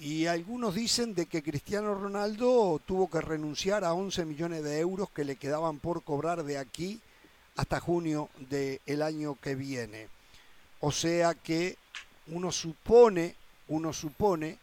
[0.00, 5.10] y algunos dicen de que Cristiano Ronaldo tuvo que renunciar a 11 millones de euros
[5.10, 6.98] que le quedaban por cobrar de aquí
[7.56, 10.08] hasta junio del año que viene.
[10.80, 11.76] O sea que
[12.28, 13.34] uno supone,
[13.68, 14.56] uno supone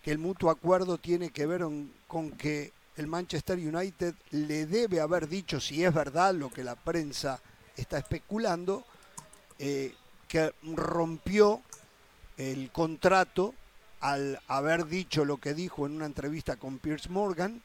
[0.00, 1.66] que el mutuo acuerdo tiene que ver
[2.06, 6.76] con, que el Manchester United le debe haber dicho, si es verdad lo que la
[6.76, 7.40] prensa
[7.76, 8.84] está especulando,
[9.58, 9.92] eh,
[10.28, 11.62] que rompió
[12.36, 13.54] el contrato
[14.04, 17.62] al haber dicho lo que dijo en una entrevista con Pierce Morgan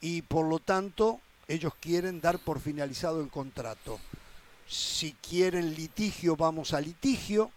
[0.00, 4.00] y por lo tanto ellos quieren dar por finalizado el contrato.
[4.66, 7.50] Si quieren litigio, vamos a litigio.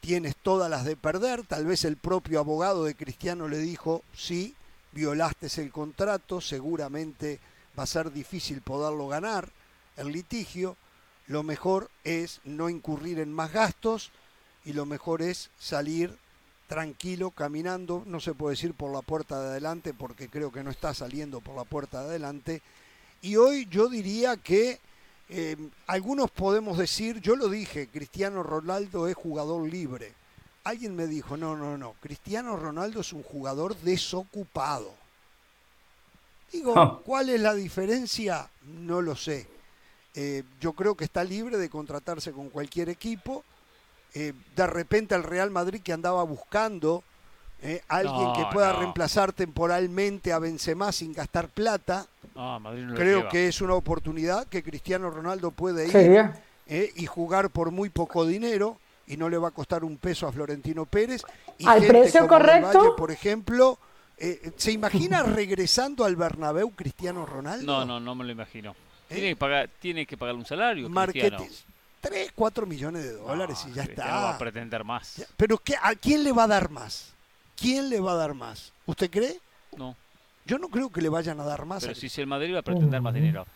[0.00, 1.44] Tienes todas las de perder.
[1.46, 4.54] Tal vez el propio abogado de Cristiano le dijo, sí,
[4.92, 7.38] violaste el contrato, seguramente
[7.78, 9.50] va a ser difícil poderlo ganar
[9.98, 10.78] el litigio.
[11.26, 14.10] Lo mejor es no incurrir en más gastos
[14.64, 16.16] y lo mejor es salir
[16.66, 20.70] tranquilo, caminando, no se puede decir por la puerta de adelante porque creo que no
[20.70, 22.62] está saliendo por la puerta de adelante.
[23.22, 24.80] Y hoy yo diría que
[25.28, 25.56] eh,
[25.86, 30.12] algunos podemos decir, yo lo dije, Cristiano Ronaldo es jugador libre.
[30.64, 34.92] Alguien me dijo, no, no, no, Cristiano Ronaldo es un jugador desocupado.
[36.52, 37.00] Digo, Ah.
[37.04, 38.48] ¿cuál es la diferencia?
[38.64, 39.46] No lo sé.
[40.14, 43.44] Eh, yo creo que está libre de contratarse con cualquier equipo.
[44.14, 47.02] Eh, de repente el Real Madrid que andaba buscando
[47.62, 48.80] eh, alguien No, que pueda no.
[48.80, 54.46] reemplazar temporalmente a Benzema sin gastar plata, Madrid no lo creo que es una oportunidad
[54.46, 56.30] que Cristiano Ronaldo puede ir
[56.66, 60.26] eh, y jugar por muy poco dinero y no le va a costar un peso
[60.26, 61.22] a Florentino Pérez.
[61.58, 62.78] Y ¿Al gente precio como correcto?
[62.78, 63.78] Valle, por ejemplo,
[64.18, 67.64] eh, ¿se imagina regresando al Bernabéu Cristiano Ronaldo?
[67.64, 68.74] No, no, no me lo imagino.
[69.08, 70.90] Tiene, que pagar, tiene que pagar un salario.
[70.90, 71.46] Cristiano.
[72.08, 74.38] 3, 4 millones de dólares y ya Cristiano va a está.
[74.38, 75.26] pretender más.
[75.36, 77.12] Pero ¿qué, ¿a quién le va a dar más?
[77.56, 78.72] ¿Quién le va a dar más?
[78.86, 79.38] ¿Usted cree?
[79.76, 79.96] No.
[80.44, 81.82] Yo no creo que le vayan a dar más.
[81.82, 83.46] Pero a- si el Madrid va a pretender más dinero.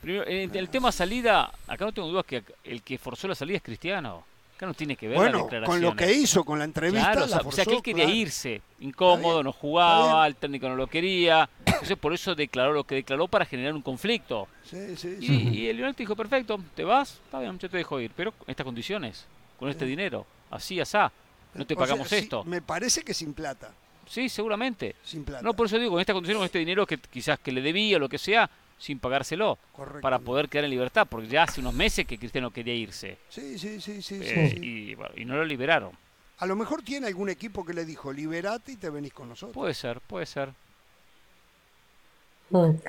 [0.00, 3.58] Primero, en el tema salida, acá no tengo dudas que el que forzó la salida
[3.58, 4.24] es Cristiano.
[4.60, 7.38] Acá no tiene que ver Bueno, con lo que hizo, con la entrevista, Claro, la
[7.38, 8.18] sea, o sea, que él quería claro.
[8.18, 11.48] irse, incómodo, no jugaba, el técnico no lo quería.
[11.64, 14.48] Entonces por eso declaró lo que declaró para generar un conflicto.
[14.64, 15.48] Sí, sí, Y, sí.
[15.50, 18.50] y el United dijo, perfecto, te vas, está bien, yo te dejo ir, pero en
[18.50, 19.24] estas condiciones,
[19.58, 21.10] con este dinero, así, asá,
[21.54, 22.44] no te O pagamos esto.
[22.44, 23.72] me parece que sin plata.
[24.06, 24.94] Sí, seguramente.
[25.02, 25.42] Sin plata.
[25.42, 27.96] No, por eso digo, en estas condiciones, con este dinero que quizás que le debía
[27.96, 28.50] o lo que sea,
[28.80, 30.00] sin pagárselo, Correcto.
[30.00, 33.18] para poder quedar en libertad, porque ya hace unos meses que Cristiano quería irse.
[33.28, 34.20] Sí, sí, sí, sí.
[34.22, 34.66] Eh, sí, sí.
[34.66, 35.92] Y, bueno, y no lo liberaron.
[36.38, 39.54] A lo mejor tiene algún equipo que le dijo, liberate y te venís con nosotros.
[39.54, 40.48] Puede ser, puede ser.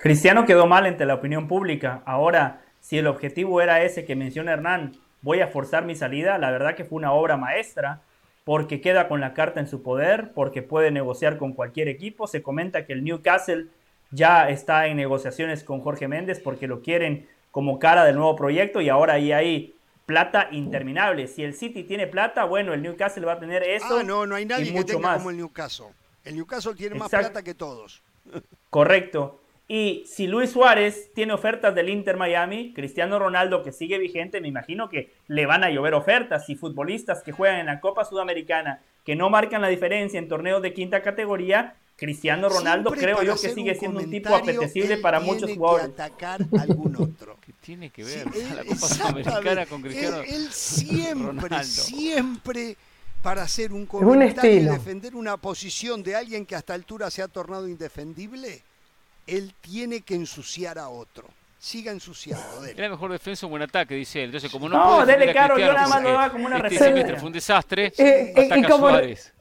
[0.01, 2.01] Cristiano quedó mal ante la opinión pública.
[2.05, 6.37] Ahora, si el objetivo era ese que menciona Hernán, voy a forzar mi salida.
[6.37, 8.01] La verdad que fue una obra maestra
[8.45, 12.27] porque queda con la carta en su poder, porque puede negociar con cualquier equipo.
[12.27, 13.67] Se comenta que el Newcastle
[14.11, 18.81] ya está en negociaciones con Jorge Méndez porque lo quieren como cara del nuevo proyecto
[18.81, 19.75] y ahora ahí hay
[20.05, 21.27] plata interminable.
[21.27, 23.99] Si el City tiene plata, bueno, el Newcastle va a tener eso.
[23.99, 25.17] Ah, no, no hay nadie y que mucho tenga más.
[25.17, 25.87] como el Newcastle.
[26.23, 28.03] El Newcastle tiene más plata que todos.
[28.69, 29.41] Correcto.
[29.67, 34.49] Y si Luis Suárez tiene ofertas del Inter Miami, Cristiano Ronaldo que sigue vigente, me
[34.49, 36.49] imagino que le van a llover ofertas.
[36.49, 40.61] Y futbolistas que juegan en la Copa Sudamericana, que no marcan la diferencia en torneos
[40.61, 44.97] de quinta categoría, Cristiano Ronaldo Siempre creo yo que sigue un siendo un tipo apetecible
[44.97, 45.85] para tiene muchos que jugadores.
[45.85, 47.37] atacar a algún otro.
[47.45, 48.87] ¿Qué tiene que Sí, ver él- la Copa.
[48.87, 51.63] Sudamericana con Cristiano Él, él siempre, Ronaldo?
[51.65, 52.75] siempre
[53.21, 54.73] para hacer un un comentario y estilo.
[54.73, 58.63] defender una posición de alguien que a esta altura se ha tornado indefendible,
[59.27, 61.27] él tiene que ensuciar a otro.
[61.59, 62.61] Siga ensuciando.
[62.63, 62.79] dele.
[62.79, 64.29] Era mejor defensa o buen ataque, dice él.
[64.29, 66.79] Entonces, como no, No, dele caro, yo nada más lo porque daba como una este
[66.79, 69.33] semestre fue un desastre, Eh, eh, ataca y como- Suárez.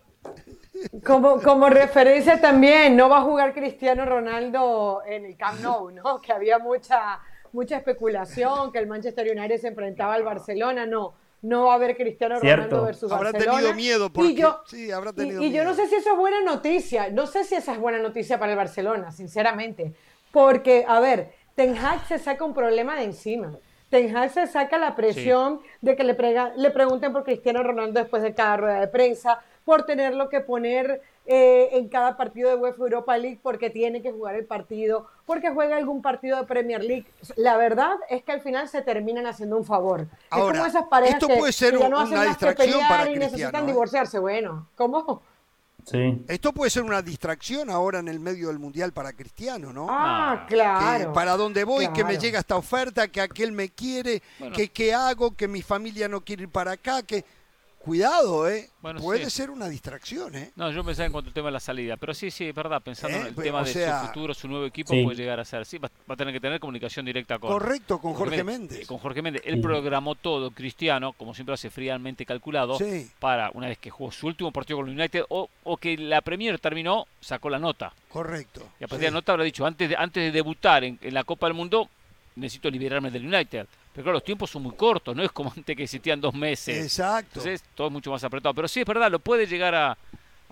[1.05, 6.21] Como, como referencia también, no va a jugar Cristiano Ronaldo en el Camp Nou, ¿no?
[6.23, 7.21] Que había mucha,
[7.53, 11.15] mucha especulación, que el Manchester United se enfrentaba al Barcelona, no.
[11.43, 12.65] No va a haber Cristiano Cierto.
[12.65, 13.57] Ronaldo versus Habrá Barcelona.
[13.59, 16.11] tenido miedo porque y yo, sí, habrá y- tenido y yo no sé si eso
[16.13, 19.95] es buena noticia, no sé si esa es buena noticia para el Barcelona, sinceramente.
[20.33, 23.53] Porque, a ver, Ten Hag se saca un problema de encima.
[23.91, 27.99] Ten Hag se saca la presión de que le, prega- le pregunten por Cristiano Ronaldo
[28.01, 32.57] después de cada rueda de prensa, por tenerlo que poner eh, en cada partido de
[32.57, 36.83] UEFA Europa League porque tiene que jugar el partido, porque juega algún partido de Premier
[36.83, 37.07] League.
[37.37, 40.03] La verdad es que al final se terminan haciendo un favor.
[40.03, 40.09] es
[40.39, 42.71] como esas parejas esto que, puede ser que ya no una hacen más que distracción
[42.73, 43.67] pelear para y necesitan ¿eh?
[43.67, 44.19] divorciarse.
[44.19, 45.23] Bueno, ¿cómo?
[45.87, 46.23] Sí.
[46.29, 49.87] Esto puede ser una distracción ahora en el medio del mundial para Cristiano, ¿no?
[49.91, 51.13] Ah, Que claro.
[51.13, 52.21] para dónde voy, que me claro.
[52.21, 54.55] llega esta oferta, que aquel me quiere, Bueno.
[54.57, 57.25] que qué hago, que mi familia no quiere ir para acá, que
[57.83, 58.69] cuidado, ¿eh?
[58.83, 59.31] Bueno, Puede sí.
[59.31, 60.53] ser una distracción, ¿eh?
[60.55, 62.81] No, yo pensaba en cuanto al tema de la salida, pero sí, sí, es verdad,
[62.83, 65.03] pensando Eh, en el pues, tema o de sea, su futuro, su nuevo equipo Sí.
[65.03, 65.65] puede llegar a ser.
[65.65, 68.71] Sí, va, va a tener que tener comunicación directa con Correcto, con Jorge Méndez.
[68.71, 68.87] Méndez.
[68.87, 69.43] Con Jorge Méndez.
[69.47, 73.11] Él programó todo, Cristiano, como siempre hace fríamente calculado, Sí.
[73.19, 76.21] para una vez que jugó su último partido con el United o, o que la
[76.21, 77.93] Premier terminó, sacó la nota.
[78.11, 78.61] Correcto.
[78.79, 79.05] Y a partir sí.
[79.07, 81.55] de la nota habrá dicho, antes de, antes de debutar en, en la Copa del
[81.55, 81.89] Mundo,
[82.37, 83.67] necesito liberarme del United.
[83.93, 86.85] Pero claro, los tiempos son muy cortos, no es como antes que existían dos meses.
[86.85, 87.41] Exacto.
[87.41, 88.55] Entonces todo es mucho más apretado.
[88.55, 89.91] Pero sí es verdad, lo puede llegar a,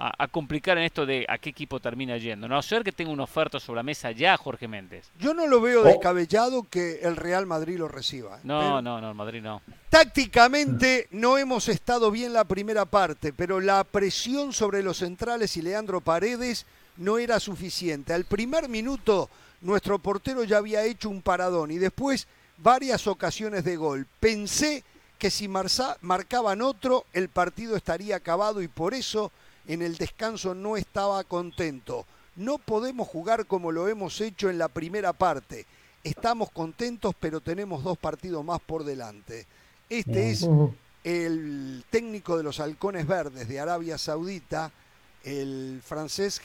[0.01, 2.47] a- a complicar en esto de a qué equipo termina yendo.
[2.49, 5.09] No a ser que tenga una oferta sobre la mesa ya Jorge Méndez.
[5.19, 5.85] Yo no lo veo Oh.
[5.85, 8.37] descabellado que el Real Madrid lo reciba.
[8.37, 8.41] ¿eh?
[8.45, 9.61] No, no, no, el Madrid no.
[10.19, 15.63] Tácticamente no hemos estado bien la primera parte, pero la presión sobre los centrales y
[15.63, 16.67] Leandro Paredes
[16.97, 18.13] no era suficiente.
[18.13, 22.27] Al primer minuto nuestro portero ya había hecho un paradón y después
[22.59, 24.07] varias ocasiones de gol.
[24.21, 24.85] Pensé
[25.19, 29.33] que si marza- marcaban otro el partido estaría acabado y por eso
[29.67, 32.07] en el descanso no estaba contento.
[32.37, 35.67] No podemos jugar como lo hemos hecho en la primera parte.
[36.05, 39.47] Estamos contentos, pero tenemos dos partidos más por delante.
[39.91, 40.49] Este es
[41.05, 44.71] el técnico de los halcones verdes de Arabia Saudita,
[45.25, 46.41] el francés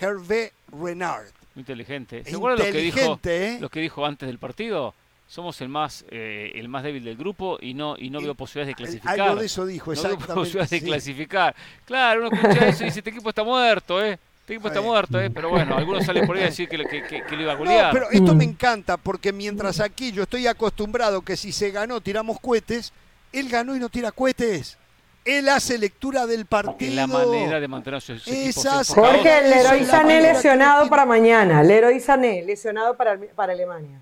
[0.00, 1.28] Hervé Renard.
[1.54, 2.22] Muy inteligente.
[2.24, 3.60] ¿Se E acuerdan lo que dijo, inteligente, ¿eh?
[3.60, 4.94] lo que dijo antes del partido?
[5.28, 8.74] Somos el más eh, el más débil del grupo y no y no veo posibilidades
[8.76, 9.20] de clasificar.
[9.20, 11.54] algo de eso dijo, no veo exactamente, posibilidades de clasificar.
[11.84, 14.18] Claro, uno escucha eso y dice, este equipo está muerto, ¿eh?
[14.40, 15.28] Este equipo está muerto, ¿eh?
[15.30, 17.52] Pero bueno, algunos salen por ahí a decir que, le- que, que- que le iba
[17.52, 17.92] a No, golear.
[17.92, 18.38] pero esto Mm.
[18.38, 22.94] me encanta porque mientras aquí yo estoy acostumbrado que si se ganó tiramos cohetes,
[23.30, 24.78] él ganó y no tira cohetes.
[25.26, 26.90] Él hace lectura del partido.
[26.90, 28.88] Es la manera de mantener a sus equipos.
[28.94, 31.62] Jorge, Leroy Sané lesionado para mañana.
[31.62, 34.00] Leroy Sané lesionado para, para Alemania.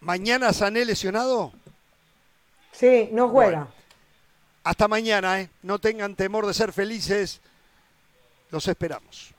[0.00, 1.52] Mañana Sané lesionado.
[2.72, 3.68] Sí, no juega.
[4.64, 5.50] Hasta mañana, ¿eh?
[5.62, 7.40] No tengan temor de ser felices.
[8.50, 9.32] Los esperamos.